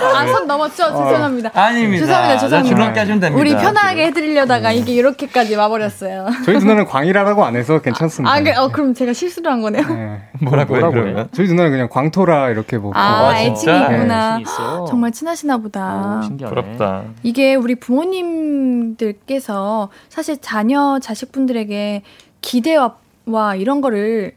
아, 0.00 0.26
선 0.26 0.46
넘었죠? 0.46 0.84
어. 0.84 1.08
죄송합니다. 1.08 1.50
아닙니다. 1.54 2.06
죄송합니다. 2.06 2.38
죄송합니다. 2.38 2.76
줄넘기 2.76 2.98
하시면 2.98 3.20
됩니다. 3.20 3.40
우리 3.40 3.54
편하게 3.54 4.06
해드리려다가 4.06 4.72
이게 4.72 4.94
이렇게까지 4.94 5.54
와버렸어요. 5.56 6.28
저희 6.44 6.58
누나는 6.58 6.86
광이라고 6.90 7.44
안 7.44 7.56
해서 7.56 7.80
괜찮습니다. 7.80 8.34
아, 8.34 8.42
그, 8.42 8.50
어, 8.58 8.68
그럼 8.68 8.94
제가 8.94 9.12
실수를 9.12 9.52
한 9.52 9.62
거네요. 9.62 9.86
네. 9.86 10.20
뭐라고요, 10.42 10.90
그러면? 10.90 11.28
저희 11.32 11.46
누나는 11.48 11.70
그냥 11.70 11.88
광토라 11.88 12.50
이렇게 12.50 12.78
뭐. 12.78 12.92
아, 12.94 13.30
아 13.30 13.40
애칭이 13.40 13.76
있구나. 13.76 14.38
네. 14.38 14.44
정말 14.88 15.12
친하시나 15.12 15.58
보다. 15.58 16.22
오, 16.24 16.36
부럽다. 16.36 17.04
이게 17.22 17.54
우리 17.54 17.74
부모님들께서 17.74 19.90
사실 20.08 20.38
자녀, 20.40 20.98
자식분들에게 21.00 22.02
기대와 22.40 23.54
이런 23.56 23.80
거를 23.80 24.32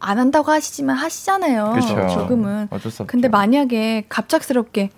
안 0.00 0.18
한다고 0.18 0.52
하시지만 0.52 0.96
하시잖아요. 0.96 1.72
그쵸. 1.74 2.08
조금은. 2.08 2.68
어쩔 2.70 2.90
수 2.92 3.02
없죠. 3.02 3.06
근데 3.10 3.28
만약에 3.28 4.04
갑작스럽게 4.08 4.90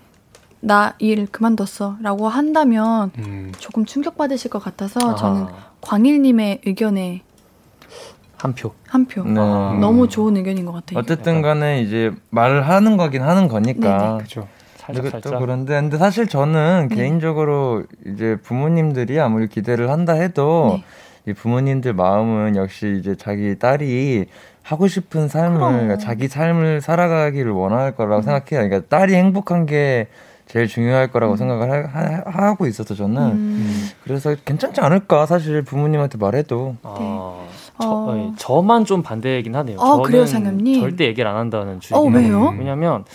나 0.63 0.93
일 0.99 1.25
그만뒀어라고 1.25 2.29
한다면 2.29 3.11
음. 3.17 3.51
조금 3.57 3.83
충격받으실 3.85 4.51
것 4.51 4.59
같아서 4.63 4.99
아. 5.11 5.15
저는 5.15 5.47
광일님의 5.81 6.61
의견에 6.67 7.23
한 8.37 8.53
표. 8.53 8.73
한 8.87 9.05
표. 9.05 9.23
네. 9.23 9.39
아. 9.39 9.77
너무 9.81 10.07
좋은 10.07 10.37
의견인 10.37 10.65
것 10.65 10.71
같아요. 10.71 10.99
어쨌든 10.99 11.41
간에 11.41 11.81
이제 11.81 12.11
말을 12.29 12.67
하는 12.67 12.95
거긴 12.97 13.23
하는 13.23 13.47
거니까. 13.47 14.17
그렇죠. 14.17 14.47
살짝, 14.77 15.09
살짝. 15.09 15.39
그런데 15.39 15.79
근데 15.79 15.97
사실 15.97 16.27
저는 16.27 16.87
네. 16.89 16.95
개인적으로 16.95 17.83
이제 18.05 18.37
부모님들이 18.43 19.19
아무리 19.19 19.47
기대를 19.47 19.89
한다 19.89 20.13
해도 20.13 20.77
네. 21.25 21.31
이 21.31 21.33
부모님들 21.33 21.93
마음은 21.93 22.55
역시 22.55 22.97
이제 22.99 23.15
자기 23.15 23.57
딸이 23.59 24.25
하고 24.63 24.87
싶은 24.87 25.27
삶을 25.27 25.59
그러니까 25.59 25.97
자기 25.97 26.27
삶을 26.27 26.81
살아가기를 26.81 27.51
원할 27.51 27.95
거라고 27.95 28.17
음. 28.17 28.21
생각해요. 28.21 28.67
그러니까 28.67 28.81
딸이 28.87 29.13
행복한 29.15 29.65
게 29.65 30.07
제일 30.47 30.67
중요할 30.67 31.11
거라고 31.11 31.33
음. 31.33 31.37
생각을 31.37 31.87
하, 31.87 32.23
하, 32.25 32.55
고 32.55 32.67
있어서 32.67 32.93
저는 32.93 33.21
음. 33.21 33.89
그래서 34.03 34.35
괜찮지 34.43 34.81
않을까 34.81 35.25
사실 35.25 35.61
부모님한테 35.61 36.17
말해도 36.17 36.75
아, 36.83 36.95
네. 36.99 37.05
저, 37.81 37.89
어. 37.89 38.33
저만 38.37 38.85
좀 38.85 39.01
반대이긴 39.01 39.55
하네요. 39.55 39.79
아, 39.79 39.85
저는 39.85 40.03
그래요? 40.03 40.25
절대 40.25 41.05
얘기를 41.05 41.29
안 41.29 41.37
한다는 41.37 41.79
주의. 41.79 41.97
어, 41.97 42.03
왜요? 42.03 42.53
왜냐면 42.57 43.05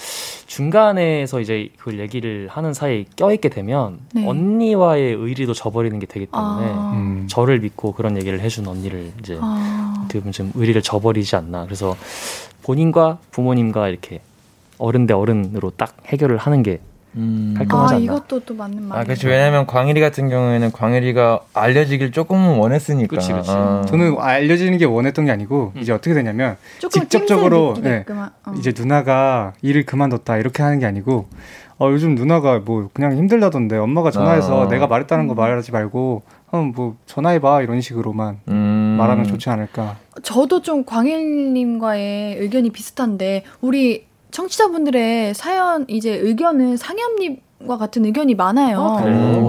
중간에서 0.57 1.41
이제 1.41 1.69
그 1.77 1.99
얘기를 1.99 2.49
하는 2.49 2.73
사이에 2.73 3.05
껴있게 3.15 3.51
되면 3.51 3.99
네. 4.15 4.27
언니와의 4.27 5.13
의리도 5.13 5.53
저버리는 5.53 5.99
게 5.99 6.07
되기 6.07 6.25
때문에 6.25 6.67
아. 6.73 6.93
음. 6.95 7.27
저를 7.29 7.61
믿고 7.61 7.93
그런 7.93 8.17
얘기를 8.17 8.41
해준 8.41 8.67
언니를 8.67 9.13
이제 9.21 9.39
아. 9.39 9.95
어떻게 9.99 10.19
보면 10.19 10.33
좀 10.33 10.53
의리를 10.55 10.81
저버리지 10.81 11.37
않나. 11.37 11.67
그래서 11.67 11.95
본인과 12.63 13.19
부모님과 13.33 13.91
이렇게 13.91 14.23
어른 14.79 15.07
대 15.07 15.13
어른으로 15.13 15.73
딱 15.77 15.95
해결을 16.07 16.39
하는 16.39 16.63
게 16.63 16.81
음. 17.17 17.55
깔끔하지 17.57 17.95
아, 17.95 17.97
않나. 17.97 18.05
이것도 18.05 18.41
또 18.41 18.55
맞는 18.55 18.83
말이에요. 18.83 19.01
아, 19.01 19.05
그렇죠. 19.05 19.29
왜냐면 19.29 19.67
광일이 19.67 20.01
같은 20.01 20.29
경우에는 20.29 20.73
광일이가 20.73 21.41
알려지길 21.55 22.13
조금은 22.13 22.59
원했으니까. 22.59 23.17
그치, 23.17 23.33
그치. 23.33 23.51
아. 23.51 23.85
저는 23.87 24.17
알려지는 24.19 24.79
게 24.79 24.85
원했던 24.85 25.25
게 25.25 25.31
아니고 25.31 25.73
음. 25.75 25.81
이제 25.81 25.93
어떻게 25.93 26.15
되냐면 26.15 26.57
직접적으로 26.91 27.75
네, 27.81 28.05
어. 28.09 28.55
이제 28.59 28.73
누나가 28.77 29.55
일을 29.63 29.87
그만뒀다 29.87 30.37
이렇게 30.39 30.63
하는 30.63 30.79
게 30.79 30.87
아니고 30.87 31.27
어, 31.79 31.91
요즘 31.91 32.15
누나가 32.15 32.59
뭐 32.59 32.89
그냥 32.93 33.17
힘들다던데 33.17 33.77
엄마가 33.77 34.11
전화해서 34.11 34.65
아. 34.65 34.69
내가 34.69 34.87
말했다는 34.87 35.27
거 35.27 35.35
음. 35.35 35.37
말하지 35.37 35.73
말고 35.73 36.23
어, 36.51 36.57
뭐 36.59 36.97
전화해봐 37.07 37.63
이런 37.63 37.81
식으로만 37.81 38.41
음. 38.49 38.97
말하면 38.99 39.27
좋지 39.27 39.51
않을까. 39.51 39.97
저도 40.23 40.63
좀 40.63 40.85
광일님과의 40.85 42.37
의견이 42.39 42.71
비슷한데 42.71 43.45
우리 43.61 44.07
청취자분들의 44.37 45.33
사연 45.35 45.87
이제 45.89 46.15
의견은 46.15 46.77
상엽님 46.77 47.39
과 47.67 47.79
같은 47.79 48.05
의견이 48.05 48.35
많아요. 48.35 48.79
아, 48.79 49.03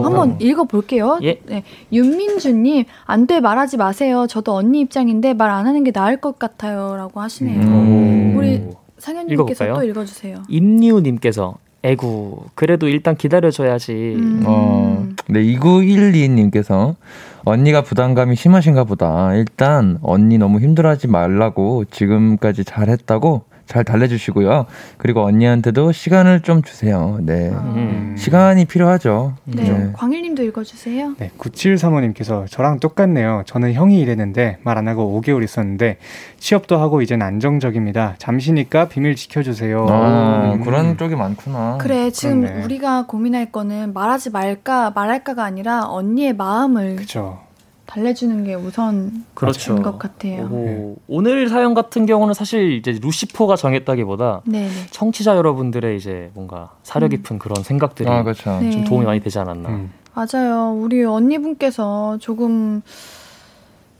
한번 0.06 0.38
읽어볼게요. 0.40 1.20
예. 1.24 1.42
네. 1.46 1.64
윤민주님, 1.92 2.86
안 3.06 3.28
돼, 3.28 3.42
말하지 3.42 3.76
마세요. 3.76 4.28
저도 4.30 4.54
언니 4.56 4.80
입장인데 4.80 5.34
말 5.34 5.50
안 5.52 5.68
하는 5.68 5.84
게 5.84 5.92
나을 5.92 6.16
것 6.16 6.40
같아요. 6.40 6.96
라고 6.96 7.20
하시네요. 7.20 7.60
음. 7.60 8.34
우리 8.38 8.64
상현님께서 8.98 9.66
읽어볼까요? 9.66 9.74
또 9.76 9.84
읽어주세요. 9.90 10.44
임리우님께서 10.48 11.58
에구, 11.84 12.46
그래도 12.56 12.88
일단 12.88 13.18
기다려줘야지. 13.18 13.92
음. 14.18 14.44
어, 14.46 15.06
네, 15.28 15.42
2912님께서 15.44 16.96
언니가 17.44 17.82
부담감이 17.84 18.38
심하신가 18.38 18.86
보다. 18.86 19.34
일단 19.36 20.00
언니 20.02 20.38
너무 20.38 20.62
힘들어하지 20.62 21.08
말라고 21.08 21.84
지금까지 21.92 22.64
잘했다고 22.64 23.44
잘 23.68 23.84
달래주시고요. 23.84 24.66
그리고 24.98 25.24
언니한테도 25.26 25.92
시간을 25.92 26.42
좀 26.42 26.62
주세요. 26.64 27.20
네. 27.22 27.50
음. 27.50 28.16
시간이 28.18 28.66
필요하죠. 28.66 29.34
네. 29.44 29.64
네. 29.64 29.90
광일님도 29.94 30.44
읽어주세요. 30.44 31.16
네. 31.20 31.30
9735님께서 31.38 32.46
저랑 32.50 32.80
똑같네요. 32.80 33.44
저는 33.46 33.74
형이 33.74 34.00
일했는데 34.00 34.58
말 34.64 34.78
안 34.78 34.88
하고 34.88 35.20
5개월 35.22 35.44
있었는데 35.44 35.98
취업도 36.40 36.78
하고 36.78 37.02
이젠 37.02 37.22
안정적입니다. 37.24 38.14
잠시니까 38.20 38.88
비밀 38.88 39.16
지켜주세요. 39.16 39.88
아, 39.90 40.54
음. 40.54 40.64
그런 40.64 40.98
쪽이 40.98 41.16
많구나. 41.16 41.80
그래. 41.82 42.12
지금 42.12 42.42
그렇네. 42.42 42.64
우리가 42.64 43.08
고민할 43.08 43.52
거는 43.52 43.94
말하지 43.94 44.30
말까 44.30 44.92
말할까가 44.92 45.44
아니라 45.44 45.86
언니의 45.88 46.34
마음을. 46.34 46.98
그쵸. 46.98 47.40
달래주는 47.88 48.44
게 48.44 48.54
우선 48.54 49.26
그렇죠. 49.34 49.82
것 49.82 49.98
같아요. 49.98 50.44
오, 50.52 50.66
네. 50.66 50.96
오늘 51.08 51.48
사연 51.48 51.74
같은 51.74 52.06
경우는 52.06 52.34
사실 52.34 52.74
이제 52.74 53.00
루시포가 53.02 53.56
정했다기보다 53.56 54.42
네네. 54.46 54.70
청취자 54.92 55.36
여러분들의 55.38 55.98
이제 55.98 56.30
뭔가 56.34 56.72
사려 56.84 57.08
깊은 57.08 57.38
음. 57.38 57.40
그런 57.40 57.64
생각들이 57.64 58.08
아, 58.10 58.24
그렇죠. 58.24 58.44
좀 58.44 58.70
네. 58.70 58.84
도움이 58.84 59.06
많이 59.06 59.20
되지 59.22 59.40
않았나. 59.40 59.70
음. 59.70 59.92
맞아요. 60.14 60.74
우리 60.78 61.04
언니분께서 61.04 62.18
조금 62.20 62.82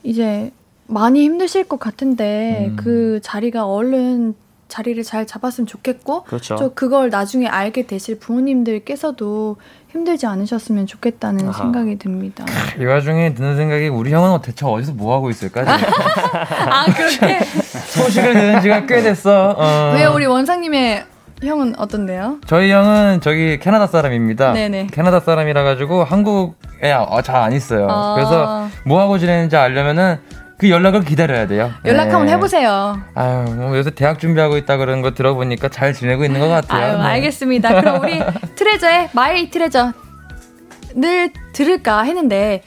이제 0.04 0.52
많이 0.88 1.24
힘드실 1.24 1.64
것 1.64 1.80
같은데 1.80 2.68
음. 2.72 2.76
그 2.76 3.20
자리가 3.24 3.66
얼른 3.68 4.36
자리를 4.68 5.02
잘 5.04 5.26
잡았으면 5.26 5.68
좋겠고 5.68 6.24
그렇죠. 6.24 6.56
저 6.56 6.70
그걸 6.74 7.10
나중에 7.10 7.48
알게 7.48 7.88
되실 7.88 8.20
부모님들께서도 8.20 9.58
힘들지 9.90 10.26
않으셨으면 10.28 10.86
좋겠다는 10.86 11.48
아하. 11.50 11.58
생각이 11.58 11.98
듭니다. 11.98 12.46
이 12.80 12.86
와중에 12.86 13.34
드는 13.34 13.56
생각이 13.56 13.88
우리 13.88 14.12
형은 14.14 14.42
대체 14.42 14.66
어디서 14.66 14.94
뭐 14.94 15.16
하고 15.16 15.30
있을까? 15.30 15.62
아 15.68 16.86
그렇게 16.94 17.40
소식을 17.46 18.34
들은 18.34 18.62
지가 18.62 18.86
꽤 18.86 19.02
됐어. 19.02 19.56
어. 19.58 19.94
왜 19.96 20.06
우리 20.06 20.26
원상님의 20.26 21.06
형은 21.44 21.76
어떤데요? 21.80 22.40
저희 22.48 22.72
형은 22.72 23.22
저기 23.22 23.60
캐나다 23.60 23.88
사람입니다. 23.88 24.54
네네. 24.54 24.88
캐나다 24.92 25.20
사람이라 25.20 25.64
가지고 25.64 26.04
한국에 26.04 26.92
어, 26.92 27.22
잘안 27.22 27.54
있어요. 27.54 27.88
아. 27.90 28.16
그래서 28.16 28.68
뭐 28.86 29.00
하고 29.00 29.18
지내는지 29.20 29.56
알려면은 29.56 30.20
그 30.58 30.70
연락을 30.70 31.04
기다려야 31.04 31.48
돼요. 31.48 31.72
연락 31.86 32.06
네. 32.06 32.12
한번 32.12 32.30
해보세요. 32.30 33.00
아유, 33.14 33.44
뭐 33.56 33.78
요새 33.78 33.92
대학 33.92 34.20
준비하고 34.20 34.58
있다 34.58 34.78
그런 34.78 35.02
거 35.04 35.14
들어보니까 35.14 35.70
잘 35.70 35.94
지내고 35.94 36.26
있는 36.26 36.40
것 36.40 36.48
같아요. 36.48 36.94
아유, 36.94 36.98
네. 36.98 37.04
알겠습니다. 37.04 37.80
그럼 37.80 38.02
우리 38.04 38.20
Treasure의 38.56 39.10
My 39.14 39.50
Treasure를 39.52 41.32
들을까 41.54 42.02
했는데, 42.02 42.64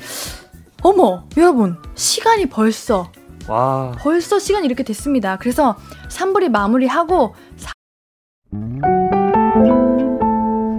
어머, 0.83 1.25
여러분, 1.37 1.77
시간이 1.97 2.47
벌써. 2.47 3.11
와. 3.49 3.93
벌써 3.99 4.39
시간이 4.39 4.67
이렇게 4.67 4.85
됐습니다. 4.85 5.37
그래서 5.37 5.77
3부를 6.09 6.49
마무리하고, 6.49 7.35
사... 7.57 7.73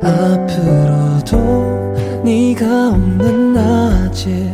앞으로도 0.03 1.37
네가 2.23 2.89
없는 2.89 3.53
낮에 3.53 4.53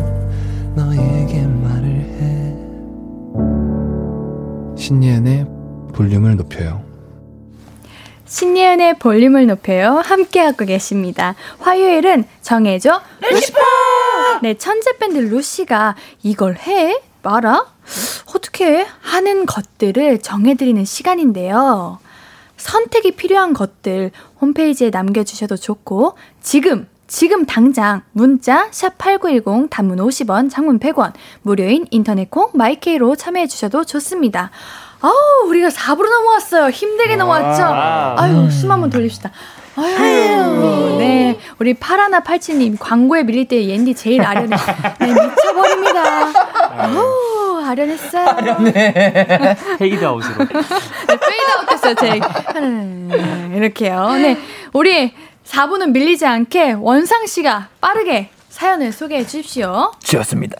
신예은의 4.91 5.45
볼륨을 5.93 6.35
높여요. 6.35 6.83
신예은의 8.25 8.99
볼륨을 8.99 9.47
높여요. 9.47 10.01
함께하고 10.03 10.65
계십니다. 10.65 11.35
화요일은 11.59 12.25
정해줘 12.41 13.01
루시퍼! 13.21 13.59
네, 14.41 14.55
천재 14.55 14.97
밴드 14.97 15.17
루시가 15.17 15.95
이걸 16.23 16.57
해? 16.57 17.01
말아? 17.23 17.67
어떻게 18.35 18.85
하는 18.99 19.45
것들을 19.45 20.19
정해드리는 20.19 20.83
시간인데요. 20.83 21.99
선택이 22.57 23.11
필요한 23.11 23.53
것들 23.53 24.11
홈페이지에 24.41 24.89
남겨주셔도 24.89 25.55
좋고, 25.55 26.17
지금 26.41 26.89
지금 27.11 27.45
당장 27.45 28.03
문자 28.13 28.69
샵8910 28.69 29.69
단문 29.69 29.97
50원, 29.97 30.49
장문 30.49 30.79
100원, 30.79 31.11
무료인 31.41 31.85
인터넷 31.91 32.31
콩 32.31 32.51
My 32.53 32.79
K로 32.79 33.17
참여해 33.17 33.47
주셔도 33.47 33.83
좋습니다. 33.83 34.49
아우, 35.01 35.13
우리가 35.49 35.67
4부로 35.67 36.09
넘어왔어요. 36.09 36.69
힘들게 36.69 37.17
넘어왔죠? 37.17 37.63
아유, 37.65 38.49
숨 38.49 38.71
한번 38.71 38.89
돌립시다. 38.89 39.29
아유, 39.75 40.95
네. 40.99 41.37
우리 41.59 41.73
파라나 41.73 42.21
팔치님, 42.21 42.77
광고에 42.79 43.23
밀릴 43.23 43.49
때 43.49 43.67
옌디 43.67 43.93
제일 43.95 44.21
아련해. 44.21 44.55
네, 44.99 45.07
미쳐버립니다. 45.07 46.31
아우, 46.77 47.61
아련했어요. 47.65 48.25
아련해. 48.25 49.57
페이드 49.79 50.05
아웃으로. 50.05 50.37
네, 50.37 50.47
페이드 50.47 51.51
아웃 51.57 51.69
됐어요, 51.69 51.95
제. 51.95 52.21
이렇게요. 53.57 54.11
네. 54.13 54.37
우리 54.71 55.13
4부는 55.51 55.91
밀리지 55.91 56.25
않게 56.25 56.73
원상 56.79 57.25
씨가 57.25 57.67
빠르게 57.81 58.29
사연을 58.49 58.91
소개해 58.93 59.25
주십시오. 59.25 59.91
좋습니다. 59.99 60.55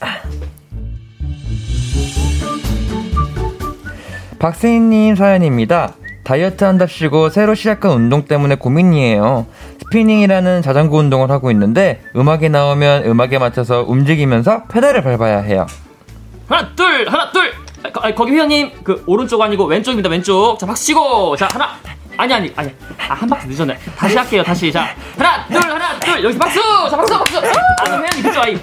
박세인님 4.38 5.16
사연입니다. 5.16 5.94
다이어트 6.24 6.64
한답시고 6.64 7.30
새로 7.30 7.56
시작한 7.56 7.92
운동 7.92 8.26
때문에 8.26 8.56
고민이에요. 8.56 9.46
스피닝이라는 9.84 10.62
자전거 10.62 10.98
운동을 10.98 11.32
하고 11.32 11.52
있는데 11.52 12.02
음악이 12.16 12.50
나오면 12.50 13.06
음악에 13.06 13.39
맞춰서 13.39 13.84
움직이면서 13.88 14.66
페달을 14.66 15.04
밟아야 15.04 15.39
해요. 15.39 15.68
하나 16.48 16.76
둘 16.76 17.08
하나 17.08 17.32
둘 17.32 17.52
아, 17.84 18.14
거기 18.14 18.32
회원님 18.34 18.72
그 18.84 19.04
오른쪽 19.08 19.42
아니고 19.42 19.66
왼쪽입니다 19.66 20.10
왼쪽 20.10 20.60
자 20.60 20.66
박수 20.66 20.86
치고 20.88 21.36
자 21.38 21.48
하나 21.52 21.70
아니 22.18 22.34
아니 22.34 22.53
아니. 22.55 22.70
아, 23.09 23.14
한 23.14 23.30
박스 23.30 23.47
늦었네. 23.47 23.78
다시 23.97 24.18
할게요 24.18 24.43
다시. 24.43 24.72
자 24.72 24.89
하나 25.18 25.45
둘 25.47 25.57
하나 25.72 25.99
둘. 25.99 26.24
여기서 26.24 26.39
박수! 26.39 26.59
자 26.89 26.97
박수 26.97 27.18
박수 27.18 27.38
아 27.39 27.89
회원님 27.89 28.24
그쪽 28.24 28.43
아이. 28.43 28.57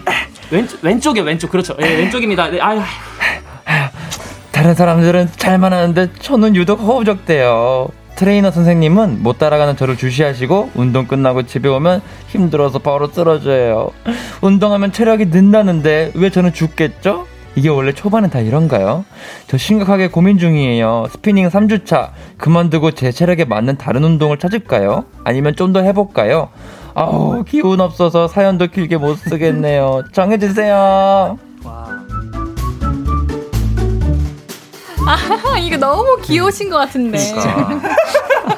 왼쪽 0.51 0.85
왼쪽이요 0.85 1.25
왼쪽. 1.25 1.51
그렇죠. 1.51 1.77
예 1.81 1.87
왼쪽입니다. 1.97 2.49
네, 2.49 2.61
아유. 2.61 2.81
다른 4.53 4.75
사람들은 4.75 5.31
잘만 5.37 5.73
하는데 5.73 6.11
저는 6.21 6.57
유독 6.57 6.81
허우적대요. 6.81 7.89
트레이너 8.17 8.51
선생님은 8.51 9.23
못 9.23 9.39
따라가는 9.39 9.77
저를 9.77 9.97
주시하시고 9.97 10.73
운동 10.75 11.07
끝나고 11.07 11.45
집에 11.45 11.69
오면 11.69 12.03
힘들어서 12.29 12.81
바로 12.81 13.07
쓰러져요. 13.07 13.91
운동하면 14.41 14.91
체력이 14.91 15.27
는다는데 15.27 16.11
왜 16.15 16.31
저는 16.31 16.53
죽겠죠? 16.53 17.29
이게 17.59 17.69
원래 17.69 17.93
초반은 17.93 18.31
다 18.31 18.39
이런가요? 18.39 19.05
저 19.49 19.57
심각하게 19.59 20.07
고민 20.09 20.39
중이에요. 20.39 21.07
스피닝 21.11 21.49
3주차. 21.49 22.11
그만두고 22.37 22.93
제 22.93 23.11
체력에 23.11 23.45
맞는 23.47 23.79
다른 23.79 24.05
운동을 24.05 24.39
찾을까요? 24.39 25.07
아니면 25.25 25.57
좀 25.57 25.73
더 25.73 25.81
해볼까요? 25.83 26.51
아우, 26.95 27.43
기운 27.45 27.81
없어서 27.81 28.29
사연도 28.29 28.69
길게 28.69 28.97
못 28.97 29.17
쓰겠네요. 29.17 30.05
정해주세요. 30.15 31.37
아, 35.07 35.59
이거 35.59 35.77
너무 35.77 36.17
귀여우신 36.23 36.71
것 36.71 36.77
같은데. 36.79 37.19
그러니까. 37.19 37.89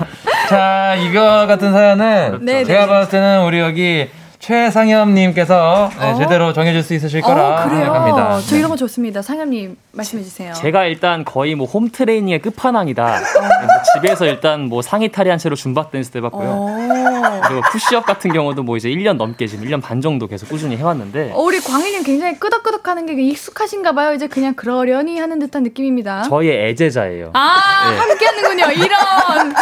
자, 0.51 0.94
이거 0.96 1.46
같은 1.46 1.72
사연은 1.72 2.40
네, 2.42 2.64
제가 2.64 2.80
네. 2.82 2.86
봤을 2.86 3.11
때는 3.12 3.44
우리 3.46 3.61
여기 3.61 4.09
최상엽님께서 4.41 5.91
네, 6.01 6.11
어? 6.12 6.14
제대로 6.18 6.53
정해줄 6.53 6.82
수 6.82 6.95
있으실 6.95 7.20
거라 7.20 7.64
어, 7.66 7.68
생각합니다. 7.68 8.41
저 8.41 8.57
이런 8.57 8.70
거 8.70 8.76
좋습니다. 8.76 9.20
상엽님 9.22 9.76
말씀해 9.93 10.22
주세요. 10.24 10.53
제가 10.55 10.86
일단 10.86 11.24
거의 11.24 11.55
뭐 11.55 11.70
홈 11.70 11.88
트레이닝의 11.91 12.41
끝판왕이다. 12.41 13.05
어. 13.05 13.09
뭐 13.11 13.68
집에서 13.95 14.24
일단 14.26 14.62
뭐 14.62 14.82
상의 14.82 15.12
탈의한 15.12 15.38
채로 15.38 15.55
줌바 15.55 15.91
댄스 15.91 16.16
해봤고요. 16.16 16.49
어. 16.49 17.41
그리고 17.47 17.62
푸시업 17.70 18.05
같은 18.07 18.32
경우도 18.32 18.62
뭐 18.64 18.76
이제 18.76 18.88
1년 18.88 19.16
넘게 19.16 19.47
지금 19.47 19.64
1년 19.66 19.80
반 19.80 20.01
정도 20.01 20.26
계속 20.26 20.49
꾸준히 20.49 20.76
해왔는데. 20.76 21.32
어, 21.32 21.41
우리 21.41 21.61
광일님 21.61 22.03
굉장히 22.03 22.38
끄덕끄덕하는 22.41 23.07
게 23.07 23.12
익숙하신가 23.22 23.93
봐요. 23.93 24.14
이제 24.14 24.26
그냥 24.26 24.55
그러려니 24.55 25.18
하는 25.18 25.38
듯한 25.38 25.62
느낌입니다. 25.62 26.22
저희의 26.24 26.70
애제자예요. 26.70 27.30
아 27.34 27.91
네. 27.91 27.97
함께하는군요. 27.99 28.72
이런 28.84 29.55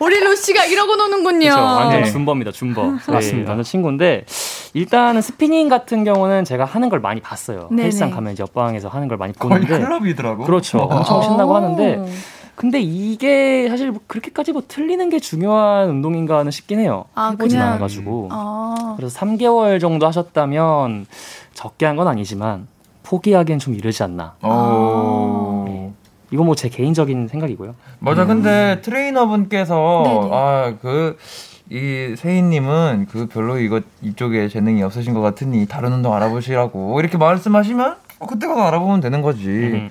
우리 0.00 0.20
루시가 0.20 0.66
이러고 0.66 0.94
노는군요. 0.96 1.50
그렇죠. 1.50 1.60
완전 1.62 2.04
줌바입니다. 2.04 2.52
줌바. 2.52 2.82
네, 2.84 3.12
맞습니다. 3.12 3.50
완전 3.50 3.64
친구인데 3.64 4.17
일단은 4.74 5.20
스피닝 5.22 5.68
같은 5.68 6.04
경우는 6.04 6.44
제가 6.44 6.64
하는 6.64 6.88
걸 6.88 7.00
많이 7.00 7.20
봤어요. 7.20 7.68
네네. 7.70 7.84
헬스장 7.84 8.10
가면 8.10 8.32
이제 8.34 8.42
옆방에서 8.42 8.88
하는 8.88 9.08
걸 9.08 9.16
많이 9.18 9.32
보는데 9.32 9.66
클럽이더라고. 9.78 10.44
그렇죠. 10.44 10.78
엄청 10.78 11.22
신나고 11.22 11.54
하는데 11.56 12.04
근데 12.54 12.80
이게 12.80 13.68
사실 13.68 13.92
뭐 13.92 14.00
그렇게까지 14.08 14.52
뭐 14.52 14.62
틀리는 14.66 15.08
게 15.10 15.20
중요한 15.20 15.88
운동인가는 15.90 16.50
싶긴 16.50 16.80
해요. 16.80 17.04
아, 17.14 17.34
그냥... 17.38 17.68
않아가지고. 17.68 18.28
아. 18.32 18.94
그래서 18.96 19.16
3개월 19.20 19.80
정도 19.80 20.06
하셨다면 20.08 21.06
적게 21.54 21.86
한 21.86 21.96
건 21.96 22.08
아니지만 22.08 22.66
포기하기엔 23.04 23.58
좀 23.60 23.74
이르지 23.74 24.02
않나. 24.02 24.34
아. 24.40 25.64
네. 25.66 25.92
이건 26.32 26.46
뭐 26.46 26.54
제 26.56 26.68
개인적인 26.68 27.28
생각이고요. 27.28 27.74
맞아. 28.00 28.22
음. 28.22 28.28
근데 28.28 28.80
트레이너분께서 28.82 30.28
아그 30.32 31.16
이 31.70 32.14
세희님은 32.16 33.08
그 33.10 33.26
별로 33.26 33.58
이거 33.58 33.80
이쪽에 34.00 34.48
재능이 34.48 34.82
없으신 34.82 35.12
것 35.12 35.20
같으니 35.20 35.66
다른 35.66 35.92
운동 35.92 36.14
알아보시라고 36.14 36.98
이렇게 37.00 37.18
말씀하시면 37.18 37.96
어, 38.20 38.26
그때 38.26 38.46
가서 38.46 38.62
알아보면 38.62 39.00
되는 39.00 39.22
거지. 39.22 39.90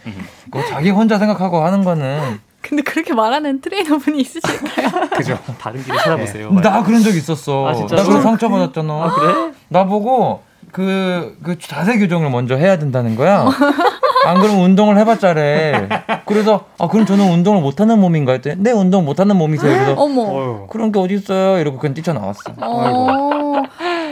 그 0.51 0.65
자기 0.67 0.89
혼자 0.89 1.17
생각하고 1.19 1.63
하는 1.63 1.83
거는. 1.83 2.39
근데 2.61 2.83
그렇게 2.83 3.13
말하는 3.13 3.61
트레이너분이 3.61 4.19
있으실까요? 4.19 5.07
그죠. 5.15 5.39
다른 5.59 5.81
길을 5.83 5.97
찾아보세요. 5.99 6.51
네. 6.51 6.61
나 6.61 6.83
그런 6.83 7.01
적 7.01 7.15
있었어. 7.15 7.67
아, 7.67 7.73
나 7.73 8.03
그런 8.03 8.21
상처 8.21 8.49
받았잖아. 8.49 8.93
아, 8.93 9.11
그래? 9.13 9.51
나 9.69 9.85
보고 9.85 10.41
그, 10.71 11.37
그 11.43 11.57
자세 11.59 11.97
교정을 11.97 12.29
먼저 12.29 12.55
해야 12.55 12.77
된다는 12.77 13.15
거야. 13.15 13.45
안 14.27 14.41
그러면 14.41 14.63
운동을 14.63 14.97
해봤자래. 14.97 15.87
그래서 16.25 16.65
아 16.77 16.87
그럼 16.87 17.05
저는 17.05 17.31
운동을 17.31 17.61
못하는 17.61 17.99
몸인가 17.99 18.33
했더니 18.33 18.55
네 18.59 18.71
운동 18.71 19.05
못하는 19.05 19.35
몸이세요. 19.37 19.71
그래서 19.73 19.93
어머 20.01 20.67
그런 20.67 20.91
게 20.91 20.99
어디 20.99 21.13
있어요? 21.15 21.59
이러고 21.59 21.77
그냥 21.77 21.93
뛰쳐나왔어. 21.93 22.53
어. 22.57 23.61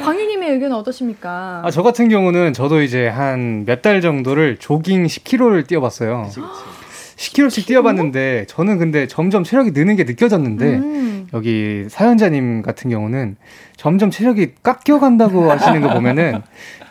광희님의 0.04 0.52
의견은 0.52 0.76
어떠십니까? 0.78 1.62
아, 1.66 1.72
저 1.72 1.82
같은 1.84 2.10
경우는 2.10 2.54
저도 2.54 2.82
이제 2.82 3.08
한 3.08 3.66
몇 3.66 3.82
달 3.82 4.02
정도를 4.02 4.58
조깅 4.58 5.06
10km를 5.06 5.68
뛰어봤어요. 5.68 6.24
그치, 6.28 6.40
그치. 6.40 7.34
10km씩 7.34 7.66
뛰어봤는데 7.68 8.46
저는 8.48 8.78
근데 8.78 9.08
점점 9.08 9.44
체력이 9.44 9.72
느는 9.72 9.96
게 9.96 10.04
느껴졌는데 10.04 10.66
음. 10.66 11.28
여기 11.34 11.86
사연자님 11.90 12.62
같은 12.62 12.90
경우는 12.90 13.36
점점 13.78 14.10
체력이 14.12 14.56
깎여간다고 14.64 15.52
하시는 15.52 15.82
거 15.82 15.90
보면은 15.94 16.42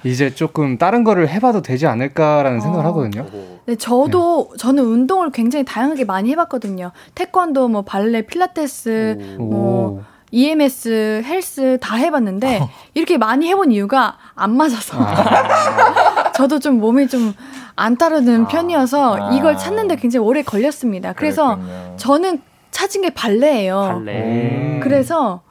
이제 0.04 0.34
조금 0.34 0.76
다른 0.76 1.02
거를 1.02 1.28
해봐도 1.28 1.62
되지 1.62 1.86
않을까라는 1.86 2.60
생각을 2.60 2.84
어. 2.84 2.88
하거든요. 2.90 3.26
네, 3.66 3.76
저도 3.76 4.48
네. 4.52 4.56
저는 4.58 4.84
운동을 4.84 5.30
굉장히 5.30 5.64
다양하게 5.64 6.04
많이 6.04 6.30
해봤거든요. 6.30 6.92
태권도, 7.14 7.68
뭐 7.68 7.82
발레, 7.82 8.22
필라테스, 8.22 9.36
오. 9.38 9.42
뭐 9.42 10.04
EMS, 10.30 11.22
헬스 11.24 11.78
다 11.80 11.96
해봤는데 11.96 12.58
어. 12.60 12.68
이렇게 12.92 13.16
많이 13.16 13.48
해본 13.48 13.72
이유가 13.72 14.18
안 14.34 14.56
맞아서. 14.56 14.98
아. 14.98 16.32
저도 16.36 16.58
좀 16.58 16.80
몸이 16.80 17.08
좀 17.08 17.34
안 17.76 17.96
따르는 17.96 18.44
아. 18.44 18.48
편이어서 18.48 19.16
아. 19.16 19.34
이걸 19.34 19.56
찾는데 19.56 19.96
굉장히 19.96 20.26
오래 20.26 20.42
걸렸습니다. 20.42 21.12
그래서 21.12 21.56
그랬군요. 21.56 21.96
저는 21.96 22.42
찾은 22.70 23.02
게 23.02 23.10
발레예요. 23.10 24.00
발레. 24.04 24.12
음. 24.22 24.80
그래서 24.82 25.42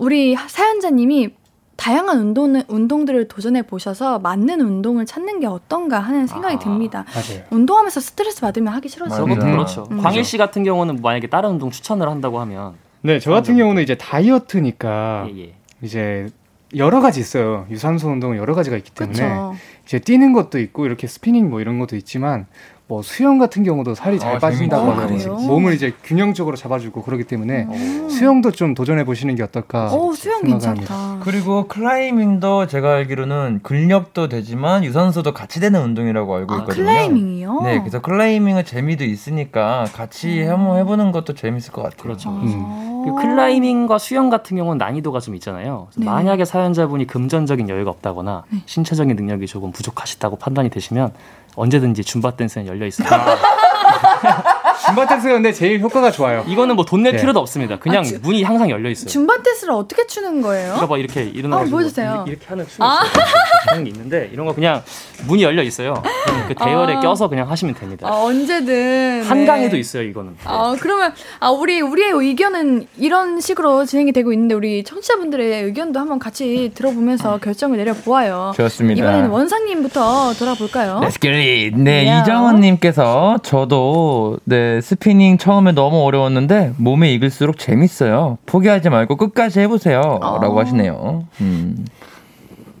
우리 0.00 0.34
사연자님이 0.34 1.28
다양한 1.76 2.18
운동 2.18 2.62
운동들을 2.68 3.28
도전해 3.28 3.60
보셔서 3.62 4.18
맞는 4.18 4.60
운동을 4.62 5.04
찾는 5.04 5.40
게 5.40 5.46
어떤가 5.46 6.00
하는 6.00 6.26
생각이 6.26 6.56
아, 6.56 6.58
듭니다. 6.58 7.04
맞아요. 7.14 7.44
운동하면서 7.50 8.00
스트레스 8.00 8.40
받으면 8.40 8.72
하기 8.74 8.88
싫어져요. 8.88 9.26
그렇죠. 9.26 9.86
음. 9.90 9.98
광일 9.98 10.24
씨 10.24 10.38
같은 10.38 10.64
경우는 10.64 11.00
만약에 11.02 11.26
다른 11.28 11.50
운동 11.50 11.70
추천을 11.70 12.08
한다고 12.08 12.40
하면 12.40 12.74
네, 13.02 13.18
저 13.18 13.30
같은 13.30 13.56
경우는 13.58 13.82
이제 13.82 13.94
다이어트니까 13.94 15.26
예, 15.34 15.38
예. 15.38 15.54
이제 15.82 16.28
여러 16.76 17.00
가지 17.02 17.20
있어요. 17.20 17.66
유산소 17.70 18.08
운동은 18.08 18.38
여러 18.38 18.54
가지가 18.54 18.76
있기 18.78 18.92
때문에 18.92 19.18
그쵸. 19.18 19.54
이제 19.84 19.98
뛰는 19.98 20.32
것도 20.32 20.58
있고 20.60 20.86
이렇게 20.86 21.06
스피닝 21.06 21.50
뭐 21.50 21.60
이런 21.60 21.78
것도 21.78 21.96
있지만 21.96 22.46
뭐 22.90 23.02
수영 23.02 23.38
같은 23.38 23.62
경우도 23.62 23.94
살이 23.94 24.18
잘 24.18 24.34
아, 24.34 24.38
빠진다고 24.40 24.90
하고 24.90 25.14
몸을 25.46 25.74
이제 25.74 25.94
균형적으로 26.02 26.56
잡아주고 26.56 27.02
그러기 27.02 27.22
때문에 27.22 27.68
음. 27.70 28.08
수영도 28.10 28.50
좀 28.50 28.74
도전해 28.74 29.04
보시는 29.04 29.36
게 29.36 29.44
어떨까 29.44 29.94
오, 29.94 30.12
수영 30.12 30.42
괜찮다. 30.42 31.20
그리고 31.22 31.68
클라이밍도 31.68 32.66
제가 32.66 32.94
알기로는 32.94 33.60
근력도 33.62 34.28
되지만 34.28 34.82
유산소도 34.82 35.32
같이 35.32 35.60
되는 35.60 35.80
운동이라고 35.80 36.34
알고 36.34 36.52
아, 36.52 36.56
있거든요. 36.58 36.84
클라이밍이요? 36.84 37.60
네, 37.62 37.78
그래서 37.78 38.00
클라이밍은 38.00 38.64
재미도 38.64 39.04
있으니까 39.04 39.84
같이 39.94 40.42
음. 40.42 40.50
한번 40.50 40.78
해보는 40.78 41.12
것도 41.12 41.34
재밌을 41.34 41.72
것 41.72 41.82
같아요. 41.82 42.02
그렇죠. 42.02 42.30
음. 42.30 43.04
그 43.04 43.14
클라이밍과 43.14 43.98
수영 43.98 44.30
같은 44.30 44.56
경우는 44.56 44.78
난이도가 44.78 45.20
좀 45.20 45.36
있잖아요. 45.36 45.86
네. 45.96 46.04
만약에 46.04 46.44
사연자분이 46.44 47.06
금전적인 47.06 47.68
여유가 47.68 47.90
없다거나 47.92 48.42
네. 48.50 48.58
신체적인 48.66 49.14
능력이 49.14 49.46
조금 49.46 49.70
부족하시다고 49.70 50.36
판단이 50.36 50.70
되시면 50.70 51.12
언제든지 51.56 52.04
줌바 52.04 52.32
댄스는 52.32 52.66
열려 52.66 52.86
있습니다. 52.86 53.36
줌바 54.86 55.06
댄스가 55.06 55.34
근데 55.34 55.52
제일 55.52 55.80
효과가 55.80 56.10
좋아요. 56.10 56.44
이거는 56.46 56.76
뭐 56.76 56.84
돈낼 56.84 57.12
네. 57.12 57.20
필요도 57.20 57.38
없습니다. 57.40 57.78
그냥 57.78 58.00
아, 58.00 58.04
주, 58.04 58.18
문이 58.20 58.42
항상 58.42 58.70
열려 58.70 58.88
있어요. 58.90 59.08
줌바 59.08 59.42
댄스를 59.42 59.74
어떻게 59.74 60.06
추는 60.06 60.40
거예요? 60.42 60.68
그러니까 60.68 60.86
뭐 60.86 60.98
이렇게 60.98 61.24
일어나서 61.24 61.62
아, 61.62 62.24
이렇게 62.26 62.46
하는 62.46 62.66
춤이 62.66 62.88
아. 62.88 63.00
있어요. 63.04 63.84
게 63.84 63.90
있는데 63.90 64.30
이런 64.32 64.46
거 64.46 64.54
그냥 64.54 64.82
문이 65.26 65.42
열려 65.42 65.62
있어요. 65.62 66.02
그 66.48 66.54
대열에 66.54 66.94
아. 66.94 67.00
껴서 67.00 67.28
그냥 67.28 67.50
하시면 67.50 67.74
됩니다. 67.74 68.08
아, 68.08 68.12
언제든 68.22 69.22
한강에도 69.22 69.72
네. 69.72 69.80
있어요. 69.80 70.02
이거는. 70.02 70.36
아 70.44 70.74
그러면 70.80 71.12
아 71.38 71.50
우리 71.50 71.80
우리의 71.80 72.10
의견은 72.12 72.86
이런 72.96 73.40
식으로 73.40 73.84
진행이 73.84 74.12
되고 74.12 74.32
있는데 74.32 74.54
우리 74.54 74.82
청취자분들의 74.84 75.64
의견도 75.64 76.00
한번 76.00 76.18
같이 76.18 76.72
들어보면서 76.74 77.38
결정을 77.38 77.76
내려 77.76 77.92
보아요. 77.94 78.52
좋습니다. 78.56 79.00
이번에는 79.00 79.30
원상님부터 79.30 80.34
돌아볼까요? 80.34 81.00
Let's 81.02 81.20
get 81.20 81.30
it. 81.40 81.76
네 81.76 82.06
yeah. 82.06 82.22
이정원님께서 82.22 83.38
저도 83.42 84.38
네 84.44 84.80
스피닝 84.80 85.38
처음에 85.38 85.72
너무 85.72 86.02
어려웠는데 86.04 86.74
몸에 86.76 87.12
익을수록 87.14 87.58
재밌어요. 87.58 88.38
포기하지 88.46 88.90
말고 88.90 89.16
끝까지 89.16 89.60
해보세요.라고 89.60 90.56
어. 90.56 90.60
하시네요. 90.60 91.26
음. 91.40 91.84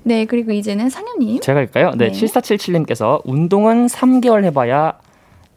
네, 0.02 0.24
그리고 0.24 0.52
이제는 0.52 0.88
상현님. 0.88 1.40
제가 1.40 1.58
할까요? 1.58 1.92
네, 1.96 2.10
네. 2.10 2.12
7477님께서 2.12 3.20
운동은 3.24 3.86
3개월 3.86 4.44
해봐야 4.44 4.94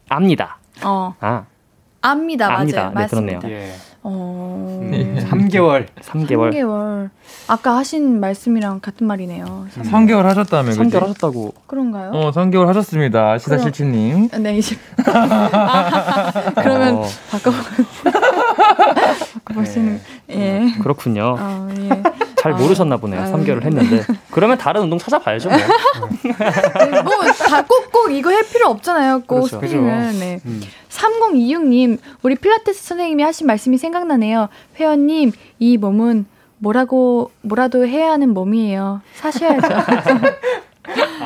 압니다. 0.10 0.58
어. 0.84 1.16
아. 1.20 1.46
압니다. 2.02 2.54
압니다. 2.54 2.78
맞아요. 2.78 2.90
네, 2.90 2.94
맞습니다. 2.94 3.40
그렇네요. 3.40 3.60
예. 3.62 3.72
어... 4.06 4.80
음, 4.82 5.18
3개월. 5.30 5.88
3개월. 6.02 6.52
3개월. 6.52 7.10
아까 7.48 7.78
하신 7.78 8.20
말씀이랑 8.20 8.82
같은 8.82 9.08
말이네요. 9.08 9.68
3개월, 9.76 9.92
3개월 9.92 10.22
하셨다며, 10.24 10.72
3개월 10.72 10.84
그치? 10.84 10.98
하셨다고. 10.98 11.54
그런가요? 11.68 12.12
어, 12.12 12.32
3개월 12.32 12.66
하셨습니다. 12.68 13.38
시사실치님. 13.38 14.30
네, 14.42 14.58
이제. 14.58 14.76
아, 15.06 16.32
그러면 16.62 16.96
어. 16.98 17.06
바꿔. 17.32 17.52
바꿔볼 19.46 19.66
수 19.66 19.80
있는. 19.80 20.02
예. 20.30 20.74
그렇군요. 20.82 21.36
아, 21.40 21.70
예. 21.80 22.04
잘 22.44 22.52
모르셨나 22.56 22.98
보네요. 22.98 23.22
아, 23.22 23.26
3개월 23.32 23.64
했는데. 23.64 24.04
그러면 24.30 24.58
다른 24.58 24.82
운동 24.82 25.00
찾아봐야죠, 25.00 25.48
뭐. 25.48 25.58
네, 25.58 27.02
뭐, 27.02 27.14
다 27.48 27.64
꼭꼭 27.64 28.12
이거 28.12 28.32
할 28.34 28.44
필요 28.44 28.68
없잖아요. 28.68 29.22
꼭 29.22 29.48
그렇죠. 29.48 29.62
스프링은. 29.62 30.20
네. 30.20 30.40
음. 30.46 30.62
3026님, 30.90 32.00
우리 32.22 32.36
필라테스 32.36 32.84
선생님이 32.84 33.24
하신 33.24 33.48
말씀이 33.48 33.78
생각나네요. 33.78 34.50
회원님, 34.78 35.32
이 35.60 35.78
몸은 35.78 36.26
뭐라고, 36.58 37.32
뭐라도 37.44 37.88
해야 37.88 38.12
하는 38.12 38.34
몸이에요. 38.34 39.00
사셔야죠. 39.14 39.68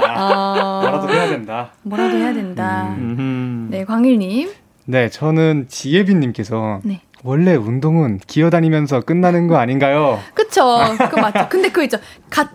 아, 0.06 0.82
뭐라도 0.84 1.10
해야 1.12 1.30
된다. 1.30 1.72
뭐라도 1.82 2.16
해야 2.16 2.32
된다. 2.32 2.94
음. 2.96 3.70
네, 3.72 3.86
광일님. 3.86 4.52
네, 4.86 5.10
저는 5.10 5.66
지예빈님께서 5.68 6.82
네. 6.84 7.02
원래 7.28 7.56
운동은 7.56 8.20
기어다니면서 8.26 9.02
끝나는 9.02 9.48
거 9.48 9.58
아닌가요? 9.58 10.20
그쵸. 10.34 10.78
그 11.12 11.20
맞죠. 11.20 11.48
근데 11.50 11.70
그 11.70 11.84
있죠. 11.84 11.98
가, 12.30 12.50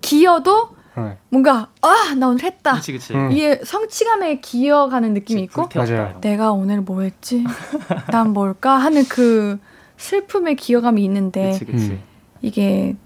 기어도 0.00 0.70
네. 0.96 1.16
뭔가 1.28 1.68
아 1.82 2.14
나 2.16 2.28
오늘 2.28 2.42
했다. 2.42 2.74
그치, 2.74 2.92
그치. 2.92 3.14
음. 3.14 3.30
이게 3.30 3.60
성취감에 3.62 4.40
기어가는 4.40 5.14
느낌이 5.14 5.42
있고 5.42 5.68
맞아요. 5.74 6.18
내가 6.22 6.50
오늘 6.52 6.80
뭐 6.80 7.02
했지? 7.02 7.44
난 8.10 8.32
뭘까 8.32 8.78
하는 8.78 9.04
그 9.08 9.58
슬픔의 9.98 10.56
기어감이 10.56 11.04
있는데 11.04 11.52
그치, 11.52 11.64
그치. 11.64 11.98
이게 12.42 12.96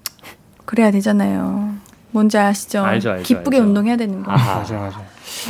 그래야 0.64 0.90
되잖아요. 0.90 1.74
뭔지 2.12 2.38
아시죠? 2.38 2.82
알죠, 2.82 3.10
알죠, 3.10 3.24
기쁘게 3.24 3.58
알죠. 3.58 3.68
운동해야 3.68 3.96
되는 3.96 4.22
거. 4.22 4.30
맞아, 4.32 4.74
맞아. 4.74 5.02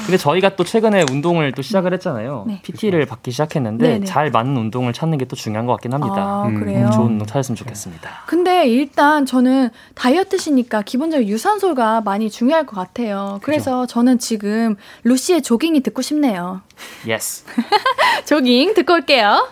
근데 0.04 0.16
저희가 0.16 0.56
또 0.56 0.64
최근에 0.64 1.04
운동을 1.10 1.52
또 1.52 1.62
시작을 1.62 1.92
했잖아요. 1.94 2.44
네. 2.46 2.60
PT를 2.62 3.06
받기 3.06 3.30
시작했는데 3.30 3.88
네네. 3.88 4.04
잘 4.06 4.30
맞는 4.30 4.56
운동을 4.56 4.92
찾는 4.92 5.16
게 5.18 5.24
또 5.30 5.36
중요한 5.36 5.64
것 5.66 5.72
같긴 5.74 5.92
합니다. 5.92 6.16
아, 6.16 6.46
음. 6.48 6.58
그래요? 6.58 6.90
좋은 6.92 7.12
운동 7.12 7.24
찾았으면 7.26 7.54
좋겠습니다. 7.56 8.24
근데 8.26 8.66
일단 8.66 9.24
저는 9.26 9.70
다이어트시니까 9.94 10.82
기본적으로 10.82 11.28
유산소가 11.28 12.00
많이 12.00 12.28
중요할 12.30 12.66
것 12.66 12.74
같아요. 12.76 13.38
그래서 13.42 13.82
그죠? 13.82 13.86
저는 13.86 14.18
지금 14.18 14.74
루시의 15.04 15.42
조깅이 15.42 15.80
듣고 15.82 16.02
싶네요. 16.02 16.62
Yes. 17.06 17.44
조깅 18.26 18.74
듣고 18.74 18.94
올게요. 18.94 19.48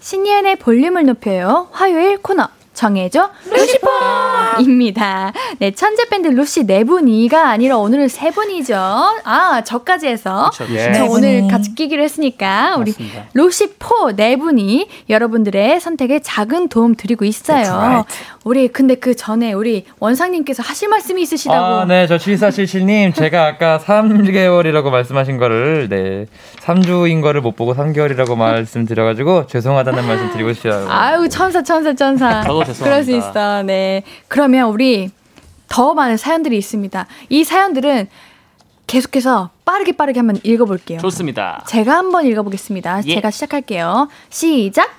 신예은의 0.00 0.56
볼륨을 0.56 1.06
높여요. 1.06 1.68
화요일 1.72 2.18
코너. 2.20 2.48
정해줘 2.74 3.30
루시퍼입니다. 3.50 5.32
네, 5.58 5.70
천재 5.70 6.04
밴드 6.08 6.28
루시 6.28 6.66
네 6.66 6.84
분이가 6.84 7.48
아니라 7.48 7.78
오늘은 7.78 8.08
세 8.08 8.30
분이죠. 8.30 8.74
아, 8.76 9.62
저까지 9.64 10.08
해서 10.08 10.50
예. 10.70 10.92
저 10.92 11.04
오늘 11.06 11.48
같이 11.48 11.74
끼기로 11.74 12.02
했으니까 12.02 12.76
우리 12.76 12.94
루시포 13.32 14.16
네 14.16 14.36
분이 14.36 14.88
여러분들의 15.08 15.80
선택에 15.80 16.18
작은 16.18 16.68
도움 16.68 16.94
드리고 16.94 17.24
있어요. 17.24 17.72
Right. 17.72 18.04
우리 18.44 18.68
근데 18.68 18.94
그 18.96 19.16
전에 19.16 19.52
우리 19.54 19.84
원상님께서 20.00 20.62
하실 20.62 20.88
말씀이 20.88 21.22
있으시다고. 21.22 21.64
아, 21.64 21.84
네, 21.86 22.06
저 22.06 22.16
7477님 22.16 23.14
제가 23.14 23.46
아까 23.46 23.78
3개월이라고 23.78 24.90
말씀하신 24.90 25.38
거를 25.38 25.88
네 25.88 26.26
3주인 26.60 27.22
거를 27.22 27.40
못 27.40 27.56
보고 27.56 27.74
3개월이라고 27.74 28.36
말씀드려가지고 28.36 29.46
죄송하다는 29.46 30.06
말씀 30.06 30.30
드리고 30.32 30.52
싶어요. 30.52 30.86
아유 30.90 31.28
천사 31.28 31.62
천사 31.62 31.94
천사. 31.94 32.42
죄송합니다. 32.64 32.84
그럴 32.84 33.04
수 33.04 33.10
있어. 33.12 33.62
네. 33.62 34.02
그러면 34.28 34.70
우리 34.70 35.10
더 35.68 35.94
많은 35.94 36.16
사연들이 36.16 36.56
있습니다. 36.58 37.06
이 37.28 37.44
사연들은 37.44 38.08
계속해서 38.86 39.50
빠르게 39.64 39.92
빠르게 39.92 40.20
한번 40.20 40.38
읽어볼게요. 40.42 41.00
좋습니다. 41.00 41.64
제가 41.66 41.96
한번 41.96 42.26
읽어보겠습니다. 42.26 43.02
예. 43.06 43.14
제가 43.14 43.30
시작할게요. 43.30 44.08
시작! 44.28 44.90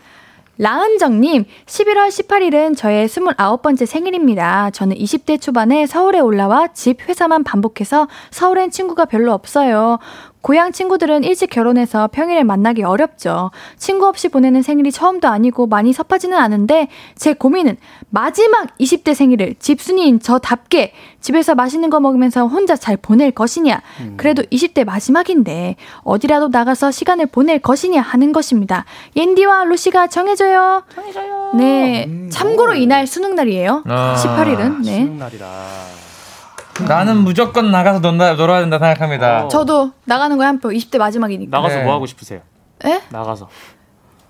라은정님, 0.58 1.46
11월 1.66 2.08
18일은 2.08 2.78
저의 2.78 3.08
29번째 3.08 3.86
생일입니다. 3.86 4.70
저는 4.72 4.96
20대 4.96 5.40
초반에 5.42 5.86
서울에 5.86 6.20
올라와 6.20 6.68
집, 6.68 7.02
회사만 7.10 7.44
반복해서 7.44 8.08
서울엔 8.32 8.72
친구가 8.72 9.06
별로 9.06 9.34
없어요. 9.34 10.00
고향 10.46 10.72
친구들은 10.72 11.24
일찍 11.24 11.50
결혼해서 11.50 12.08
평일에 12.12 12.44
만나기 12.44 12.84
어렵죠. 12.84 13.50
친구 13.78 14.06
없이 14.06 14.30
보내는 14.30 14.62
생일이 14.62 14.92
처음도 14.92 15.28
아니고 15.28 15.66
많이 15.66 15.92
섭하지는 15.92 16.38
않은데 16.38 16.88
제 17.16 17.34
고민은 17.34 17.78
마지막 18.12 18.78
20대 18.78 19.16
생일을 19.16 19.56
집순이인 19.58 20.20
저답게 20.20 20.94
집에서 21.20 21.56
맛있는 21.56 21.90
거 21.90 22.00
먹으면서 22.00 22.46
혼자 22.46 22.76
잘 22.76 22.96
보낼 22.96 23.32
것이냐. 23.32 23.82
음. 24.02 24.14
그래도 24.18 24.44
20대 24.44 24.86
마지막인데 24.86 25.78
어디라도 26.04 26.50
나가서 26.50 26.92
시간을 26.92 27.26
보낼 27.26 27.58
것이냐 27.58 28.00
하는 28.00 28.32
것입니다. 28.32 28.86
옌디와 29.16 29.64
루시가 29.64 30.10
정해줘요. 30.10 30.84
정해줘요. 30.94 31.54
네. 31.56 32.06
음, 32.06 32.30
참고로 32.32 32.76
이날 32.76 33.08
수능 33.08 33.34
날이에요. 33.34 33.82
아, 33.88 34.16
18일은. 34.16 34.86
네. 34.86 35.00
수능 35.00 35.18
날이라. 35.18 36.05
나는 36.84 37.18
무조건 37.18 37.72
나가서 37.72 38.00
논다, 38.00 38.34
놀아야 38.34 38.60
된다 38.60 38.78
생각합니다. 38.80 39.46
어. 39.46 39.48
저도 39.48 39.92
나가는 40.04 40.36
거에 40.38 40.46
한 40.46 40.60
표. 40.60 40.70
20대 40.70 40.98
마지막이니까. 40.98 41.56
나가서 41.58 41.78
네. 41.78 41.84
뭐 41.84 41.94
하고 41.94 42.06
싶으세요? 42.06 42.42
에? 42.86 43.02
나가서. 43.10 43.48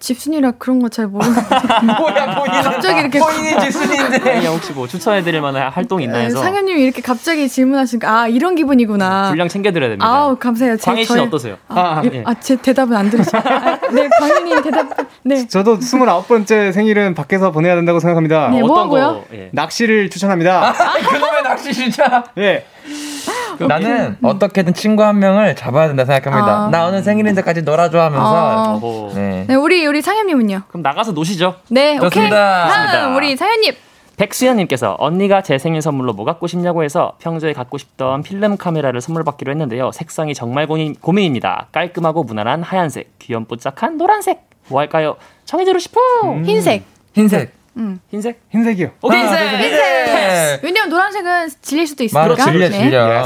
집순이라 0.05 0.51
그런 0.59 0.79
거 0.81 0.87
잘 0.89 1.07
모르는데. 1.07 1.41
뭐야, 1.99 2.35
본인 2.35 2.61
갑자기 2.61 2.99
이렇게. 2.99 3.19
본인이 3.19 3.59
집순인데. 3.59 4.19
그냥 4.19 4.53
혹시 4.53 4.71
뭐 4.71 4.87
추천해드릴 4.87 5.41
만한 5.41 5.71
활동 5.71 5.99
있나 6.01 6.19
해서. 6.19 6.41
상현님이 6.43 6.79
이렇게 6.83 7.01
갑자기 7.01 7.49
질문하시니까, 7.49 8.07
아, 8.21 8.27
이런 8.27 8.53
기분이구나. 8.55 9.29
분량 9.29 9.47
챙겨드려야 9.49 9.89
됩니다. 9.89 10.07
아우, 10.07 10.35
감사해요. 10.37 10.77
광희 10.79 11.05
씨는 11.05 11.17
저희... 11.17 11.27
어떠세요? 11.27 11.57
아, 11.69 11.79
아, 11.79 12.01
예. 12.13 12.23
아, 12.25 12.35
제 12.39 12.55
대답은 12.55 12.95
안 12.95 13.09
들으시죠? 13.09 13.35
아, 13.43 13.79
네, 13.91 14.07
광희님 14.19 14.61
대답. 14.61 14.89
네. 15.23 15.47
저도 15.47 15.79
29번째 15.79 16.71
생일은 16.71 17.15
밖에서 17.15 17.51
보내야 17.51 17.73
된다고 17.75 17.99
생각합니다. 17.99 18.49
네, 18.49 18.61
뭐 18.61 18.79
하고요? 18.79 19.25
예. 19.33 19.49
낚시를 19.53 20.11
추천합니다. 20.11 20.69
아, 20.69 20.93
그놈의 20.99 21.43
낚시 21.43 21.73
진짜. 21.73 22.23
예. 22.37 22.63
나는 23.59 24.17
어떻게든 24.21 24.73
친구 24.73 25.03
한 25.03 25.19
명을 25.19 25.55
잡아야 25.55 25.87
된다 25.87 26.05
생각합니다. 26.05 26.65
아. 26.65 26.69
나 26.69 26.85
오늘 26.85 27.03
생일인데까지 27.03 27.61
놀아줘 27.61 27.99
하면서. 27.99 28.25
아. 28.25 28.79
네. 29.15 29.45
네. 29.47 29.55
우리 29.55 29.85
우리 29.85 30.01
상현님은요? 30.01 30.63
그럼 30.67 30.81
나가서 30.81 31.11
노시죠. 31.11 31.55
네, 31.69 31.97
좋습니다. 31.99 32.65
오케이. 32.65 32.91
다음 32.91 33.15
우리 33.15 33.35
상현님. 33.35 33.73
백수연님께서 34.17 34.95
언니가 34.99 35.41
제 35.41 35.57
생일 35.57 35.81
선물로 35.81 36.13
뭐 36.13 36.25
갖고 36.25 36.47
싶냐고 36.47 36.83
해서 36.83 37.17
평소에 37.19 37.53
갖고 37.53 37.77
싶던 37.77 38.23
필름 38.23 38.55
카메라를 38.57 39.01
선물 39.01 39.23
받기로 39.23 39.51
했는데요. 39.51 39.91
색상이 39.91 40.33
정말 40.33 40.67
고민, 40.67 40.95
고민입니다. 40.95 41.67
깔끔하고 41.71 42.23
무난한 42.23 42.63
하얀색, 42.63 43.19
귀염뽀짝한 43.19 43.97
노란색. 43.97 44.41
뭐 44.67 44.79
할까요? 44.79 45.17
정해주고 45.45 45.79
싶어. 45.79 45.99
음. 46.23 46.45
흰색. 46.45 46.85
흰색. 47.13 47.53
음. 47.77 47.99
흰색? 48.09 48.39
흰색이요. 48.51 48.91
오케이, 49.01 49.19
흰색. 49.21 49.39
아, 49.39 49.57
흰색. 49.57 50.63
왜냐면 50.63 50.89
노란색은 50.89 51.49
질릴 51.61 51.87
수도 51.87 52.03
있으니까. 52.03 52.27
맞아, 52.27 52.51
질려, 52.51 52.69
질려. 52.69 53.23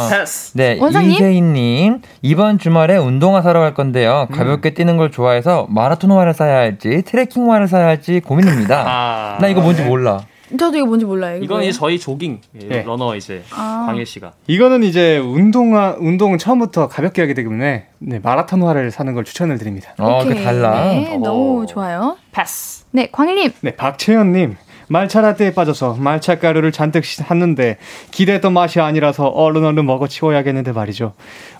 네, 0.54 0.78
원상님? 0.80 1.12
이세희님. 1.12 2.02
이번 2.22 2.58
주말에 2.60 2.98
운동화 2.98 3.42
사러 3.42 3.60
갈 3.60 3.74
건데요. 3.74 4.28
음. 4.30 4.36
가볍게 4.36 4.74
뛰는 4.74 4.98
걸 4.98 5.12
좋아해서 5.12 5.68
마라톤화를 5.70 6.34
사야 6.34 6.58
할지, 6.58 7.04
트레킹화를 7.06 7.68
사야 7.68 7.86
할지 7.88 8.20
고민입니다. 8.20 8.84
아. 8.88 9.38
나 9.40 9.48
이거 9.48 9.62
뭔지 9.62 9.84
몰라. 9.84 10.22
저도 10.58 10.78
이거 10.78 10.88
뭔지 10.88 11.06
몰라요. 11.06 11.40
이건 11.44 11.62
이제 11.62 11.72
저희 11.72 12.00
조깅 12.00 12.42
네. 12.54 12.82
러너 12.82 13.16
이제 13.16 13.44
아. 13.52 13.84
광일 13.86 14.06
씨가. 14.06 14.34
이거는 14.48 14.82
이제 14.84 15.20
운동화 15.20 15.96
운동은 16.00 16.40
처음부터 16.40 16.88
가볍게 16.88 17.22
하기 17.22 17.36
때문에 17.36 17.86
네, 18.00 18.20
마라톤화를 18.20 18.90
사는 18.90 19.14
걸 19.14 19.24
추천을 19.26 19.60
드립니다. 19.60 19.94
어, 20.00 20.24
그 20.26 20.34
달라. 20.34 20.86
네, 20.86 21.18
너무 21.18 21.68
좋아요. 21.68 22.18
패스. 22.32 22.79
네, 22.92 23.10
광일님. 23.12 23.52
네, 23.62 23.76
박채연님. 23.76 24.58
말차 24.90 25.22
라떼에 25.22 25.54
빠져서 25.54 25.98
말차 26.00 26.40
가루를 26.40 26.72
잔뜩 26.72 27.06
샀는데 27.06 27.78
기대했던 28.10 28.54
맛이 28.54 28.80
아니라서 28.80 29.28
얼른 29.28 29.64
얼른 29.64 29.86
먹어 29.86 30.08
치워야겠는데 30.08 30.72
말이죠. 30.72 31.14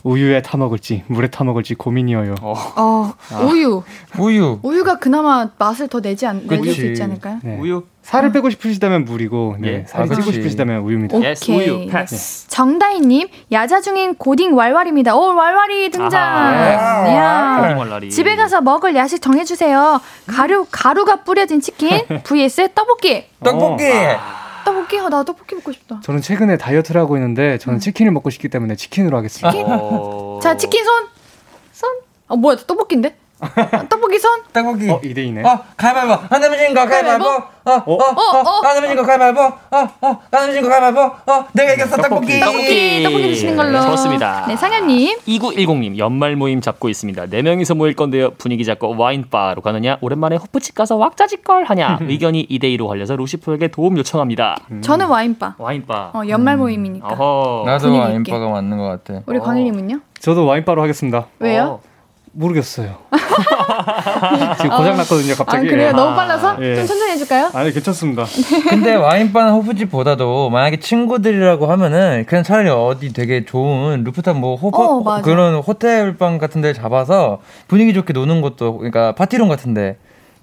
우유에 0.04 0.42
타 0.42 0.58
먹을지 0.58 1.04
물에 1.08 1.30
타 1.30 1.44
먹을지 1.44 1.76
고민이어요. 1.76 2.36
어, 2.42 2.54
어 2.76 3.14
아. 3.32 3.40
우유. 3.42 3.84
우유. 4.18 4.60
우유가 4.64 4.98
그나마 4.98 5.50
맛을 5.60 5.88
더 5.88 6.02
내지 6.02 6.26
않, 6.26 6.48
내줄 6.48 6.74
수 6.74 6.86
있지 6.88 7.04
않을까요? 7.04 7.40
네. 7.44 7.58
우유. 7.60 7.84
살을 8.10 8.32
빼고 8.32 8.50
싶으시다면 8.50 9.06
물이고 9.06 9.58
네, 9.60 9.68
예. 9.68 9.86
살이 9.88 10.10
아, 10.12 10.16
찌고 10.16 10.32
싶으시다면 10.32 10.82
우유입니다. 10.82 11.16
오케이. 11.16 11.28
Yes, 11.28 11.52
우유 11.52 11.88
패스. 11.88 12.48
네. 12.48 12.56
정다희님 12.56 13.28
야자 13.52 13.82
중인 13.82 14.16
고딩 14.16 14.56
왈왈입니다. 14.56 15.16
오 15.16 15.28
왈왈이 15.36 15.92
등장. 15.92 16.20
아, 16.20 17.62
고딩 17.62 17.78
왈왈이. 17.78 18.10
집에 18.10 18.36
가서 18.36 18.62
먹을 18.62 18.96
야식 18.96 19.22
정해주세요. 19.22 20.02
가루 20.26 20.66
가루가 20.72 21.18
뿌려진 21.18 21.62
치킨 21.62 22.02
vs 22.26 22.70
떡볶이. 22.74 23.26
떡볶이. 23.44 23.84
떡볶이? 24.66 25.00
아, 25.00 25.10
나 25.10 25.24
떡볶이 25.24 25.54
먹고 25.56 25.72
싶다. 25.72 26.00
저는 26.04 26.22
최근에 26.22 26.58
다이어트를 26.58 27.00
하고 27.00 27.16
있는데 27.18 27.60
저는 27.60 27.78
음. 27.78 27.80
치킨을 27.80 28.12
먹고 28.12 28.32
싶기 28.32 28.50
때문에 28.50 28.76
치킨으로 28.76 29.18
하겠습니다. 29.18 29.52
치킨? 29.52 29.68
어... 29.70 30.40
자 30.42 30.58
치킨 30.58 30.84
손. 30.84 31.06
손? 31.74 31.90
아 32.28 32.36
뭐야 32.36 32.56
떡볶인데? 32.66 33.16
떡볶이 33.90 34.20
손? 34.20 34.42
떡볶이. 34.52 34.90
어, 34.90 35.00
2대2네. 35.02 35.46
어, 35.46 35.64
가위바위보. 35.78 36.14
안 36.30 36.42
되면 36.42 36.58
진거 36.58 36.86
가위바위보. 36.86 37.26
어, 37.26 37.72
어, 37.72 37.72
어, 37.86 37.96
어, 37.96 38.88
진거 38.88 39.04
가위바위보. 39.04 39.42
어, 39.42 39.90
어, 40.02 40.22
안 40.32 40.42
되면 40.42 40.54
진거 40.54 40.70
가위바위보. 40.70 41.00
어, 41.02 41.46
내가 41.54 41.74
이겼어, 41.74 41.98
떡볶이. 41.98 42.40
떡볶이. 42.40 43.04
떡볶이 43.04 43.24
드시는 43.30 43.56
걸로. 43.56 43.82
좋습니다. 43.82 44.46
네, 44.48 44.56
상현님. 44.56 45.20
2910님, 45.28 45.98
연말 45.98 46.36
모임 46.36 46.60
잡고 46.62 46.90
있습니다. 46.90 47.26
4명이서 47.28 47.76
모일 47.76 47.96
건데요. 47.96 48.32
분위기 48.38 48.66
잡고 48.66 48.96
와인바로 48.98 49.62
가느냐, 49.62 49.98
오랜만에 50.02 50.36
호프집 50.36 50.76
가서 50.76 50.98
왁자지껄 50.98 51.64
하냐. 51.66 52.00
의견이 52.04 52.48
2대2로 52.48 52.88
갈려서 52.88 53.16
루시프에게 53.16 53.70
도움 53.70 53.98
요청합니다. 53.98 54.58
음. 54.72 54.82
저는 54.82 55.08
와인바. 55.08 55.56
와인바. 55.58 56.12
어, 56.14 56.22
연말 56.28 56.58
모임이니까. 56.58 57.08
어허. 57.08 57.64
나도 57.66 57.94
와인바가 57.98 58.50
맞는 58.50 58.78
것 58.78 59.04
같아. 59.04 59.22
우리 59.26 59.40
광일님은요? 59.40 60.00
저도 60.20 60.46
와인바로 60.46 60.82
하겠습니다. 60.82 61.28
왜요? 61.40 61.80
어. 61.84 61.89
모르겠어요. 62.32 62.98
지금 64.58 64.78
고장 64.78 64.98
났거든요, 64.98 65.36
갑자기. 65.36 65.68
아, 65.68 65.70
그래요? 65.70 65.92
너무 65.92 66.16
빨라서? 66.16 66.58
예. 66.62 66.76
좀 66.76 66.86
천천히 66.86 67.12
해줄까요? 67.12 67.52
아니, 67.54 67.72
괜찮습니다. 67.72 68.26
근데 68.70 68.96
와인바나 68.96 69.52
호프집보다도 69.52 70.50
만약에 70.50 70.80
친구들이라고 70.80 71.68
하면은 71.68 72.26
그냥 72.28 72.44
차라리 72.44 72.70
어디 72.70 73.14
되게 73.14 73.46
좋은 73.46 74.04
루프탑 74.04 74.38
뭐 74.38 74.56
호퍼 74.56 74.84
어, 74.84 75.22
그런 75.22 75.56
호텔방 75.56 76.38
같은 76.38 76.62
데 76.62 76.74
잡아서 76.74 77.40
분위기 77.68 77.94
좋게 77.94 78.14
노는 78.14 78.42
것도 78.42 78.78
그러니까 78.78 79.14
파티룸 79.14 79.48
같은데 79.48 79.98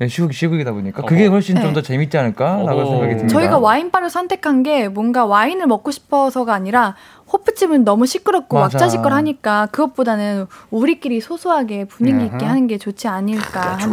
시국 0.08 0.34
시국이다 0.34 0.72
보니까 0.72 1.02
그게 1.02 1.26
훨씬 1.26 1.54
네. 1.54 1.62
좀더 1.62 1.80
재밌지 1.80 2.18
않을까라고 2.18 2.84
생각이 2.84 3.16
듭니다. 3.16 3.28
저희가 3.28 3.58
와인바를 3.58 4.10
선택한 4.10 4.62
게 4.62 4.88
뭔가 4.88 5.24
와인을 5.24 5.66
먹고 5.66 5.90
싶어서가 5.90 6.52
아니라 6.52 6.94
호프집은 7.32 7.84
너무 7.84 8.06
시끄럽고 8.06 8.56
왁자지껄하니까 8.56 9.66
그것보다는 9.66 10.46
우리끼리 10.70 11.20
소소하게 11.20 11.84
분위기 11.86 12.24
있게 12.24 12.36
uh-huh. 12.36 12.48
하는 12.48 12.66
게 12.66 12.78
좋지 12.78 13.08
않을까 13.08 13.78
하는 13.78 13.92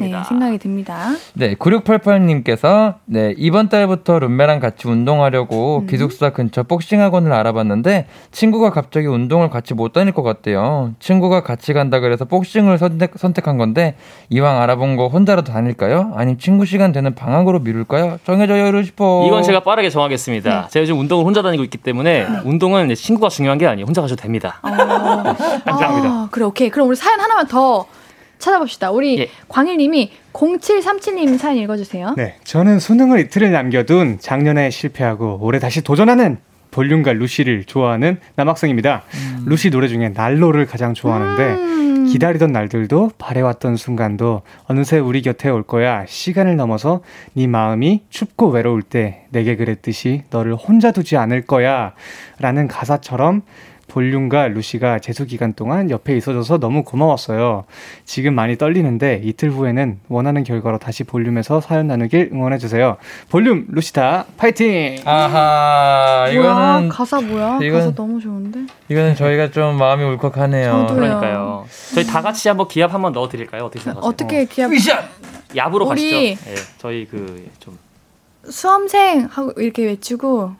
네, 0.00 0.24
생각이 0.28 0.58
듭니다. 0.58 1.08
네, 1.34 1.54
9688님께서 1.54 2.94
네, 3.06 3.34
이번 3.36 3.68
달부터 3.68 4.18
룸메랑 4.18 4.60
같이 4.60 4.88
운동하려고 4.88 5.80
음. 5.80 5.86
기숙사 5.86 6.30
근처 6.30 6.62
복싱 6.62 7.00
학원을 7.00 7.32
알아봤는데 7.32 8.06
친구가 8.32 8.70
갑자기 8.70 9.06
운동을 9.06 9.50
같이 9.50 9.74
못 9.74 9.92
다닐 9.92 10.12
것 10.12 10.22
같대요. 10.22 10.94
친구가 10.98 11.42
같이 11.42 11.72
간다 11.72 12.00
그래서 12.00 12.24
복싱을 12.24 12.78
선택, 12.78 13.12
선택한 13.16 13.56
건데 13.58 13.96
이왕 14.30 14.60
알아본 14.60 14.96
거 14.96 15.08
혼자라도 15.08 15.52
다닐까요? 15.52 16.12
아니면 16.14 16.38
친구 16.38 16.66
시간 16.66 16.92
되는 16.92 17.14
방학으로 17.14 17.60
미룰까요? 17.60 18.18
정해져요, 18.24 18.68
싶어. 18.82 19.24
이건 19.26 19.42
제가 19.42 19.60
빠르게 19.60 19.90
정하겠습니다. 19.90 20.62
네. 20.62 20.68
제가 20.68 20.82
요즘 20.82 20.98
운동을 20.98 21.24
혼자 21.24 21.42
다니고 21.42 21.64
있기 21.64 21.78
때문에 21.78 22.28
네. 22.28 22.40
운동은 22.58 22.92
친구가 22.94 23.28
중요한 23.28 23.56
게 23.56 23.66
아니에요. 23.66 23.86
혼자 23.86 24.02
가셔도 24.02 24.20
됩니다. 24.20 24.60
어. 24.62 24.68
감사합니다. 25.64 26.08
아, 26.08 26.28
그래, 26.30 26.44
오케이. 26.44 26.70
그럼 26.70 26.88
우리 26.88 26.96
사연 26.96 27.20
하나만 27.20 27.46
더 27.46 27.86
찾아봅시다. 28.38 28.90
우리 28.90 29.18
예. 29.20 29.30
광일님이 29.48 30.10
0737님 30.32 31.38
사연 31.38 31.56
읽어주세요. 31.58 32.14
네, 32.16 32.36
저는 32.44 32.80
수능을 32.80 33.20
이틀을 33.20 33.50
남겨둔 33.52 34.18
작년에 34.20 34.70
실패하고 34.70 35.38
올해 35.40 35.58
다시 35.58 35.82
도전하는 35.82 36.38
볼륨과 36.70 37.12
루시를 37.14 37.64
좋아하는 37.64 38.18
남학생입니다. 38.36 39.02
음. 39.14 39.44
루시 39.46 39.70
노래 39.70 39.88
중에 39.88 40.10
난로를 40.10 40.66
가장 40.66 40.94
좋아하는데 40.94 41.42
음. 41.42 41.97
기다리던 42.08 42.52
날들도 42.52 43.12
바래왔던 43.18 43.76
순간도 43.76 44.42
어느새 44.66 44.98
우리 44.98 45.22
곁에 45.22 45.48
올 45.48 45.62
거야. 45.62 46.04
시간을 46.06 46.56
넘어서 46.56 47.00
네 47.34 47.46
마음이 47.46 48.04
춥고 48.10 48.48
외로울 48.48 48.82
때 48.82 49.26
내게 49.30 49.56
그랬듯이 49.56 50.22
너를 50.30 50.54
혼자 50.54 50.92
두지 50.92 51.16
않을 51.16 51.42
거야. 51.42 51.92
라는 52.38 52.68
가사처럼 52.68 53.42
볼륨과 53.88 54.48
루시가 54.48 54.98
재수 55.00 55.26
기간 55.26 55.54
동안 55.54 55.90
옆에 55.90 56.16
있어줘서 56.16 56.58
너무 56.58 56.84
고마웠어요. 56.84 57.64
지금 58.04 58.34
많이 58.34 58.56
떨리는데 58.56 59.22
이틀 59.24 59.50
후에는 59.50 60.00
원하는 60.08 60.44
결과로 60.44 60.78
다시 60.78 61.04
볼륨에서 61.04 61.60
사연 61.60 61.88
나누길 61.88 62.30
응원해주세요. 62.32 62.96
볼륨 63.30 63.66
루시다 63.68 64.26
파이팅! 64.36 64.98
아하 65.04 66.28
이거는 66.30 66.88
가사 66.90 67.20
뭐야? 67.20 67.58
이건, 67.62 67.80
가사 67.80 67.94
너무 67.94 68.20
좋은데? 68.20 68.60
이거는 68.88 69.14
저희가 69.16 69.50
좀 69.50 69.76
마음이 69.76 70.04
울컥하네요. 70.04 70.70
저도요. 70.70 70.96
그러니까요. 70.96 71.66
저희 71.94 72.06
다 72.06 72.22
같이 72.22 72.48
한번 72.48 72.68
기합 72.68 72.92
한번 72.94 73.12
넣어드릴까요? 73.12 73.64
어떻게 73.64 73.80
생각하세요? 73.82 74.08
어떻게 74.08 74.44
기합? 74.44 74.70
야부로 75.56 75.86
가시죠. 75.86 76.16
네, 76.16 76.36
저희 76.78 77.06
그 77.06 77.48
좀 77.58 77.78
수험생 78.48 79.28
하고 79.30 79.52
이렇게 79.60 79.84
외치고 79.84 80.52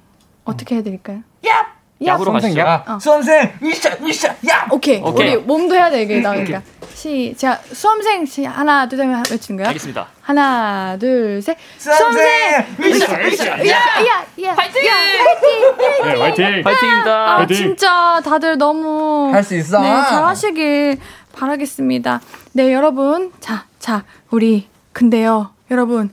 어떻게 0.44 0.76
해드릴까요? 0.76 1.18
야! 1.46 1.77
야. 2.06 2.12
야구로 2.12 2.32
가시죠. 2.32 2.58
야. 2.60 2.84
어. 2.86 2.98
수험생 3.00 3.54
미샤 3.60 3.96
미샤 3.96 4.28
야. 4.48 4.66
오케이. 4.70 5.00
오케이. 5.02 5.34
우리 5.34 5.42
몸도 5.42 5.74
해야 5.74 5.90
돼 5.90 6.02
이게 6.02 6.20
나오니까. 6.20 6.62
시작. 6.94 7.62
수험생 7.72 8.24
시 8.26 8.44
하나 8.44 8.88
둘셋 8.88 9.30
외치는 9.30 9.58
거야. 9.58 9.68
알겠습니다. 9.68 10.06
하나 10.20 10.96
둘 10.98 11.40
셋. 11.42 11.56
수험생 11.78 12.66
미샤 12.78 13.16
미샤 13.18 13.46
야. 13.68 13.76
야, 13.76 14.26
야. 14.42 14.54
파이팅! 14.54 14.86
야, 14.86 14.92
파이팅! 15.24 16.04
네, 16.04 16.18
파이팅! 16.18 16.62
파이팅입니다. 16.62 17.32
아, 17.32 17.36
파이팅. 17.38 17.56
진짜 17.56 18.20
다들 18.24 18.58
너무 18.58 19.30
할 19.32 19.42
수 19.44 19.54
있어. 19.56 19.80
네, 19.80 19.88
잘하시길 19.88 20.98
바라겠습니다. 21.36 22.20
네, 22.52 22.72
여러분. 22.72 23.32
자, 23.40 23.64
자, 23.78 24.04
우리 24.30 24.68
근데요. 24.92 25.50
여러분. 25.70 26.10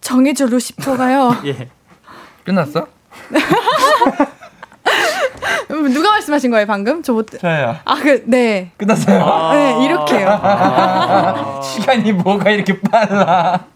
정해줘 0.00 0.46
루시퍼가요. 0.46 1.42
예. 1.46 1.68
끝났어? 2.44 2.86
누가 5.72 6.10
말씀하신 6.10 6.50
거예요 6.50 6.66
방금? 6.66 7.02
저 7.02 7.12
못. 7.12 7.26
저요. 7.38 7.76
아그 7.84 8.24
네. 8.26 8.70
끝났어요. 8.76 9.22
아~ 9.22 9.54
네 9.54 9.84
이렇게요. 9.84 10.28
아~ 10.28 11.60
시간이 11.62 12.12
뭐가 12.12 12.50
이렇게 12.50 12.78
빨라? 12.80 13.66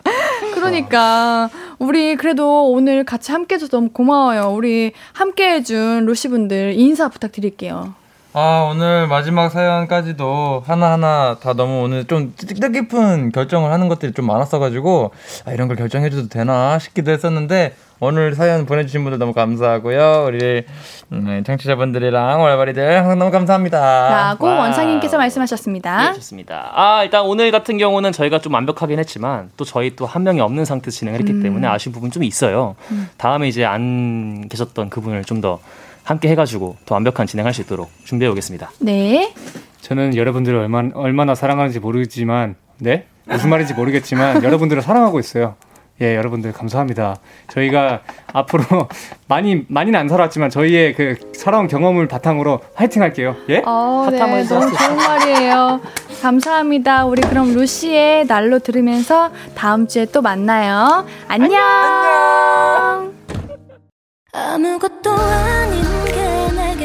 그러니까 0.54 1.48
우리 1.78 2.16
그래도 2.16 2.70
오늘 2.70 3.04
같이 3.04 3.32
함께 3.32 3.54
해줘서 3.54 3.70
너무 3.70 3.90
고마워요. 3.90 4.52
우리 4.54 4.92
함께 5.12 5.54
해준 5.54 6.04
루시분들 6.06 6.74
인사 6.76 7.08
부탁드릴게요. 7.08 7.94
아, 8.38 8.68
오늘 8.70 9.06
마지막 9.06 9.48
사연까지도 9.48 10.62
하나하나 10.66 11.38
다 11.40 11.54
너무 11.54 11.80
오늘 11.80 12.04
좀 12.04 12.34
뜻깊은 12.36 13.32
결정을 13.32 13.72
하는 13.72 13.88
것들이 13.88 14.12
좀 14.12 14.26
많았어가지고, 14.26 15.10
아, 15.46 15.52
이런 15.52 15.68
걸 15.68 15.76
결정해줘도 15.78 16.28
되나 16.28 16.78
싶기도 16.78 17.12
했었는데, 17.12 17.74
오늘 17.98 18.34
사연 18.34 18.66
보내주신 18.66 19.04
분들 19.04 19.18
너무 19.18 19.32
감사하고요. 19.32 20.24
우리 20.26 20.64
음, 21.12 21.44
청취자분들이랑 21.46 22.42
월바리들 22.42 22.98
항상 22.98 23.18
너무 23.18 23.30
감사합니다. 23.30 23.78
자, 24.10 24.36
고 24.38 24.48
원상님께서 24.48 25.16
말씀하셨습니다. 25.16 26.08
네, 26.10 26.12
좋습니다. 26.12 26.72
아, 26.74 27.04
일단 27.04 27.22
오늘 27.22 27.50
같은 27.50 27.78
경우는 27.78 28.12
저희가 28.12 28.40
좀 28.40 28.52
완벽하긴 28.52 28.98
했지만, 28.98 29.48
또 29.56 29.64
저희 29.64 29.96
또 29.96 30.04
한 30.04 30.24
명이 30.24 30.42
없는 30.42 30.66
상태에서 30.66 30.94
진행을 30.98 31.20
했기 31.20 31.32
음. 31.32 31.42
때문에 31.42 31.66
아쉬운 31.68 31.94
부분 31.94 32.10
좀 32.10 32.22
있어요. 32.22 32.76
음. 32.90 33.08
다음에 33.16 33.48
이제 33.48 33.64
안 33.64 34.46
계셨던 34.50 34.90
그분을 34.90 35.24
좀더 35.24 35.58
함께 36.06 36.28
해가지고 36.28 36.76
더 36.86 36.94
완벽한 36.94 37.26
진행할 37.26 37.52
수 37.52 37.62
있도록 37.62 37.90
준비해 38.04 38.30
오겠습니다. 38.30 38.70
네. 38.78 39.34
저는 39.80 40.14
여러분들을 40.16 40.56
얼마, 40.56 40.84
얼마나 40.94 41.34
사랑하는지 41.34 41.80
모르지만, 41.80 42.54
네? 42.78 43.06
무슨 43.24 43.50
말인지 43.50 43.74
모르겠지만, 43.74 44.42
여러분들을 44.44 44.82
사랑하고 44.82 45.18
있어요. 45.18 45.56
예, 46.00 46.14
여러분들 46.14 46.52
감사합니다. 46.52 47.16
저희가 47.48 48.02
앞으로 48.32 48.62
많이 49.26 49.64
많이는 49.68 49.98
안 49.98 50.08
살았지만 50.08 50.50
저희의 50.50 50.94
그 50.94 51.16
살아온 51.34 51.66
경험을 51.66 52.06
바탕으로 52.06 52.60
화이팅 52.74 53.02
할게요. 53.02 53.34
예? 53.48 53.62
어, 53.64 54.06
네, 54.10 54.18
너무 54.18 54.44
좋은 54.46 54.96
말이에요. 54.96 55.80
감사합니다. 56.22 57.06
우리 57.06 57.22
그럼 57.22 57.52
루시의 57.54 58.26
날로 58.26 58.58
들으면서 58.58 59.32
다음 59.56 59.88
주에 59.88 60.04
또 60.04 60.22
만나요. 60.22 61.04
안녕. 61.26 61.60
안녕. 64.32 65.95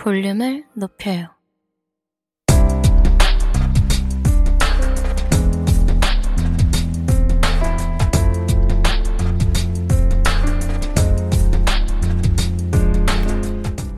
볼륨을 0.00 0.64
높여요. 0.72 1.28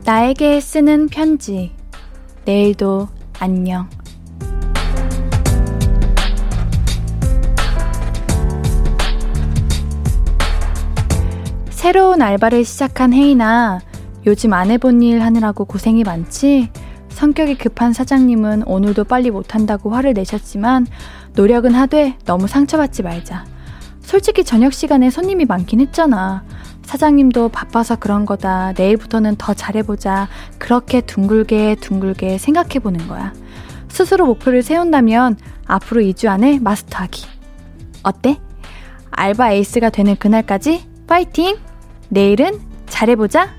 나에게 0.05 0.59
쓰는 0.59 1.07
편지. 1.07 1.73
내일도 2.43 3.07
안녕. 3.39 3.89
새로운 11.69 12.21
알바를 12.21 12.65
시작한 12.65 13.13
혜인아. 13.13 13.92
요즘 14.25 14.53
안 14.53 14.71
해본 14.71 15.01
일 15.01 15.21
하느라고 15.21 15.65
고생이 15.65 16.03
많지? 16.03 16.69
성격이 17.09 17.55
급한 17.55 17.93
사장님은 17.93 18.63
오늘도 18.65 19.03
빨리 19.03 19.29
못한다고 19.29 19.91
화를 19.91 20.13
내셨지만 20.13 20.87
노력은 21.35 21.73
하되 21.73 22.17
너무 22.25 22.47
상처받지 22.47 23.03
말자. 23.03 23.45
솔직히 24.01 24.43
저녁 24.43 24.73
시간에 24.73 25.09
손님이 25.09 25.45
많긴 25.45 25.81
했잖아. 25.81 26.43
사장님도 26.83 27.49
바빠서 27.49 27.95
그런 27.95 28.25
거다. 28.25 28.73
내일부터는 28.77 29.35
더 29.37 29.53
잘해보자. 29.53 30.27
그렇게 30.57 31.01
둥글게 31.01 31.75
둥글게 31.81 32.37
생각해보는 32.37 33.07
거야. 33.07 33.33
스스로 33.89 34.25
목표를 34.25 34.63
세운다면 34.63 35.37
앞으로 35.65 36.01
2주 36.01 36.27
안에 36.27 36.59
마스터하기. 36.59 37.25
어때? 38.03 38.39
알바 39.11 39.51
에이스가 39.51 39.89
되는 39.89 40.15
그날까지 40.15 40.85
파이팅! 41.07 41.57
내일은 42.09 42.59
잘해보자. 42.87 43.55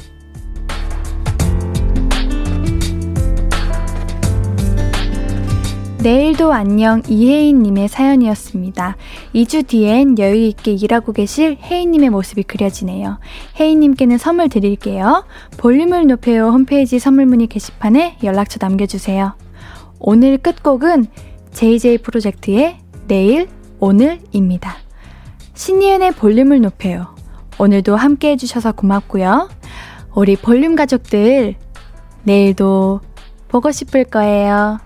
내일도 6.04 6.52
안녕 6.52 7.00
이혜인님의 7.08 7.88
사연이었습니다. 7.88 8.98
2주 9.34 9.66
뒤엔 9.66 10.18
여유있게 10.18 10.72
일하고 10.72 11.14
계실 11.14 11.56
혜인님의 11.62 12.10
모습이 12.10 12.42
그려지네요. 12.42 13.18
혜인님께는 13.58 14.18
선물 14.18 14.50
드릴게요. 14.50 15.24
볼륨을 15.56 16.06
높여요 16.06 16.48
홈페이지 16.48 16.98
선물 16.98 17.24
문의 17.24 17.46
게시판에 17.46 18.18
연락처 18.22 18.58
남겨주세요. 18.60 19.32
오늘 19.98 20.36
끝곡은 20.36 21.06
JJ 21.52 21.96
프로젝트의 22.02 22.76
내일, 23.06 23.48
오늘입니다. 23.80 24.76
신이은의 25.54 26.12
볼륨을 26.16 26.60
높여요. 26.60 27.16
오늘도 27.58 27.96
함께 27.96 28.32
해주셔서 28.32 28.72
고맙고요. 28.72 29.48
우리 30.14 30.36
볼륨 30.36 30.76
가족들, 30.76 31.54
내일도 32.24 33.00
보고 33.48 33.72
싶을 33.72 34.04
거예요. 34.04 34.80